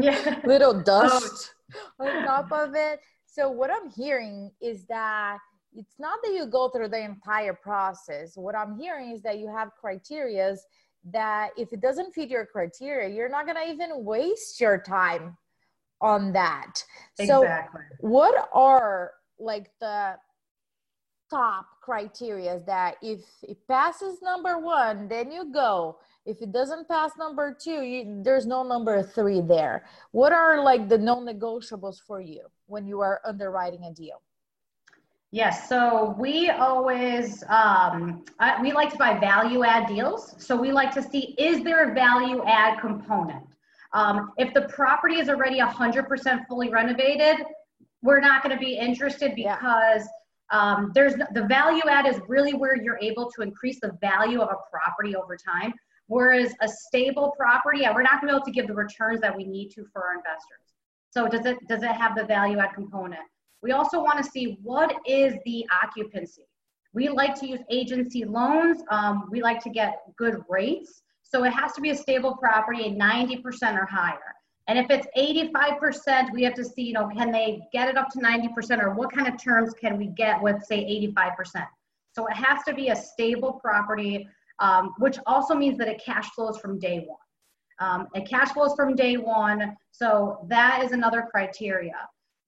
Yeah. 0.00 0.40
little 0.44 0.76
oh. 0.76 0.82
dust 0.82 1.54
on 1.98 2.24
top 2.24 2.52
of 2.52 2.74
it. 2.76 3.00
So, 3.34 3.50
what 3.50 3.68
I'm 3.68 3.90
hearing 3.90 4.52
is 4.62 4.84
that 4.84 5.38
it's 5.74 5.96
not 5.98 6.20
that 6.22 6.32
you 6.32 6.46
go 6.46 6.68
through 6.68 6.88
the 6.88 7.00
entire 7.00 7.52
process. 7.52 8.36
What 8.36 8.54
I'm 8.54 8.78
hearing 8.78 9.10
is 9.10 9.22
that 9.22 9.40
you 9.40 9.48
have 9.48 9.70
criterias 9.82 10.58
that 11.10 11.50
if 11.56 11.72
it 11.72 11.80
doesn't 11.80 12.14
fit 12.14 12.30
your 12.30 12.46
criteria, 12.46 13.08
you're 13.08 13.28
not 13.28 13.44
going 13.44 13.56
to 13.56 13.68
even 13.68 14.04
waste 14.04 14.60
your 14.60 14.78
time 14.78 15.36
on 16.00 16.32
that. 16.34 16.84
Exactly. 17.18 17.80
So, 17.90 18.08
what 18.08 18.48
are 18.52 19.10
like 19.40 19.72
the 19.80 20.14
top 21.28 21.66
criteria 21.82 22.62
that 22.66 22.94
if 23.02 23.20
it 23.42 23.58
passes 23.66 24.22
number 24.22 24.58
one 24.58 25.08
then 25.08 25.32
you 25.32 25.50
go 25.52 25.96
if 26.26 26.40
it 26.40 26.52
doesn't 26.52 26.88
pass 26.88 27.12
number 27.18 27.56
two 27.58 27.82
you, 27.82 28.20
there's 28.22 28.46
no 28.46 28.62
number 28.62 29.02
three 29.02 29.40
there 29.40 29.84
what 30.12 30.32
are 30.32 30.62
like 30.62 30.88
the 30.88 30.98
non-negotiables 30.98 32.00
for 32.06 32.20
you 32.20 32.42
when 32.66 32.86
you 32.86 33.00
are 33.00 33.20
underwriting 33.24 33.84
a 33.84 33.92
deal 33.92 34.20
Yes, 35.34 35.68
so 35.68 36.14
we 36.16 36.48
always 36.50 37.42
um, 37.48 38.24
I, 38.38 38.62
we 38.62 38.70
like 38.70 38.92
to 38.92 38.96
buy 38.96 39.18
value 39.18 39.64
add 39.64 39.88
deals. 39.88 40.36
So 40.38 40.54
we 40.54 40.70
like 40.70 40.94
to 40.94 41.02
see 41.02 41.34
is 41.38 41.64
there 41.64 41.90
a 41.90 41.92
value 41.92 42.44
add 42.46 42.78
component. 42.80 43.42
Um, 43.92 44.30
if 44.38 44.54
the 44.54 44.62
property 44.68 45.16
is 45.16 45.28
already 45.28 45.58
100% 45.58 46.46
fully 46.46 46.68
renovated, 46.68 47.44
we're 48.00 48.20
not 48.20 48.44
going 48.44 48.56
to 48.56 48.64
be 48.64 48.76
interested 48.76 49.32
Yeah. 49.36 49.56
because 49.56 50.06
um, 50.52 50.92
there's 50.94 51.14
the 51.32 51.46
value 51.48 51.82
add 51.90 52.06
is 52.06 52.20
really 52.28 52.54
where 52.54 52.80
you're 52.80 53.00
able 53.02 53.28
to 53.32 53.42
increase 53.42 53.80
the 53.80 53.98
value 54.00 54.40
of 54.40 54.50
a 54.50 54.58
property 54.70 55.16
over 55.16 55.36
time. 55.36 55.74
Whereas 56.06 56.52
a 56.60 56.68
stable 56.68 57.34
property, 57.36 57.82
we're 57.94 58.02
not 58.02 58.20
going 58.20 58.32
to 58.32 58.34
be 58.34 58.36
able 58.36 58.44
to 58.44 58.50
give 58.50 58.66
the 58.66 58.74
returns 58.74 59.20
that 59.20 59.34
we 59.34 59.44
need 59.44 59.70
to 59.70 59.86
for 59.92 60.04
our 60.04 60.14
investors. 60.14 60.74
So 61.10 61.28
does 61.28 61.46
it 61.46 61.56
does 61.68 61.82
it 61.82 61.92
have 61.92 62.16
the 62.16 62.24
value 62.24 62.58
add 62.58 62.74
component? 62.74 63.22
We 63.62 63.72
also 63.72 64.02
want 64.02 64.22
to 64.22 64.30
see 64.30 64.58
what 64.62 64.94
is 65.06 65.34
the 65.46 65.64
occupancy. 65.82 66.46
We 66.92 67.08
like 67.08 67.34
to 67.40 67.46
use 67.46 67.60
agency 67.70 68.24
loans. 68.24 68.82
Um, 68.90 69.28
we 69.30 69.40
like 69.42 69.60
to 69.62 69.70
get 69.70 70.02
good 70.16 70.42
rates. 70.48 71.02
So 71.22 71.44
it 71.44 71.50
has 71.50 71.72
to 71.72 71.80
be 71.80 71.90
a 71.90 71.96
stable 71.96 72.36
property 72.36 72.84
at 72.84 72.92
90% 72.92 73.80
or 73.80 73.86
higher. 73.86 74.34
And 74.68 74.78
if 74.78 74.86
it's 74.90 75.06
85%, 75.16 76.32
we 76.32 76.42
have 76.44 76.54
to 76.54 76.64
see, 76.64 76.82
you 76.82 76.92
know, 76.92 77.08
can 77.08 77.30
they 77.30 77.62
get 77.72 77.88
it 77.88 77.96
up 77.96 78.08
to 78.10 78.18
90% 78.18 78.82
or 78.82 78.94
what 78.94 79.12
kind 79.12 79.28
of 79.28 79.42
terms 79.42 79.72
can 79.74 79.98
we 79.98 80.06
get 80.06 80.40
with, 80.40 80.62
say, 80.64 80.84
85%? 81.16 81.66
So 82.12 82.26
it 82.26 82.34
has 82.34 82.62
to 82.64 82.74
be 82.74 82.88
a 82.88 82.96
stable 82.96 83.54
property, 83.54 84.28
um, 84.58 84.94
which 84.98 85.18
also 85.26 85.54
means 85.54 85.78
that 85.78 85.88
it 85.88 86.02
cash 86.04 86.28
flows 86.30 86.58
from 86.58 86.78
day 86.78 87.06
one. 87.06 87.18
Um, 87.80 88.08
it 88.14 88.28
cash 88.28 88.52
flows 88.52 88.74
from 88.74 88.94
day 88.94 89.16
one. 89.16 89.76
So 89.90 90.46
that 90.48 90.82
is 90.84 90.92
another 90.92 91.26
criteria. 91.30 91.96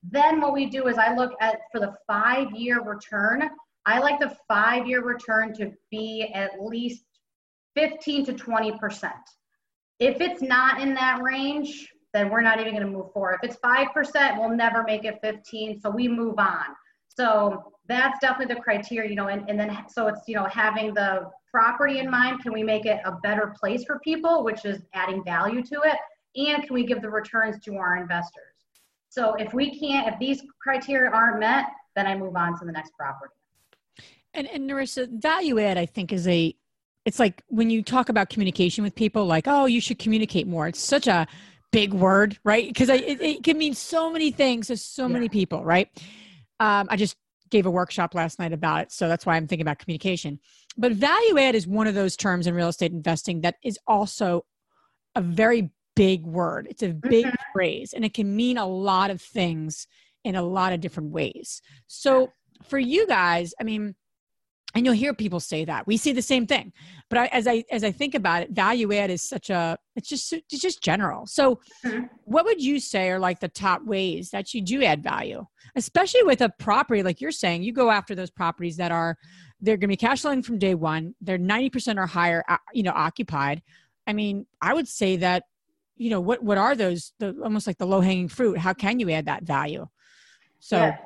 Then 0.03 0.41
what 0.41 0.53
we 0.53 0.67
do 0.67 0.87
is 0.87 0.99
I 0.99 1.15
look 1.15 1.33
at 1.41 1.61
for 1.73 1.81
the 1.81 1.95
five 2.07 2.53
year 2.53 2.83
return, 2.83 3.51
I 3.87 3.99
like 3.99 4.21
the 4.21 4.37
five 4.47 4.87
year 4.87 5.03
return 5.03 5.53
to 5.55 5.73
be 5.91 6.31
at 6.35 6.53
least 6.61 7.05
15 7.77 8.27
to 8.27 8.33
20%. 8.33 9.13
If 9.99 10.21
it's 10.21 10.43
not 10.43 10.81
in 10.81 10.95
that 10.95 11.23
range, 11.23 11.89
then 12.13 12.31
we're 12.31 12.41
not 12.41 12.61
even 12.61 12.73
going 12.73 12.87
to 12.87 12.91
move 12.91 13.13
forward. 13.13 13.39
If 13.43 13.51
it's 13.51 13.61
5%, 13.61 14.39
we'll 14.39 14.57
never 14.57 14.83
make 14.83 15.05
it 15.05 15.19
15, 15.23 15.81
so 15.81 15.91
we 15.91 16.09
move 16.09 16.39
on. 16.39 16.65
So 17.17 17.73
that's 17.89 18.19
definitely 18.21 18.55
the 18.55 18.61
criteria, 18.61 19.09
you 19.09 19.17
know, 19.17 19.29
and, 19.29 19.49
and 19.49 19.59
then 19.59 19.77
so 19.89 20.07
it's, 20.09 20.21
you 20.27 20.35
know, 20.35 20.45
having 20.45 20.93
the 20.93 21.31
property 21.51 21.99
in 21.99 22.11
mind, 22.11 22.43
can 22.43 22.53
we 22.53 22.63
make 22.63 22.85
it 22.85 23.01
a 23.05 23.13
better 23.23 23.55
place 23.59 23.85
for 23.85 23.99
people, 24.01 24.45
which 24.45 24.65
is 24.65 24.83
adding 24.93 25.25
value 25.25 25.63
to 25.63 25.81
it? 25.85 25.97
And 26.37 26.63
can 26.65 26.75
we 26.75 26.85
give 26.85 27.01
the 27.01 27.09
returns 27.09 27.59
to 27.65 27.77
our 27.77 27.97
investors? 27.97 28.43
So 29.09 29.35
if 29.35 29.55
we 29.55 29.79
can't, 29.79 30.07
if 30.09 30.19
these 30.19 30.43
criteria 30.61 31.11
aren't 31.11 31.41
met, 31.41 31.67
then 31.95 32.07
I 32.07 32.15
move 32.15 32.37
on 32.37 32.59
to 32.59 32.67
the 32.67 32.73
next 32.73 32.93
property. 32.99 33.33
And, 34.35 34.47
and 34.49 34.67
Nerissa, 34.67 35.09
value 35.11 35.59
add, 35.59 35.79
I 35.79 35.87
think, 35.87 36.13
is 36.13 36.29
a, 36.29 36.55
it's 37.07 37.19
like 37.19 37.43
when 37.47 37.71
you 37.71 37.83
talk 37.83 38.11
about 38.11 38.29
communication 38.29 38.85
with 38.85 38.95
people, 38.95 39.25
like, 39.25 39.45
oh, 39.47 39.65
you 39.65 39.81
should 39.81 39.99
communicate 39.99 40.47
more. 40.47 40.67
It's 40.67 40.81
such 40.83 41.07
a 41.07 41.27
big 41.71 41.95
word, 41.95 42.39
right? 42.45 42.69
Because 42.69 42.91
it, 42.91 43.23
it 43.23 43.43
can 43.43 43.57
mean 43.57 43.73
so 43.73 44.13
many 44.13 44.31
things 44.31 44.67
to 44.67 44.77
so 44.77 45.09
many 45.09 45.31
people, 45.31 45.65
right? 45.65 45.89
Um, 46.61 46.87
I 46.91 46.97
just 46.97 47.17
gave 47.51 47.67
a 47.67 47.71
workshop 47.71 48.15
last 48.15 48.39
night 48.39 48.53
about 48.53 48.83
it. 48.83 48.93
So 48.93 49.09
that's 49.09 49.25
why 49.25 49.37
I'm 49.37 49.47
thinking 49.47 49.63
about 49.63 49.79
communication. 49.79 50.41
But 50.77 50.93
value 50.93 51.39
add 51.39 51.55
is 51.55 51.67
one 51.67 51.87
of 51.87 51.95
those 51.95 52.17
terms 52.17 52.47
in 52.47 52.55
real 52.55 52.69
estate 52.69 52.93
investing 52.93 53.43
that 53.43 53.57
is 53.63 53.79
also 53.87 54.45
a 55.15 55.21
very 55.21 55.71
big 55.95 56.25
word. 56.25 56.67
It's 56.69 56.83
a 56.83 56.89
big 56.93 57.27
phrase 57.53 57.93
and 57.93 58.05
it 58.05 58.15
can 58.15 58.35
mean 58.35 58.59
a 58.59 58.67
lot 58.67 59.11
of 59.11 59.23
things 59.23 59.87
in 60.25 60.35
a 60.35 60.43
lot 60.43 60.73
of 60.73 60.81
different 60.81 61.13
ways. 61.13 61.63
So 61.87 62.33
for 62.65 62.79
you 62.79 63.07
guys, 63.07 63.55
I 63.61 63.65
mean, 63.65 63.95
and 64.77 64.85
you'll 64.85 64.95
hear 64.95 65.15
people 65.15 65.41
say 65.41 65.65
that. 65.65 65.87
We 65.87 65.97
see 65.97 66.13
the 66.13 66.23
same 66.23 66.47
thing. 66.47 66.73
But 67.09 67.19
I, 67.19 67.27
as 67.27 67.47
i 67.47 67.65
as 67.71 67.83
i 67.83 67.91
think 67.91 68.15
about 68.15 68.43
it 68.43 68.51
value 68.51 68.93
add 68.93 69.11
is 69.11 69.23
such 69.23 69.51
a 69.51 69.79
it's 69.97 70.09
just 70.09 70.33
it's 70.33 70.61
just 70.61 70.83
general. 70.83 71.27
So 71.27 71.61
Mhm. 71.85 72.09
what 72.25 72.45
would 72.45 72.63
you 72.63 72.79
say 72.79 73.11
are 73.11 73.19
like 73.19 73.41
the 73.41 73.49
top 73.49 73.85
ways 73.85 74.31
that 74.31 74.53
you 74.55 74.61
do 74.63 74.83
add 74.85 75.03
value 75.03 75.45
especially 75.77 76.23
with 76.23 76.41
a 76.43 76.51
property 76.59 77.03
like 77.03 77.21
you're 77.21 77.31
saying 77.33 77.63
you 77.63 77.73
go 77.73 77.91
after 77.91 78.15
those 78.15 78.31
properties 78.31 78.77
that 78.77 78.93
are 78.93 79.17
they're 79.61 79.77
going 79.77 79.89
to 79.89 79.97
be 79.97 79.97
cash 79.97 80.21
flowing 80.23 80.43
from 80.43 80.59
day 80.59 80.75
one 80.75 81.15
they're 81.21 81.39
90% 81.39 81.97
or 81.99 82.07
higher 82.07 82.45
uh, 82.49 82.59
you 82.73 82.83
know 82.83 82.93
occupied. 82.95 83.63
I 84.07 84.13
mean 84.13 84.47
i 84.61 84.75
would 84.75 84.89
say 84.89 85.17
that 85.17 85.45
you 85.97 86.11
know 86.11 86.21
what 86.21 86.43
what 86.43 86.59
are 86.59 86.75
those 86.77 87.13
the 87.21 87.35
almost 87.43 87.67
like 87.67 87.79
the 87.79 87.87
low 87.87 88.01
hanging 88.03 88.29
fruit? 88.29 88.59
How 88.59 88.75
can 88.75 89.01
you 89.01 89.09
add 89.11 89.27
that 89.27 89.45
value? 89.45 89.87
So 90.59 90.77
yeah. 90.79 90.97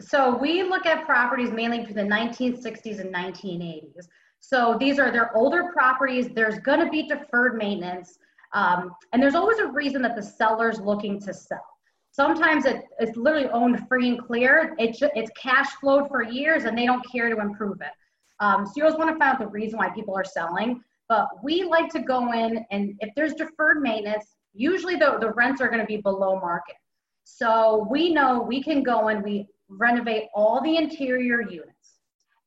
So 0.00 0.36
we 0.36 0.62
look 0.62 0.86
at 0.86 1.04
properties 1.04 1.50
mainly 1.50 1.84
from 1.84 1.94
the 1.94 2.02
1960s 2.02 3.00
and 3.00 3.14
1980s 3.14 4.06
so 4.40 4.76
these 4.78 4.98
are 4.98 5.10
their 5.10 5.36
older 5.36 5.70
properties. 5.72 6.28
There's 6.28 6.58
going 6.60 6.80
to 6.80 6.90
be 6.90 7.08
deferred 7.08 7.56
maintenance 7.56 8.18
um, 8.54 8.92
and 9.12 9.22
there's 9.22 9.34
always 9.34 9.58
a 9.58 9.66
reason 9.66 10.00
that 10.02 10.16
the 10.16 10.22
seller's 10.22 10.80
looking 10.80 11.20
to 11.20 11.34
sell. 11.34 11.64
Sometimes 12.12 12.64
it, 12.64 12.84
it's 12.98 13.16
literally 13.16 13.48
owned 13.48 13.86
free 13.86 14.08
and 14.08 14.18
clear. 14.18 14.74
It, 14.78 14.96
it's 15.14 15.30
cash 15.40 15.68
flowed 15.80 16.08
for 16.08 16.22
years 16.22 16.64
and 16.64 16.76
they 16.76 16.86
don't 16.86 17.04
care 17.10 17.28
to 17.28 17.40
improve 17.40 17.80
it. 17.80 17.92
Um, 18.40 18.64
so 18.64 18.72
you 18.76 18.84
always 18.84 18.98
want 18.98 19.10
to 19.10 19.18
find 19.18 19.34
out 19.34 19.38
the 19.38 19.48
reason 19.48 19.78
why 19.78 19.90
people 19.90 20.16
are 20.16 20.24
selling 20.24 20.82
but 21.08 21.26
we 21.42 21.64
like 21.64 21.90
to 21.90 22.00
go 22.00 22.32
in 22.32 22.64
and 22.70 22.94
if 23.00 23.14
there's 23.16 23.32
deferred 23.32 23.80
maintenance 23.80 24.36
usually 24.52 24.94
the, 24.94 25.16
the 25.20 25.32
rents 25.32 25.60
are 25.60 25.68
going 25.68 25.80
to 25.80 25.86
be 25.86 25.96
below 25.96 26.38
market. 26.38 26.76
So 27.24 27.86
we 27.90 28.12
know 28.12 28.40
we 28.40 28.62
can 28.62 28.82
go 28.82 29.08
and 29.08 29.22
we 29.22 29.46
renovate 29.68 30.24
all 30.34 30.62
the 30.62 30.76
interior 30.76 31.42
units. 31.42 31.72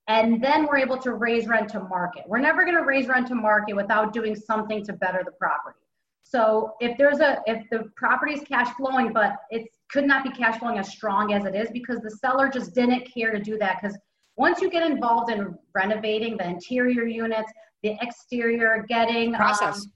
And 0.08 0.44
then 0.44 0.66
we're 0.66 0.78
able 0.78 0.98
to 0.98 1.14
raise 1.14 1.48
rent 1.48 1.70
to 1.70 1.80
market. 1.80 2.24
We're 2.28 2.40
never 2.40 2.64
going 2.64 2.76
to 2.76 2.84
raise 2.84 3.08
rent 3.08 3.28
to 3.28 3.36
market 3.36 3.76
without 3.76 4.14
doing 4.14 4.36
something 4.36 4.84
to 4.86 4.94
better 4.94 5.22
the 5.24 5.32
property. 5.32 5.78
So 6.24 6.74
if 6.80 6.98
there's 6.98 7.20
a 7.20 7.42
if 7.46 7.70
the 7.70 7.92
property 7.96 8.34
is 8.34 8.42
cash 8.42 8.74
flowing, 8.78 9.12
but 9.14 9.36
it 9.50 9.68
could 9.92 10.06
not 10.06 10.24
be 10.24 10.32
cash 10.32 10.60
flowing 10.60 10.80
as 10.80 10.90
strong 10.90 11.34
as 11.34 11.46
it 11.46 11.56
is 11.56 11.70
because 11.72 12.00
the 12.00 12.10
seller 12.10 12.50
just 12.50 12.74
didn't 12.74 13.12
care 13.14 13.32
to 13.32 13.40
do 13.40 13.58
that. 13.58 13.80
Because 13.82 13.98
once 14.38 14.62
you 14.62 14.70
get 14.70 14.90
involved 14.90 15.32
in 15.32 15.56
renovating 15.76 16.38
the 16.38 16.48
interior 16.48 17.06
units, 17.06 17.52
the 17.84 17.98
exterior, 18.02 18.86
getting 18.88 19.34
process. 19.34 19.78
Um, 19.78 19.92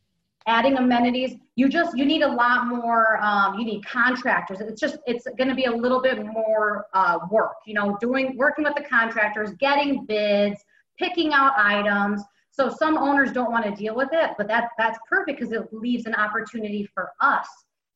adding 0.47 0.77
amenities. 0.77 1.35
You 1.55 1.69
just 1.69 1.97
you 1.97 2.05
need 2.05 2.21
a 2.21 2.27
lot 2.27 2.67
more 2.67 3.17
um, 3.23 3.57
you 3.57 3.65
need 3.65 3.85
contractors. 3.85 4.61
It's 4.61 4.79
just 4.79 4.97
it's 5.05 5.27
going 5.37 5.49
to 5.49 5.55
be 5.55 5.65
a 5.65 5.71
little 5.71 6.01
bit 6.01 6.23
more 6.25 6.85
uh, 6.93 7.19
work 7.31 7.55
you 7.65 7.73
know 7.73 7.97
doing 7.99 8.37
working 8.37 8.63
with 8.63 8.75
the 8.75 8.83
contractors 8.83 9.51
getting 9.59 10.05
bids 10.05 10.63
picking 10.99 11.33
out 11.33 11.53
items. 11.57 12.21
So 12.51 12.69
some 12.69 12.97
owners 12.97 13.33
don't 13.33 13.51
want 13.51 13.65
to 13.65 13.71
deal 13.71 13.95
with 13.95 14.09
it 14.11 14.31
but 14.37 14.47
that 14.47 14.69
that's 14.77 14.99
perfect 15.09 15.39
because 15.39 15.51
it 15.51 15.73
leaves 15.73 16.05
an 16.05 16.15
opportunity 16.15 16.87
for 16.93 17.11
us 17.21 17.47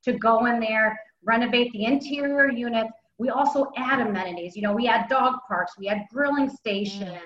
to 0.04 0.14
go 0.14 0.46
in 0.46 0.60
there 0.60 1.00
renovate 1.24 1.72
the 1.74 1.86
interior 1.86 2.50
units. 2.50 2.92
We 3.18 3.30
also 3.30 3.72
add 3.78 4.00
amenities 4.00 4.56
you 4.56 4.62
know 4.64 4.74
we 4.74 4.88
add 4.88 5.08
dog 5.08 5.36
parks 5.48 5.74
we 5.78 5.88
add 5.88 6.06
grilling 6.12 6.50
stations. 6.50 7.20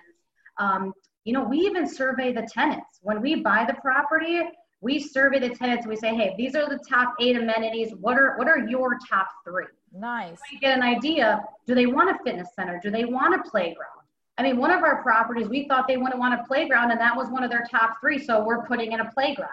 Um, 0.58 0.94
you 1.24 1.34
know 1.34 1.44
we 1.44 1.60
even 1.60 1.88
survey 1.88 2.34
the 2.34 2.48
tenants. 2.52 3.00
When 3.02 3.22
we 3.22 3.36
buy 3.36 3.66
the 3.66 3.76
property 3.76 4.42
we 4.84 5.00
survey 5.00 5.40
the 5.40 5.50
tenants 5.50 5.86
and 5.86 5.90
we 5.90 5.96
say, 5.96 6.14
hey, 6.14 6.36
these 6.38 6.56
are 6.56 6.68
the 6.68 6.78
top 6.88 7.16
eight 7.22 7.38
amenities. 7.38 7.94
What 8.02 8.18
are 8.18 8.38
what 8.38 8.50
are 8.50 8.60
your 8.68 9.00
top 9.10 9.28
three? 9.46 9.66
Nice. 9.94 10.40
So 10.40 10.44
you 10.52 10.60
get 10.60 10.78
an 10.78 10.84
idea. 10.84 11.42
Do 11.66 11.74
they 11.74 11.86
want 11.86 12.10
a 12.10 12.20
fitness 12.24 12.50
center? 12.54 12.80
Do 12.84 12.92
they 12.92 13.06
want 13.06 13.34
a 13.34 13.50
playground? 13.50 13.90
I 14.38 14.44
mean, 14.44 14.58
one 14.58 14.72
of 14.72 14.84
our 14.84 15.02
properties, 15.02 15.48
we 15.48 15.68
thought 15.68 15.88
they 15.88 15.96
wouldn't 15.96 16.20
want 16.20 16.40
a 16.40 16.44
playground, 16.44 16.92
and 16.92 17.00
that 17.00 17.16
was 17.16 17.30
one 17.30 17.44
of 17.44 17.50
their 17.52 17.66
top 17.70 17.98
three. 18.02 18.20
So 18.20 18.44
we're 18.44 18.66
putting 18.66 18.92
in 18.92 19.00
a 19.00 19.12
playground. 19.12 19.52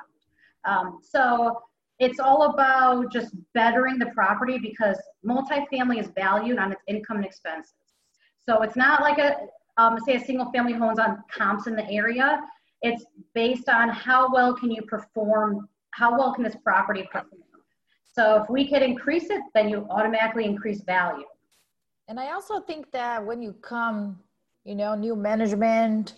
Um, 0.64 0.98
so 1.02 1.60
it's 2.00 2.18
all 2.18 2.50
about 2.54 3.12
just 3.12 3.34
bettering 3.54 3.98
the 3.98 4.06
property 4.06 4.58
because 4.58 4.96
multifamily 5.24 6.00
is 6.00 6.08
valued 6.16 6.58
on 6.58 6.72
its 6.72 6.82
income 6.88 7.18
and 7.18 7.26
expenses. 7.26 7.74
So 8.38 8.62
it's 8.62 8.76
not 8.76 9.02
like 9.02 9.18
a 9.18 9.36
um, 9.76 9.96
say 10.04 10.16
a 10.16 10.20
single 10.20 10.50
family 10.50 10.72
homes 10.72 10.98
on 10.98 11.22
comps 11.30 11.68
in 11.68 11.76
the 11.76 11.88
area. 11.88 12.40
It's 12.82 13.04
based 13.34 13.68
on 13.68 13.88
how 13.88 14.32
well 14.32 14.54
can 14.54 14.70
you 14.70 14.82
perform, 14.82 15.68
how 15.90 16.16
well 16.18 16.32
can 16.34 16.44
this 16.44 16.56
property 16.62 17.08
perform. 17.10 17.42
So 18.06 18.42
if 18.42 18.50
we 18.50 18.68
could 18.68 18.82
increase 18.82 19.30
it, 19.30 19.42
then 19.54 19.68
you 19.68 19.86
automatically 19.90 20.44
increase 20.44 20.82
value. 20.82 21.26
And 22.08 22.18
I 22.18 22.32
also 22.32 22.60
think 22.60 22.90
that 22.92 23.24
when 23.24 23.40
you 23.40 23.52
come, 23.52 24.18
you 24.64 24.74
know, 24.74 24.94
new 24.94 25.14
management 25.14 26.14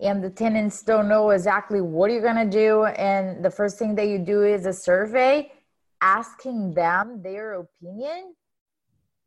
and 0.00 0.22
the 0.22 0.30
tenants 0.30 0.82
don't 0.82 1.08
know 1.08 1.30
exactly 1.30 1.80
what 1.80 2.10
you're 2.10 2.22
going 2.22 2.50
to 2.50 2.58
do, 2.58 2.84
and 2.84 3.44
the 3.44 3.50
first 3.50 3.78
thing 3.78 3.94
that 3.96 4.08
you 4.08 4.18
do 4.18 4.42
is 4.42 4.66
a 4.66 4.72
survey 4.72 5.52
asking 6.00 6.74
them 6.74 7.20
their 7.22 7.54
opinion. 7.54 8.34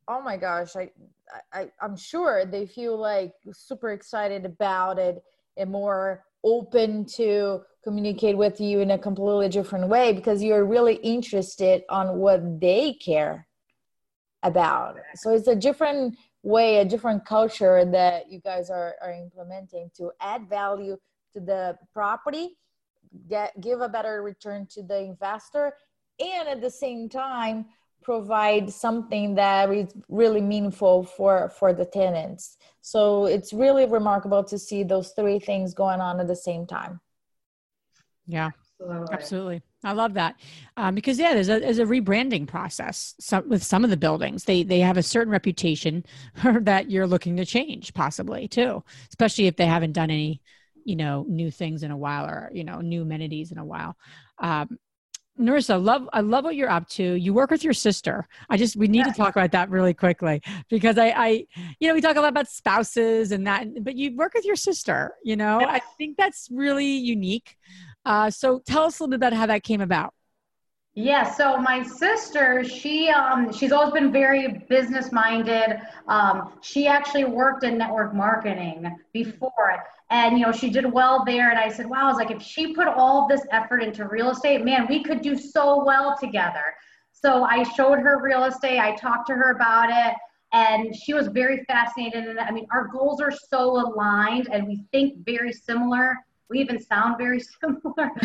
Oh 0.08 0.22
my 0.22 0.36
gosh, 0.38 0.76
I, 0.76 0.90
I 1.54 1.70
I'm 1.82 1.96
sure 1.96 2.46
they 2.46 2.66
feel 2.66 2.98
like 2.98 3.34
super 3.54 3.92
excited 3.92 4.46
about 4.46 5.00
it 5.00 5.22
and 5.58 5.70
more 5.70 6.26
open 6.44 7.06
to 7.06 7.62
communicate 7.84 8.38
with 8.38 8.60
you 8.60 8.80
in 8.80 8.92
a 8.92 8.98
completely 8.98 9.50
different 9.50 9.88
way 9.88 10.14
because 10.14 10.42
you're 10.44 10.66
really 10.66 10.96
interested 10.96 11.84
on 11.90 12.18
what 12.18 12.60
they 12.60 12.94
care 12.94 13.48
about. 14.44 14.98
So 15.16 15.32
it's 15.34 15.48
a 15.48 15.56
different 15.56 16.18
way 16.44 16.78
a 16.78 16.86
different 16.86 17.26
culture 17.26 17.86
that 17.86 18.32
you 18.32 18.40
guys 18.40 18.70
are, 18.70 18.96
are 19.02 19.12
implementing 19.12 19.92
to 19.96 20.12
add 20.20 20.50
value 20.50 20.98
to 21.34 21.40
the 21.40 21.78
property 21.94 22.58
get 23.30 23.60
give 23.62 23.82
a 23.82 23.90
better 23.90 24.24
return 24.24 24.66
to 24.66 24.82
the 24.82 24.98
investor 25.00 25.74
and 26.20 26.48
at 26.48 26.62
the 26.62 26.70
same 26.70 27.10
time 27.10 27.66
provide 28.02 28.72
something 28.72 29.36
that 29.36 29.72
is 29.72 29.94
really 30.10 30.42
meaningful 30.42 31.04
for 31.04 31.50
for 31.50 31.74
the 31.74 31.86
tenants. 31.86 32.58
So 32.82 33.26
it's 33.26 33.54
really 33.54 33.86
remarkable 33.86 34.44
to 34.46 34.58
see 34.58 34.84
those 34.84 35.12
three 35.12 35.40
things 35.40 35.74
going 35.74 36.02
on 36.02 36.20
at 36.20 36.28
the 36.28 36.36
same 36.36 36.66
time. 36.66 37.00
Yeah 38.28 38.52
absolutely, 38.82 39.14
absolutely. 39.14 39.62
i 39.84 39.92
love 39.92 40.14
that 40.14 40.36
um, 40.78 40.96
because 40.96 41.20
yeah 41.20 41.34
there's 41.34 41.50
a, 41.50 41.60
there's 41.60 41.80
a 41.80 41.86
rebranding 41.86 42.48
process 42.48 43.14
so, 43.20 43.42
with 43.42 43.64
some 43.64 43.84
of 43.84 43.90
the 43.90 43.98
buildings. 43.98 44.46
They 44.46 44.64
they 44.64 44.80
have 44.80 44.98
a 44.98 45.04
certain 45.04 45.32
reputation 45.32 46.06
that 46.44 46.90
you're 46.90 47.08
looking 47.08 47.38
to 47.38 47.46
change 47.46 47.94
possibly 47.94 48.48
too 48.48 48.84
especially 49.10 49.48
if 49.48 49.56
they 49.56 49.66
haven't 49.66 49.94
done 49.94 50.10
any 50.10 50.42
you 50.86 50.96
know 50.96 51.26
new 51.28 51.52
things 51.52 51.84
in 51.84 51.92
a 51.92 51.98
while 51.98 52.26
or 52.26 52.50
you 52.54 52.64
know 52.64 52.82
new 52.82 53.04
amenities 53.04 53.52
in 53.52 53.58
a 53.58 53.66
while. 53.66 53.96
Um, 54.40 54.78
Nerissa, 55.38 55.78
love 55.78 56.08
I 56.14 56.22
love 56.22 56.44
what 56.44 56.56
you're 56.56 56.70
up 56.70 56.88
to. 56.90 57.04
You 57.04 57.34
work 57.34 57.52
with 57.52 57.64
your 57.64 57.74
sister. 57.74 58.28
I 58.50 58.58
just 58.58 58.76
we 58.76 58.88
need 58.88 59.06
to 59.06 59.12
talk 59.12 59.36
about 59.36 59.52
that 59.52 59.70
really 59.70 59.94
quickly 59.94 60.42
because 60.70 60.98
I, 60.98 61.08
I 61.10 61.46
you 61.80 61.88
know 61.88 61.94
we 61.94 62.02
talk 62.02 62.18
a 62.18 62.22
lot 62.22 62.30
about 62.30 62.48
spouses 62.48 63.32
and 63.32 63.48
that, 63.48 63.84
but 63.84 63.96
you 63.96 64.16
work 64.16 64.34
with 64.34 64.46
your 64.46 64.56
sister. 64.56 65.16
You 65.24 65.38
know, 65.38 65.60
I 65.62 65.82
think 65.98 66.18
that's 66.18 66.50
really 66.52 66.86
unique. 66.86 67.56
Uh, 68.06 68.30
so 68.30 68.60
tell 68.66 68.84
us 68.84 69.00
a 69.00 69.04
little 69.04 69.12
bit 69.12 69.28
about 69.28 69.34
how 69.34 69.46
that 69.46 69.64
came 69.64 69.82
about. 69.82 70.14
Yeah, 70.94 71.32
so 71.32 71.58
my 71.58 71.84
sister, 71.84 72.66
she 72.66 73.08
um, 73.10 73.54
she's 73.54 73.72
always 73.72 73.94
been 73.94 74.12
very 74.12 74.66
business 74.68 75.14
minded. 75.14 75.80
Um, 76.10 76.60
she 76.62 76.86
actually 76.86 77.24
worked 77.24 77.64
in 77.64 77.78
network 77.78 78.14
marketing 78.14 78.94
before, 79.14 79.86
and 80.12 80.38
you 80.38 80.46
know 80.46 80.52
she 80.52 80.70
did 80.70 80.92
well 80.92 81.24
there. 81.26 81.50
And 81.50 81.58
I 81.58 81.70
said, 81.70 81.90
wow, 81.90 82.04
I 82.04 82.08
was 82.08 82.18
like, 82.18 82.32
if 82.32 82.42
she 82.42 82.74
put 82.74 82.88
all 82.88 83.28
this 83.28 83.42
effort 83.52 83.82
into 83.82 84.08
real 84.08 84.30
estate, 84.30 84.64
man, 84.64 84.86
we 84.88 85.04
could 85.04 85.22
do 85.22 85.38
so 85.38 85.84
well 85.84 86.16
together. 86.20 86.76
So 87.12 87.44
I 87.44 87.64
showed 87.64 88.00
her 88.00 88.22
real 88.22 88.44
estate. 88.44 88.80
I 88.80 88.96
talked 88.96 89.28
to 89.28 89.34
her 89.34 89.52
about 89.52 89.90
it, 89.90 90.16
and 90.54 90.96
she 90.96 91.14
was 91.14 91.28
very 91.28 91.64
fascinated. 91.66 92.28
And 92.28 92.40
I 92.40 92.52
mean, 92.52 92.68
our 92.72 92.88
goals 92.88 93.22
are 93.22 93.32
so 93.32 93.80
aligned, 93.80 94.50
and 94.52 94.68
we 94.68 94.84
think 94.92 95.26
very 95.26 95.54
similar. 95.54 96.18
We 96.50 96.60
even 96.60 96.80
sound 96.80 97.18
very 97.18 97.40
similar. 97.62 98.12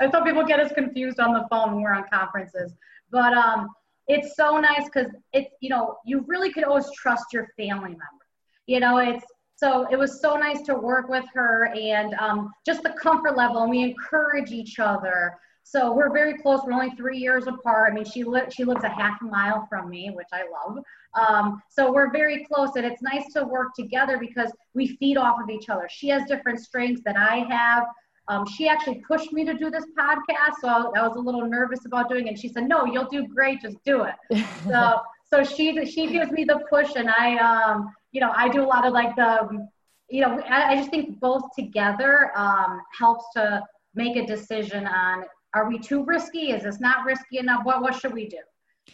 I 0.00 0.08
thought 0.10 0.24
people 0.24 0.44
get 0.44 0.60
us 0.60 0.72
confused 0.72 1.20
on 1.20 1.34
the 1.34 1.46
phone 1.50 1.74
when 1.74 1.82
we're 1.82 1.94
on 1.94 2.04
conferences. 2.12 2.72
But 3.10 3.34
um, 3.34 3.68
it's 4.08 4.34
so 4.36 4.58
nice 4.58 4.84
because 4.84 5.10
it's, 5.32 5.50
you 5.60 5.68
know, 5.68 5.96
you 6.04 6.24
really 6.26 6.52
could 6.52 6.64
always 6.64 6.90
trust 6.96 7.26
your 7.32 7.48
family 7.56 7.90
member. 7.90 8.24
You 8.66 8.80
know, 8.80 8.98
it's, 8.98 9.24
so 9.56 9.86
it 9.90 9.96
was 9.96 10.20
so 10.20 10.36
nice 10.36 10.62
to 10.62 10.74
work 10.74 11.08
with 11.08 11.24
her 11.32 11.66
and 11.74 12.14
um, 12.14 12.52
just 12.66 12.82
the 12.82 12.90
comfort 12.90 13.36
level 13.36 13.62
and 13.62 13.70
we 13.70 13.82
encourage 13.82 14.50
each 14.50 14.78
other. 14.78 15.36
So 15.62 15.92
we're 15.94 16.12
very 16.12 16.36
close. 16.38 16.60
We're 16.64 16.74
only 16.74 16.90
three 16.90 17.18
years 17.18 17.46
apart. 17.46 17.90
I 17.90 17.94
mean, 17.94 18.04
she 18.04 18.22
li- 18.22 18.50
she 18.50 18.64
lives 18.64 18.84
a 18.84 18.88
half 18.88 19.20
a 19.22 19.24
mile 19.24 19.66
from 19.68 19.88
me, 19.88 20.10
which 20.14 20.28
I 20.32 20.42
love. 20.42 20.84
Um, 21.14 21.62
so 21.70 21.90
we're 21.90 22.12
very 22.12 22.44
close, 22.44 22.76
and 22.76 22.84
it's 22.84 23.00
nice 23.00 23.32
to 23.32 23.44
work 23.44 23.74
together 23.74 24.18
because 24.18 24.52
we 24.74 24.96
feed 24.96 25.16
off 25.16 25.40
of 25.42 25.48
each 25.48 25.70
other. 25.70 25.88
She 25.90 26.08
has 26.08 26.24
different 26.26 26.60
strengths 26.60 27.02
that 27.04 27.16
I 27.16 27.46
have. 27.48 27.86
Um, 28.28 28.46
she 28.46 28.68
actually 28.68 29.02
pushed 29.06 29.32
me 29.32 29.44
to 29.44 29.54
do 29.54 29.70
this 29.70 29.84
podcast, 29.98 30.56
so 30.60 30.68
I, 30.68 31.06
was 31.06 31.16
a 31.16 31.20
little 31.20 31.46
nervous 31.46 31.84
about 31.86 32.08
doing 32.08 32.26
it. 32.26 32.30
And 32.30 32.38
she 32.38 32.48
said, 32.48 32.68
"No, 32.68 32.84
you'll 32.84 33.08
do 33.08 33.26
great. 33.26 33.62
Just 33.62 33.82
do 33.84 34.04
it." 34.04 34.44
so, 34.68 35.00
so 35.24 35.44
she 35.44 35.84
she 35.86 36.06
gives 36.08 36.30
me 36.30 36.44
the 36.44 36.60
push, 36.68 36.92
and 36.96 37.08
I, 37.10 37.36
um, 37.38 37.92
you 38.14 38.20
know, 38.20 38.32
I 38.34 38.48
do 38.48 38.62
a 38.62 38.64
lot 38.64 38.86
of 38.86 38.92
like 38.92 39.14
the, 39.16 39.66
you 40.08 40.20
know, 40.20 40.40
I, 40.48 40.72
I 40.72 40.76
just 40.76 40.88
think 40.88 41.18
both 41.20 41.42
together 41.58 42.30
um, 42.36 42.80
helps 42.96 43.24
to 43.34 43.62
make 43.94 44.16
a 44.16 44.24
decision 44.24 44.86
on: 44.86 45.24
Are 45.52 45.68
we 45.68 45.78
too 45.78 46.04
risky? 46.04 46.52
Is 46.52 46.62
this 46.62 46.80
not 46.80 47.04
risky 47.04 47.38
enough? 47.38 47.64
What 47.64 47.82
what 47.82 47.94
should 47.94 48.14
we 48.14 48.28
do? 48.28 48.38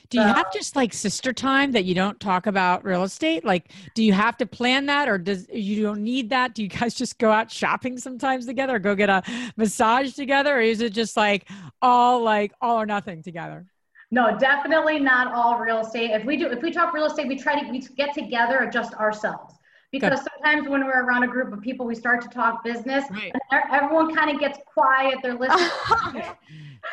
Do 0.08 0.18
you 0.18 0.24
have 0.24 0.52
just 0.52 0.76
like 0.76 0.92
sister 0.92 1.32
time 1.32 1.72
that 1.72 1.84
you 1.84 1.94
don't 1.94 2.18
talk 2.18 2.46
about 2.46 2.84
real 2.84 3.02
estate? 3.02 3.44
Like, 3.44 3.72
do 3.94 4.02
you 4.02 4.12
have 4.12 4.36
to 4.38 4.46
plan 4.46 4.86
that, 4.86 5.08
or 5.08 5.18
does 5.18 5.46
you 5.52 5.82
don't 5.82 6.02
need 6.02 6.30
that? 6.30 6.54
Do 6.54 6.62
you 6.62 6.68
guys 6.68 6.94
just 6.94 7.18
go 7.18 7.30
out 7.30 7.50
shopping 7.50 7.98
sometimes 7.98 8.46
together, 8.46 8.76
or 8.76 8.78
go 8.78 8.94
get 8.94 9.10
a 9.10 9.22
massage 9.56 10.14
together, 10.14 10.56
or 10.56 10.60
is 10.60 10.80
it 10.80 10.94
just 10.94 11.16
like 11.16 11.46
all 11.82 12.22
like 12.22 12.52
all 12.62 12.80
or 12.80 12.86
nothing 12.86 13.22
together? 13.22 13.66
No, 14.10 14.36
definitely 14.36 14.98
not 14.98 15.32
all 15.32 15.58
real 15.58 15.80
estate. 15.80 16.10
If 16.10 16.24
we 16.24 16.36
do, 16.36 16.48
if 16.48 16.62
we 16.62 16.72
talk 16.72 16.92
real 16.92 17.06
estate, 17.06 17.28
we 17.28 17.36
try 17.36 17.60
to 17.60 17.70
we 17.70 17.78
get 17.96 18.12
together 18.12 18.68
just 18.72 18.92
ourselves 18.94 19.54
because 19.92 20.20
Good. 20.20 20.28
sometimes 20.32 20.68
when 20.68 20.84
we're 20.84 21.04
around 21.04 21.22
a 21.22 21.28
group 21.28 21.52
of 21.52 21.60
people, 21.60 21.86
we 21.86 21.94
start 21.94 22.20
to 22.22 22.28
talk 22.28 22.64
business. 22.64 23.04
Right. 23.10 23.32
And 23.32 23.62
everyone 23.72 24.14
kind 24.14 24.30
of 24.30 24.40
gets 24.40 24.58
quiet. 24.66 25.18
They're 25.22 25.38
listening. 25.38 25.70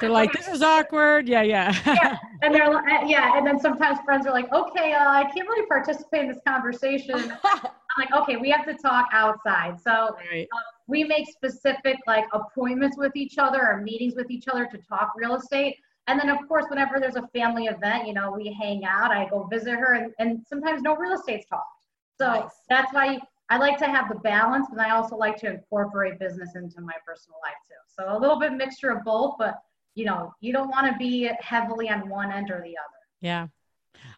they're 0.01 0.11
like, 0.11 0.31
"This 0.31 0.47
is 0.47 0.61
awkward." 0.61 1.27
Yeah, 1.27 1.41
yeah. 1.41 1.75
yeah, 1.87 2.17
and 2.43 2.53
they're 2.53 2.71
like, 2.71 2.85
yeah, 3.07 3.35
and 3.35 3.45
then 3.45 3.59
sometimes 3.59 3.99
friends 4.05 4.27
are 4.27 4.33
like, 4.33 4.51
"Okay, 4.53 4.93
uh, 4.93 5.09
I 5.09 5.23
can't 5.23 5.47
really 5.47 5.65
participate 5.65 6.21
in 6.21 6.27
this 6.27 6.39
conversation." 6.45 7.15
I'm 7.43 7.71
like, 7.97 8.13
"Okay, 8.13 8.35
we 8.37 8.51
have 8.51 8.65
to 8.65 8.75
talk 8.75 9.07
outside." 9.11 9.79
So 9.81 10.15
right. 10.31 10.47
uh, 10.51 10.59
we 10.85 11.03
make 11.03 11.27
specific 11.31 11.97
like 12.05 12.25
appointments 12.31 12.95
with 12.95 13.15
each 13.15 13.39
other 13.39 13.61
or 13.67 13.81
meetings 13.81 14.13
with 14.15 14.29
each 14.29 14.47
other 14.47 14.67
to 14.67 14.77
talk 14.77 15.13
real 15.15 15.35
estate 15.35 15.77
and 16.07 16.19
then, 16.19 16.29
of 16.29 16.47
course, 16.47 16.65
whenever 16.69 16.99
there's 16.99 17.17
a 17.17 17.27
family 17.27 17.65
event, 17.65 18.07
you 18.07 18.13
know, 18.13 18.31
we 18.31 18.51
hang 18.53 18.85
out. 18.85 19.11
I 19.11 19.27
go 19.29 19.43
visit 19.43 19.75
her, 19.75 19.93
and, 19.93 20.13
and 20.19 20.45
sometimes 20.47 20.81
no 20.81 20.95
real 20.95 21.13
estate's 21.13 21.45
talked. 21.45 21.85
So 22.17 22.27
nice. 22.27 22.51
that's 22.69 22.93
why 22.93 23.19
I 23.49 23.57
like 23.57 23.77
to 23.79 23.85
have 23.85 24.09
the 24.09 24.19
balance, 24.19 24.67
but 24.69 24.79
I 24.79 24.91
also 24.91 25.15
like 25.15 25.37
to 25.37 25.51
incorporate 25.53 26.19
business 26.19 26.55
into 26.55 26.81
my 26.81 26.93
personal 27.05 27.37
life 27.43 27.55
too. 27.67 27.75
So 27.87 28.17
a 28.17 28.19
little 28.19 28.39
bit 28.39 28.53
mixture 28.53 28.89
of 28.89 29.03
both, 29.03 29.35
but 29.37 29.61
you 29.95 30.05
know, 30.05 30.33
you 30.41 30.53
don't 30.53 30.69
want 30.69 30.91
to 30.91 30.97
be 30.97 31.29
heavily 31.39 31.89
on 31.89 32.07
one 32.07 32.31
end 32.31 32.51
or 32.51 32.61
the 32.61 32.69
other. 32.69 33.01
Yeah. 33.21 33.47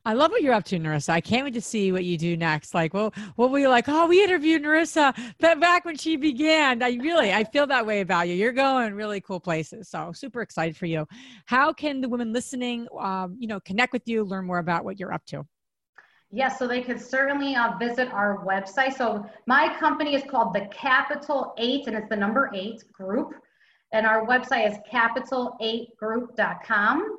I 0.05 0.13
love 0.13 0.31
what 0.31 0.41
you're 0.41 0.53
up 0.53 0.63
to, 0.65 0.79
Nerissa. 0.79 1.11
I 1.11 1.21
can't 1.21 1.45
wait 1.45 1.53
to 1.55 1.61
see 1.61 1.91
what 1.91 2.05
you 2.05 2.17
do 2.17 2.37
next. 2.37 2.73
Like, 2.73 2.93
well, 2.93 3.13
what 3.35 3.51
were 3.51 3.59
you 3.59 3.69
like? 3.69 3.85
Oh, 3.87 4.07
we 4.07 4.23
interviewed 4.23 4.61
Nerissa 4.61 5.13
back 5.39 5.85
when 5.85 5.97
she 5.97 6.15
began. 6.15 6.81
I 6.81 6.97
really, 7.01 7.33
I 7.33 7.43
feel 7.43 7.67
that 7.67 7.85
way 7.85 8.01
about 8.01 8.27
you. 8.27 8.35
You're 8.35 8.51
going 8.51 8.93
really 8.93 9.21
cool 9.21 9.39
places. 9.39 9.89
So 9.89 10.11
super 10.13 10.41
excited 10.41 10.77
for 10.77 10.85
you. 10.85 11.07
How 11.45 11.73
can 11.73 12.01
the 12.01 12.09
women 12.09 12.33
listening, 12.33 12.87
um, 12.99 13.35
you 13.39 13.47
know, 13.47 13.59
connect 13.59 13.93
with 13.93 14.07
you, 14.07 14.23
learn 14.23 14.45
more 14.45 14.59
about 14.59 14.85
what 14.85 14.99
you're 14.99 15.13
up 15.13 15.25
to? 15.27 15.45
Yes, 16.31 16.59
so 16.59 16.67
they 16.67 16.81
could 16.81 17.01
certainly 17.01 17.55
uh, 17.55 17.75
visit 17.77 18.13
our 18.13 18.45
website. 18.45 18.95
So 18.95 19.25
my 19.47 19.75
company 19.79 20.13
is 20.13 20.21
called 20.29 20.53
the 20.53 20.67
Capital 20.71 21.55
Eight, 21.57 21.87
and 21.87 21.97
it's 21.97 22.07
the 22.07 22.15
number 22.15 22.51
eight 22.53 22.83
group. 22.93 23.33
And 23.93 24.05
our 24.05 24.27
website 24.27 24.69
is 24.69 24.77
capital8group.com. 24.91 27.17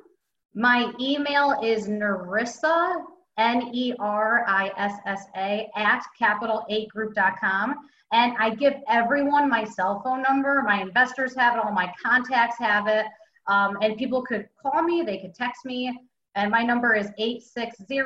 My 0.53 0.91
email 0.99 1.59
is 1.63 1.87
Nerissa, 1.87 3.05
N 3.37 3.69
E 3.73 3.93
R 3.99 4.45
I 4.47 4.71
S 4.77 4.93
S 5.05 5.25
A, 5.37 5.69
at 5.75 6.03
capital8group.com. 6.21 7.75
And 8.13 8.35
I 8.37 8.53
give 8.55 8.73
everyone 8.89 9.49
my 9.49 9.63
cell 9.63 10.01
phone 10.03 10.21
number. 10.21 10.61
My 10.63 10.81
investors 10.81 11.33
have 11.37 11.55
it, 11.55 11.63
all 11.63 11.71
my 11.71 11.93
contacts 12.03 12.57
have 12.59 12.87
it. 12.87 13.05
Um, 13.47 13.77
and 13.81 13.97
people 13.97 14.21
could 14.21 14.49
call 14.61 14.83
me, 14.83 15.01
they 15.01 15.17
could 15.19 15.33
text 15.33 15.63
me. 15.65 15.97
And 16.35 16.51
my 16.51 16.63
number 16.63 16.95
is 16.95 17.07
860 17.17 18.01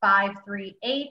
538 0.00 1.10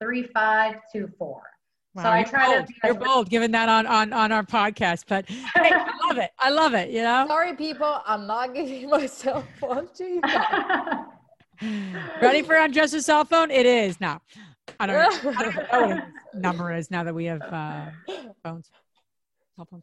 3524. 0.00 1.53
Wow, 1.94 2.02
so 2.02 2.10
I 2.10 2.24
try 2.24 2.46
bold. 2.46 2.66
to. 2.66 2.74
You're 2.82 2.94
bold, 2.94 3.30
giving 3.30 3.52
that 3.52 3.68
on 3.68 3.86
on 3.86 4.12
on 4.12 4.32
our 4.32 4.42
podcast, 4.42 5.04
but 5.06 5.26
hey, 5.28 5.44
I 5.54 6.08
love 6.08 6.18
it. 6.18 6.30
I 6.38 6.50
love 6.50 6.74
it. 6.74 6.90
You 6.90 7.02
know. 7.02 7.24
Sorry, 7.28 7.54
people, 7.54 8.00
I'm 8.04 8.26
not 8.26 8.52
giving 8.52 8.90
my 8.90 9.06
cell 9.06 9.46
phone 9.60 9.88
to 9.94 10.04
you. 10.04 10.20
Ready 12.20 12.42
for 12.42 12.56
Andresa's 12.56 13.06
cell 13.06 13.24
phone? 13.24 13.50
It 13.50 13.64
is 13.64 14.00
now. 14.00 14.20
I 14.80 14.86
don't, 14.86 15.24
know, 15.24 15.34
I 15.38 15.42
don't 15.42 15.54
know 15.54 15.94
what 15.94 16.04
number 16.34 16.74
is 16.74 16.90
now 16.90 17.04
that 17.04 17.14
we 17.14 17.26
have 17.26 17.40
uh, 17.42 17.90
phones. 18.42 18.70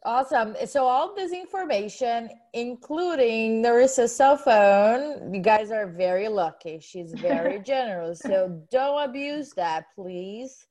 Awesome. 0.04 0.54
So 0.66 0.84
all 0.84 1.14
this 1.14 1.32
information, 1.32 2.28
including 2.52 3.62
Nerissa's 3.62 4.14
cell 4.14 4.36
phone, 4.36 5.32
you 5.32 5.40
guys 5.40 5.70
are 5.70 5.86
very 5.86 6.28
lucky. 6.28 6.78
She's 6.80 7.14
very 7.14 7.58
generous. 7.60 8.18
So 8.18 8.60
don't 8.70 9.08
abuse 9.08 9.54
that, 9.54 9.86
please 9.94 10.66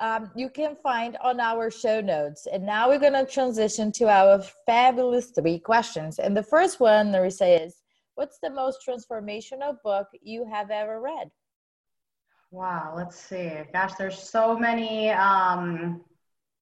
um, 0.00 0.30
you 0.34 0.48
can 0.48 0.76
find 0.82 1.16
on 1.22 1.38
our 1.40 1.70
show 1.70 2.00
notes. 2.00 2.48
And 2.52 2.66
now 2.66 2.88
we're 2.88 2.98
going 2.98 3.12
to 3.12 3.26
transition 3.26 3.92
to 3.92 4.08
our 4.08 4.42
fabulous 4.66 5.30
three 5.30 5.58
questions. 5.58 6.18
And 6.18 6.36
the 6.36 6.42
first 6.42 6.80
one, 6.80 7.12
Nerissa, 7.12 7.64
is 7.64 7.80
What's 8.20 8.38
the 8.42 8.50
most 8.50 8.80
transformational 8.86 9.76
book 9.82 10.08
you 10.20 10.44
have 10.44 10.70
ever 10.70 11.00
read? 11.00 11.30
Wow, 12.50 12.92
let's 12.94 13.18
see. 13.18 13.50
Gosh, 13.72 13.94
there's 13.94 14.18
so 14.18 14.58
many. 14.58 15.08
Um, 15.08 16.02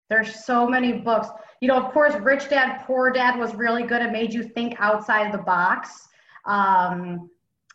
there's 0.09 0.45
so 0.45 0.69
many 0.69 0.93
books. 0.93 1.27
You 1.61 1.67
know, 1.67 1.83
of 1.83 1.93
course, 1.93 2.15
Rich 2.15 2.51
Dad 2.51 2.85
Poor 2.87 3.11
Dad 3.11 3.41
was 3.41 3.57
really 3.57 3.83
good. 3.83 4.03
It 4.03 4.13
made 4.13 4.33
you 4.33 4.45
think 4.45 4.77
outside 4.79 5.35
the 5.35 5.39
box. 5.39 6.07
Um, 6.45 7.29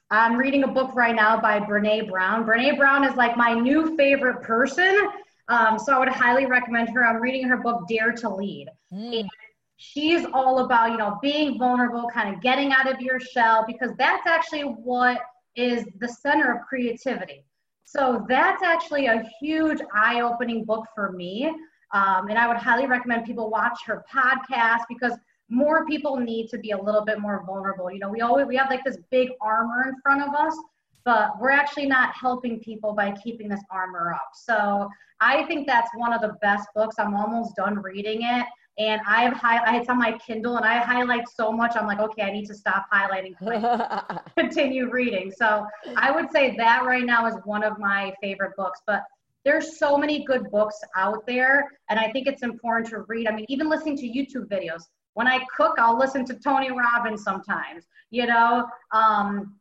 I'm 0.09 0.37
reading 0.37 0.63
a 0.63 0.67
book 0.69 0.95
right 0.95 1.13
now 1.13 1.41
by 1.41 1.59
Brene 1.59 2.09
Brown. 2.09 2.45
Brene 2.45 2.77
Brown 2.77 3.03
is 3.03 3.17
like 3.17 3.35
my 3.35 3.53
new 3.53 3.97
favorite 3.97 4.43
person 4.43 5.09
um, 5.47 5.77
so 5.77 5.93
I 5.93 5.99
would 5.99 6.09
highly 6.09 6.45
recommend 6.45 6.89
her. 6.89 7.05
I'm 7.05 7.21
reading 7.21 7.47
her 7.47 7.57
book, 7.57 7.87
Dare 7.87 8.11
to 8.13 8.29
Lead. 8.29 8.69
Mm. 8.93 9.21
And 9.21 9.29
she's 9.77 10.25
all 10.33 10.59
about, 10.59 10.91
you 10.91 10.97
know, 10.97 11.17
being 11.21 11.57
vulnerable, 11.57 12.09
kind 12.13 12.33
of 12.33 12.41
getting 12.41 12.71
out 12.71 12.91
of 12.91 13.01
your 13.01 13.19
shell, 13.19 13.65
because 13.67 13.91
that's 13.97 14.25
actually 14.27 14.61
what 14.61 15.19
is 15.55 15.85
the 15.99 16.07
center 16.07 16.55
of 16.55 16.61
creativity. 16.61 17.45
So 17.83 18.25
that's 18.27 18.63
actually 18.63 19.07
a 19.07 19.23
huge 19.39 19.79
eye 19.93 20.21
opening 20.21 20.65
book 20.65 20.85
for 20.95 21.11
me. 21.11 21.53
Um, 21.93 22.27
and 22.29 22.39
I 22.39 22.47
would 22.47 22.57
highly 22.57 22.87
recommend 22.87 23.25
people 23.25 23.51
watch 23.51 23.79
her 23.85 24.03
podcast 24.11 24.81
because 24.89 25.13
more 25.49 25.85
people 25.85 26.17
need 26.17 26.49
to 26.49 26.57
be 26.57 26.71
a 26.71 26.81
little 26.81 27.05
bit 27.05 27.19
more 27.19 27.43
vulnerable. 27.45 27.91
You 27.91 27.99
know, 27.99 28.09
we 28.09 28.21
always 28.21 28.47
we 28.47 28.55
have 28.55 28.69
like 28.69 28.83
this 28.83 28.97
big 29.11 29.29
armor 29.41 29.89
in 29.89 30.01
front 30.01 30.23
of 30.23 30.33
us, 30.33 30.57
but 31.05 31.39
we're 31.39 31.51
actually 31.51 31.85
not 31.85 32.13
helping 32.15 32.59
people 32.59 32.93
by 32.93 33.11
keeping 33.23 33.49
this 33.49 33.61
armor 33.69 34.13
up. 34.13 34.29
So 34.33 34.89
I 35.19 35.43
think 35.43 35.67
that's 35.67 35.89
one 35.95 36.13
of 36.13 36.21
the 36.21 36.35
best 36.41 36.67
books. 36.75 36.95
I'm 36.97 37.13
almost 37.15 37.55
done 37.55 37.79
reading 37.79 38.21
it. 38.23 38.45
And 38.79 39.01
I 39.07 39.23
have 39.23 39.33
high, 39.33 39.77
it's 39.77 39.87
on 39.87 39.99
my 39.99 40.17
Kindle 40.17 40.57
and 40.57 40.65
I 40.65 40.79
highlight 40.79 41.29
so 41.29 41.51
much. 41.51 41.75
I'm 41.75 41.85
like, 41.85 41.99
okay, 41.99 42.23
I 42.23 42.31
need 42.31 42.47
to 42.47 42.55
stop 42.55 42.85
highlighting, 42.91 43.35
continue 44.37 44.89
reading. 44.89 45.31
So 45.31 45.65
I 45.95 46.11
would 46.11 46.31
say 46.31 46.55
that 46.57 46.83
right 46.83 47.05
now 47.05 47.27
is 47.27 47.35
one 47.43 47.63
of 47.63 47.77
my 47.77 48.13
favorite 48.19 48.53
books. 48.57 48.81
But 48.87 49.03
there's 49.45 49.77
so 49.77 49.97
many 49.97 50.23
good 50.23 50.49
books 50.49 50.79
out 50.95 51.25
there. 51.27 51.69
And 51.89 51.99
I 51.99 52.11
think 52.11 52.27
it's 52.27 52.41
important 52.41 52.89
to 52.89 53.01
read. 53.01 53.27
I 53.27 53.35
mean, 53.35 53.45
even 53.47 53.69
listening 53.69 53.97
to 53.97 54.07
YouTube 54.07 54.47
videos. 54.47 54.83
When 55.13 55.27
I 55.27 55.45
cook, 55.55 55.75
I'll 55.77 55.97
listen 55.97 56.25
to 56.25 56.33
Tony 56.33 56.71
Robbins 56.71 57.23
sometimes, 57.23 57.85
you 58.09 58.25
know. 58.25 58.65
Um, 58.91 59.55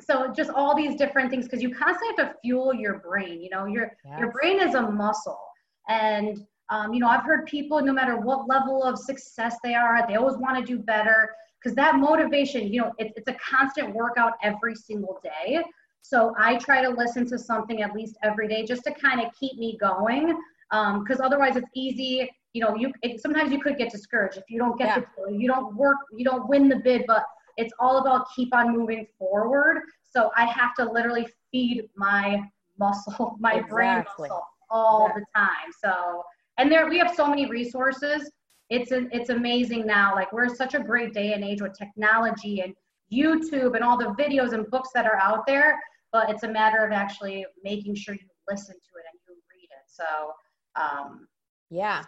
so 0.00 0.32
just 0.34 0.50
all 0.50 0.76
these 0.76 0.96
different 0.96 1.30
things 1.30 1.44
because 1.44 1.62
you 1.62 1.74
constantly 1.74 2.14
have 2.16 2.32
to 2.32 2.38
fuel 2.40 2.72
your 2.74 2.98
brain 3.00 3.40
you 3.40 3.50
know 3.50 3.66
your 3.66 3.90
yes. 4.04 4.18
your 4.18 4.30
brain 4.32 4.60
is 4.60 4.74
a 4.74 4.82
muscle 4.82 5.40
and 5.88 6.46
um, 6.70 6.92
you 6.92 7.00
know 7.00 7.08
i've 7.08 7.24
heard 7.24 7.46
people 7.46 7.82
no 7.82 7.92
matter 7.92 8.16
what 8.16 8.48
level 8.48 8.82
of 8.82 8.98
success 8.98 9.56
they 9.62 9.74
are 9.74 9.96
at 9.96 10.08
they 10.08 10.16
always 10.16 10.36
want 10.36 10.56
to 10.58 10.64
do 10.64 10.78
better 10.78 11.30
because 11.60 11.74
that 11.74 11.96
motivation 11.96 12.72
you 12.72 12.80
know 12.80 12.92
it, 12.98 13.12
it's 13.16 13.28
a 13.28 13.34
constant 13.34 13.94
workout 13.94 14.34
every 14.42 14.74
single 14.74 15.20
day 15.22 15.62
so 16.02 16.34
i 16.38 16.56
try 16.56 16.82
to 16.82 16.88
listen 16.88 17.26
to 17.26 17.38
something 17.38 17.82
at 17.82 17.92
least 17.94 18.16
every 18.22 18.46
day 18.46 18.64
just 18.64 18.84
to 18.84 18.92
kind 18.92 19.20
of 19.20 19.32
keep 19.38 19.58
me 19.58 19.76
going 19.78 20.26
because 20.70 21.20
um, 21.20 21.24
otherwise 21.24 21.56
it's 21.56 21.68
easy 21.74 22.28
you 22.52 22.62
know 22.62 22.74
you 22.76 22.92
it, 23.02 23.20
sometimes 23.20 23.52
you 23.52 23.60
could 23.60 23.76
get 23.76 23.90
discouraged 23.90 24.36
if 24.36 24.44
you 24.48 24.58
don't 24.58 24.78
get 24.78 24.96
yeah. 24.96 25.02
the 25.26 25.32
you 25.32 25.48
don't 25.48 25.74
work 25.74 25.96
you 26.16 26.24
don't 26.24 26.48
win 26.48 26.68
the 26.68 26.76
bid 26.76 27.04
but 27.06 27.24
it's 27.58 27.74
all 27.78 27.98
about 27.98 28.26
keep 28.34 28.54
on 28.54 28.74
moving 28.74 29.06
forward. 29.18 29.82
So 30.04 30.30
I 30.36 30.46
have 30.46 30.74
to 30.76 30.90
literally 30.90 31.26
feed 31.52 31.88
my 31.96 32.42
muscle, 32.78 33.36
my 33.40 33.54
exactly. 33.54 33.74
brain 33.74 34.04
muscle 34.18 34.42
all 34.70 35.08
yeah. 35.08 35.14
the 35.20 35.24
time. 35.36 35.72
So, 35.84 36.22
and 36.56 36.70
there 36.72 36.88
we 36.88 36.98
have 36.98 37.14
so 37.14 37.28
many 37.28 37.46
resources. 37.46 38.30
It's 38.70 38.92
an, 38.92 39.08
it's 39.12 39.30
amazing 39.30 39.86
now. 39.86 40.14
Like 40.14 40.32
we're 40.32 40.54
such 40.54 40.74
a 40.74 40.78
great 40.78 41.12
day 41.12 41.32
and 41.32 41.44
age 41.44 41.60
with 41.60 41.76
technology 41.76 42.60
and 42.60 42.74
YouTube 43.12 43.74
and 43.74 43.82
all 43.82 43.98
the 43.98 44.14
videos 44.22 44.52
and 44.52 44.70
books 44.70 44.90
that 44.94 45.06
are 45.06 45.16
out 45.16 45.46
there. 45.46 45.78
But 46.12 46.30
it's 46.30 46.44
a 46.44 46.48
matter 46.48 46.84
of 46.84 46.92
actually 46.92 47.44
making 47.64 47.94
sure 47.96 48.14
you 48.14 48.20
listen 48.48 48.74
to 48.74 48.78
it 48.78 49.04
and 49.10 49.20
you 49.26 49.34
read 49.50 49.68
it. 49.70 49.86
So, 49.88 50.80
um, 50.80 51.28
yeah, 51.70 52.02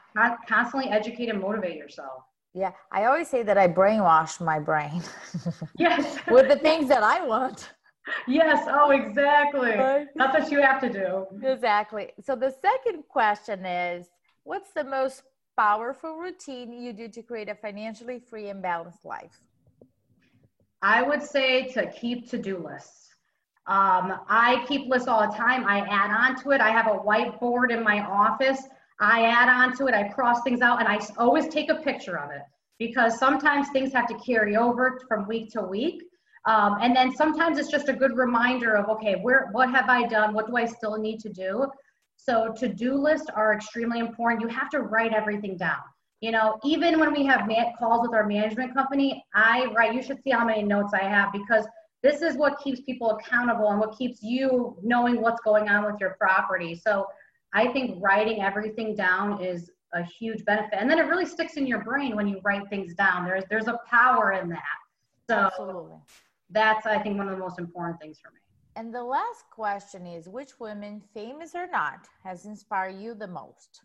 constantly 0.48 0.90
educate 0.90 1.28
and 1.28 1.40
motivate 1.40 1.76
yourself. 1.76 2.24
Yeah, 2.52 2.72
I 2.90 3.04
always 3.04 3.28
say 3.28 3.42
that 3.44 3.56
I 3.56 3.68
brainwash 3.68 4.40
my 4.40 4.58
brain. 4.58 5.02
Yes. 5.78 6.18
with 6.28 6.48
the 6.48 6.56
things 6.56 6.88
that 6.88 7.02
I 7.02 7.24
want. 7.24 7.70
Yes, 8.26 8.66
oh, 8.68 8.90
exactly. 8.90 9.76
Right? 9.76 10.08
That's 10.16 10.38
what 10.38 10.50
you 10.50 10.60
have 10.60 10.80
to 10.80 10.90
do. 10.92 11.26
Exactly. 11.46 12.10
So 12.22 12.34
the 12.34 12.50
second 12.50 13.04
question 13.08 13.64
is 13.64 14.08
what's 14.42 14.72
the 14.72 14.84
most 14.84 15.22
powerful 15.56 16.16
routine 16.16 16.72
you 16.72 16.92
do 16.92 17.08
to 17.08 17.22
create 17.22 17.48
a 17.48 17.54
financially 17.54 18.18
free 18.18 18.48
and 18.48 18.62
balanced 18.62 19.04
life? 19.04 19.40
I 20.82 21.02
would 21.02 21.22
say 21.22 21.68
to 21.72 21.90
keep 21.90 22.28
to 22.30 22.38
do 22.38 22.58
lists. 22.58 23.14
Um, 23.66 24.18
I 24.28 24.64
keep 24.66 24.88
lists 24.88 25.06
all 25.06 25.20
the 25.20 25.36
time. 25.36 25.66
I 25.66 25.80
add 25.80 26.10
on 26.10 26.42
to 26.42 26.50
it. 26.50 26.60
I 26.60 26.70
have 26.70 26.86
a 26.86 26.98
whiteboard 26.98 27.70
in 27.70 27.84
my 27.84 28.00
office. 28.00 28.62
I 29.00 29.26
add 29.26 29.48
on 29.48 29.76
to 29.78 29.86
it. 29.86 29.94
I 29.94 30.08
cross 30.08 30.42
things 30.42 30.60
out 30.60 30.78
and 30.78 30.88
I 30.88 31.00
always 31.16 31.48
take 31.48 31.70
a 31.70 31.76
picture 31.76 32.18
of 32.18 32.30
it 32.30 32.42
because 32.78 33.18
sometimes 33.18 33.68
things 33.70 33.92
have 33.92 34.06
to 34.08 34.14
carry 34.14 34.56
over 34.56 35.00
from 35.08 35.26
week 35.26 35.50
to 35.52 35.62
week. 35.62 36.02
Um, 36.46 36.78
and 36.80 36.94
then 36.94 37.14
sometimes 37.14 37.58
it's 37.58 37.70
just 37.70 37.88
a 37.88 37.92
good 37.92 38.16
reminder 38.16 38.74
of, 38.76 38.88
okay, 38.88 39.16
where, 39.16 39.48
what 39.52 39.70
have 39.70 39.88
I 39.88 40.06
done? 40.06 40.32
What 40.32 40.46
do 40.46 40.56
I 40.56 40.64
still 40.64 40.96
need 40.98 41.20
to 41.20 41.28
do? 41.28 41.66
So 42.16 42.52
to-do 42.58 42.94
lists 42.94 43.28
are 43.34 43.54
extremely 43.54 43.98
important. 43.98 44.42
You 44.42 44.48
have 44.48 44.70
to 44.70 44.80
write 44.80 45.12
everything 45.12 45.56
down. 45.56 45.80
You 46.20 46.32
know, 46.32 46.58
even 46.64 47.00
when 47.00 47.12
we 47.12 47.24
have 47.24 47.48
calls 47.78 48.06
with 48.06 48.14
our 48.14 48.26
management 48.26 48.74
company, 48.74 49.24
I 49.34 49.66
write, 49.74 49.94
you 49.94 50.02
should 50.02 50.22
see 50.22 50.30
how 50.30 50.44
many 50.44 50.62
notes 50.62 50.92
I 50.92 51.04
have 51.04 51.32
because 51.32 51.66
this 52.02 52.20
is 52.20 52.36
what 52.36 52.58
keeps 52.62 52.80
people 52.82 53.10
accountable 53.10 53.70
and 53.70 53.80
what 53.80 53.96
keeps 53.96 54.22
you 54.22 54.76
knowing 54.82 55.20
what's 55.20 55.40
going 55.42 55.68
on 55.68 55.84
with 55.84 56.00
your 56.00 56.16
property. 56.18 56.74
So 56.74 57.06
I 57.52 57.68
think 57.68 57.98
writing 58.02 58.42
everything 58.42 58.94
down 58.94 59.42
is 59.42 59.70
a 59.92 60.02
huge 60.02 60.44
benefit. 60.44 60.78
And 60.78 60.88
then 60.88 60.98
it 60.98 61.06
really 61.06 61.26
sticks 61.26 61.56
in 61.56 61.66
your 61.66 61.82
brain 61.82 62.14
when 62.14 62.28
you 62.28 62.40
write 62.44 62.68
things 62.68 62.94
down. 62.94 63.24
There's 63.24 63.44
there's 63.50 63.68
a 63.68 63.78
power 63.88 64.32
in 64.32 64.48
that. 64.50 64.78
So 65.28 65.36
Absolutely. 65.36 65.96
that's 66.50 66.86
I 66.86 66.98
think 66.98 67.18
one 67.18 67.28
of 67.28 67.32
the 67.32 67.40
most 67.40 67.58
important 67.58 68.00
things 68.00 68.18
for 68.22 68.30
me. 68.30 68.40
And 68.76 68.94
the 68.94 69.02
last 69.02 69.44
question 69.50 70.06
is 70.06 70.28
which 70.28 70.60
women, 70.60 71.02
famous 71.12 71.54
or 71.54 71.66
not, 71.66 72.06
has 72.22 72.46
inspired 72.46 73.00
you 73.00 73.14
the 73.14 73.26
most? 73.26 73.80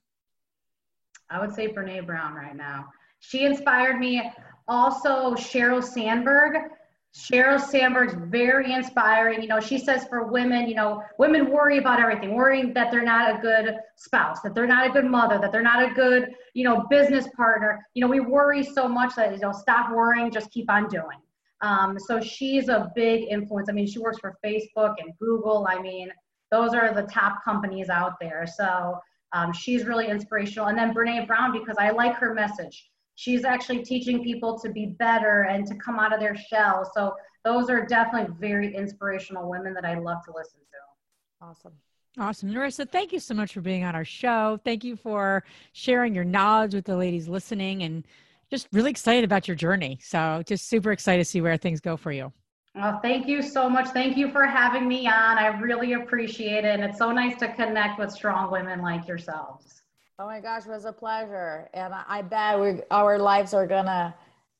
I 1.30 1.40
would 1.40 1.54
say 1.54 1.68
Brene 1.68 2.06
Brown 2.06 2.36
right 2.36 2.56
now. 2.56 2.90
She 3.20 3.46
inspired 3.46 3.98
me. 3.98 4.32
Also, 4.68 5.34
Sheryl 5.34 5.84
Sandberg. 5.84 6.70
Sheryl 7.16 7.60
Sandberg's 7.60 8.14
very 8.30 8.74
inspiring. 8.74 9.42
You 9.42 9.48
know, 9.48 9.62
she 9.62 9.78
says 9.78 10.06
for 10.10 10.28
women, 10.28 10.68
you 10.68 10.76
know, 10.76 11.02
women 11.18 11.50
worry 11.50 11.78
about 11.78 12.00
everything, 12.00 12.34
worrying 12.34 12.74
that 12.74 12.92
they're 12.92 13.06
not 13.06 13.38
a 13.38 13.42
good 13.42 13.76
spouse, 13.96 14.42
that 14.42 14.54
they're 14.54 14.68
not 14.68 14.88
a 14.88 14.90
good 14.90 15.06
mother, 15.06 15.40
that 15.40 15.54
they're 15.54 15.62
not 15.62 15.90
a 15.90 15.94
good, 15.94 16.34
you 16.54 16.66
know, 16.66 16.86
business 16.90 17.28
partner. 17.36 17.88
You 17.94 18.02
know, 18.02 18.08
we 18.08 18.20
worry 18.20 18.64
so 18.64 18.90
much 18.90 19.16
that, 19.16 19.32
you 19.32 19.40
know, 19.40 19.54
stop 19.54 19.92
worrying, 19.92 20.30
just 20.30 20.52
keep 20.52 20.70
on 20.70 20.90
doing. 20.90 21.20
Um, 21.62 21.98
so 21.98 22.20
she's 22.20 22.68
a 22.68 22.92
big 22.96 23.30
influence. 23.30 23.70
I 23.70 23.72
mean, 23.72 23.88
she 23.88 24.00
works 24.00 24.20
for 24.20 24.38
Facebook 24.44 24.96
and 25.00 25.18
Google. 25.18 25.68
I 25.70 25.82
mean, 25.82 26.10
those 26.52 26.74
are 26.74 26.94
the 26.94 27.04
top 27.04 27.44
companies 27.46 27.88
out 27.88 28.20
there. 28.20 28.46
So 28.46 29.00
um, 29.32 29.54
she's 29.54 29.86
really 29.86 30.10
inspirational. 30.10 30.68
And 30.68 30.78
then 30.78 30.94
Brene 30.94 31.28
Brown, 31.28 31.54
because 31.54 31.78
I 31.80 31.92
like 31.92 32.16
her 32.16 32.34
message 32.34 32.90
she's 33.16 33.46
actually 33.46 33.84
teaching 33.84 34.24
people 34.24 34.60
to 34.60 34.70
be 34.70 34.86
better 34.86 35.44
and 35.44 35.66
to 35.68 35.76
come 35.76 36.00
out 36.00 36.14
of 36.14 36.20
their 36.20 36.36
shell. 36.36 36.90
So 36.94 37.16
those 37.44 37.70
are 37.70 37.86
definitely 37.86 38.36
very 38.40 38.76
inspirational 38.76 39.50
women 39.50 39.74
that 39.74 39.86
I 39.86 39.98
love 40.00 40.24
to 40.26 40.34
listen 40.36 40.60
to. 40.60 41.46
Awesome. 41.46 41.74
Awesome. 42.18 42.54
Nerissa, 42.54 42.86
thank 42.86 43.12
you 43.12 43.20
so 43.20 43.34
much 43.34 43.54
for 43.54 43.62
being 43.62 43.84
on 43.84 43.94
our 43.94 44.06
show. 44.06 44.60
Thank 44.64 44.84
you 44.84 44.96
for 44.96 45.44
sharing 45.74 46.16
your 46.16 46.24
knowledge 46.24 46.74
with 46.74 46.86
the 46.86 46.96
ladies 46.96 47.28
listening 47.28 47.84
and 47.84 48.06
just 48.50 48.68
really 48.72 48.90
excited 48.90 49.26
about 49.26 49.48
your 49.48 49.56
journey. 49.56 50.00
So 50.02 50.42
just 50.46 50.70
super 50.70 50.92
excited 50.92 51.24
to 51.24 51.30
see 51.30 51.42
where 51.42 51.58
things 51.58 51.82
go 51.82 51.98
for 51.98 52.12
you. 52.12 52.32
Well, 52.74 53.00
thank 53.02 53.28
you 53.28 53.42
so 53.42 53.70
much. 53.70 53.90
Thank 53.90 54.18
you 54.18 54.32
for 54.32 54.46
having 54.46 54.88
me 54.88 55.08
on. 55.08 55.38
I 55.38 55.48
really 55.60 55.94
appreciate 55.94 56.66
it. 56.66 56.80
And 56.80 56.84
it's 56.84 56.98
so 56.98 57.12
nice 57.12 57.38
to 57.40 57.54
connect 57.54 58.00
with 58.00 58.12
strong 58.12 58.52
women 58.52 58.82
like 58.82 59.08
yourselves. 59.08 59.82
Oh 60.18 60.26
my 60.26 60.40
gosh, 60.40 60.66
it 60.66 60.70
was 60.70 60.86
a 60.86 60.94
pleasure. 60.94 61.70
And 61.74 61.94
I 61.94 62.22
bet 62.22 62.58
we 62.60 62.82
our 62.90 63.20
lives 63.20 63.54
are 63.54 63.68
going 63.68 63.86
to 63.86 64.14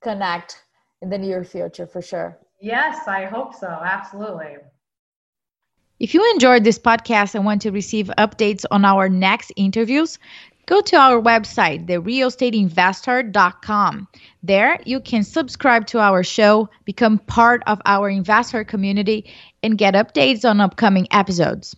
connect 0.04 0.62
in 1.02 1.10
the 1.10 1.18
near 1.18 1.46
future 1.46 1.88
for 1.88 2.02
sure. 2.02 2.38
Yes, 2.60 3.08
I 3.08 3.24
hope 3.26 3.56
so. 3.56 3.68
Absolutely. 3.68 4.58
If 5.98 6.14
you 6.14 6.30
enjoyed 6.34 6.66
this 6.66 6.78
podcast 6.78 7.36
and 7.36 7.46
want 7.46 7.62
to 7.62 7.72
receive 7.72 8.12
updates 8.18 8.66
on 8.70 8.84
our 8.84 9.08
next 9.08 9.54
interviews, 9.56 10.20
go 10.66 10.82
to 10.82 10.98
our 10.98 11.22
website, 11.22 11.88
therealestateinvesther.com. 11.88 14.08
There, 14.44 14.78
you 14.86 15.00
can 15.00 15.24
subscribe 15.24 15.88
to 15.88 16.00
our 16.00 16.22
show, 16.22 16.70
become 16.84 17.20
part 17.20 17.64
of 17.66 17.82
our 17.86 18.10
investor 18.10 18.66
community, 18.66 19.32
and 19.64 19.78
get 19.78 19.94
updates 19.94 20.44
on 20.44 20.60
upcoming 20.60 21.08
episodes. 21.12 21.78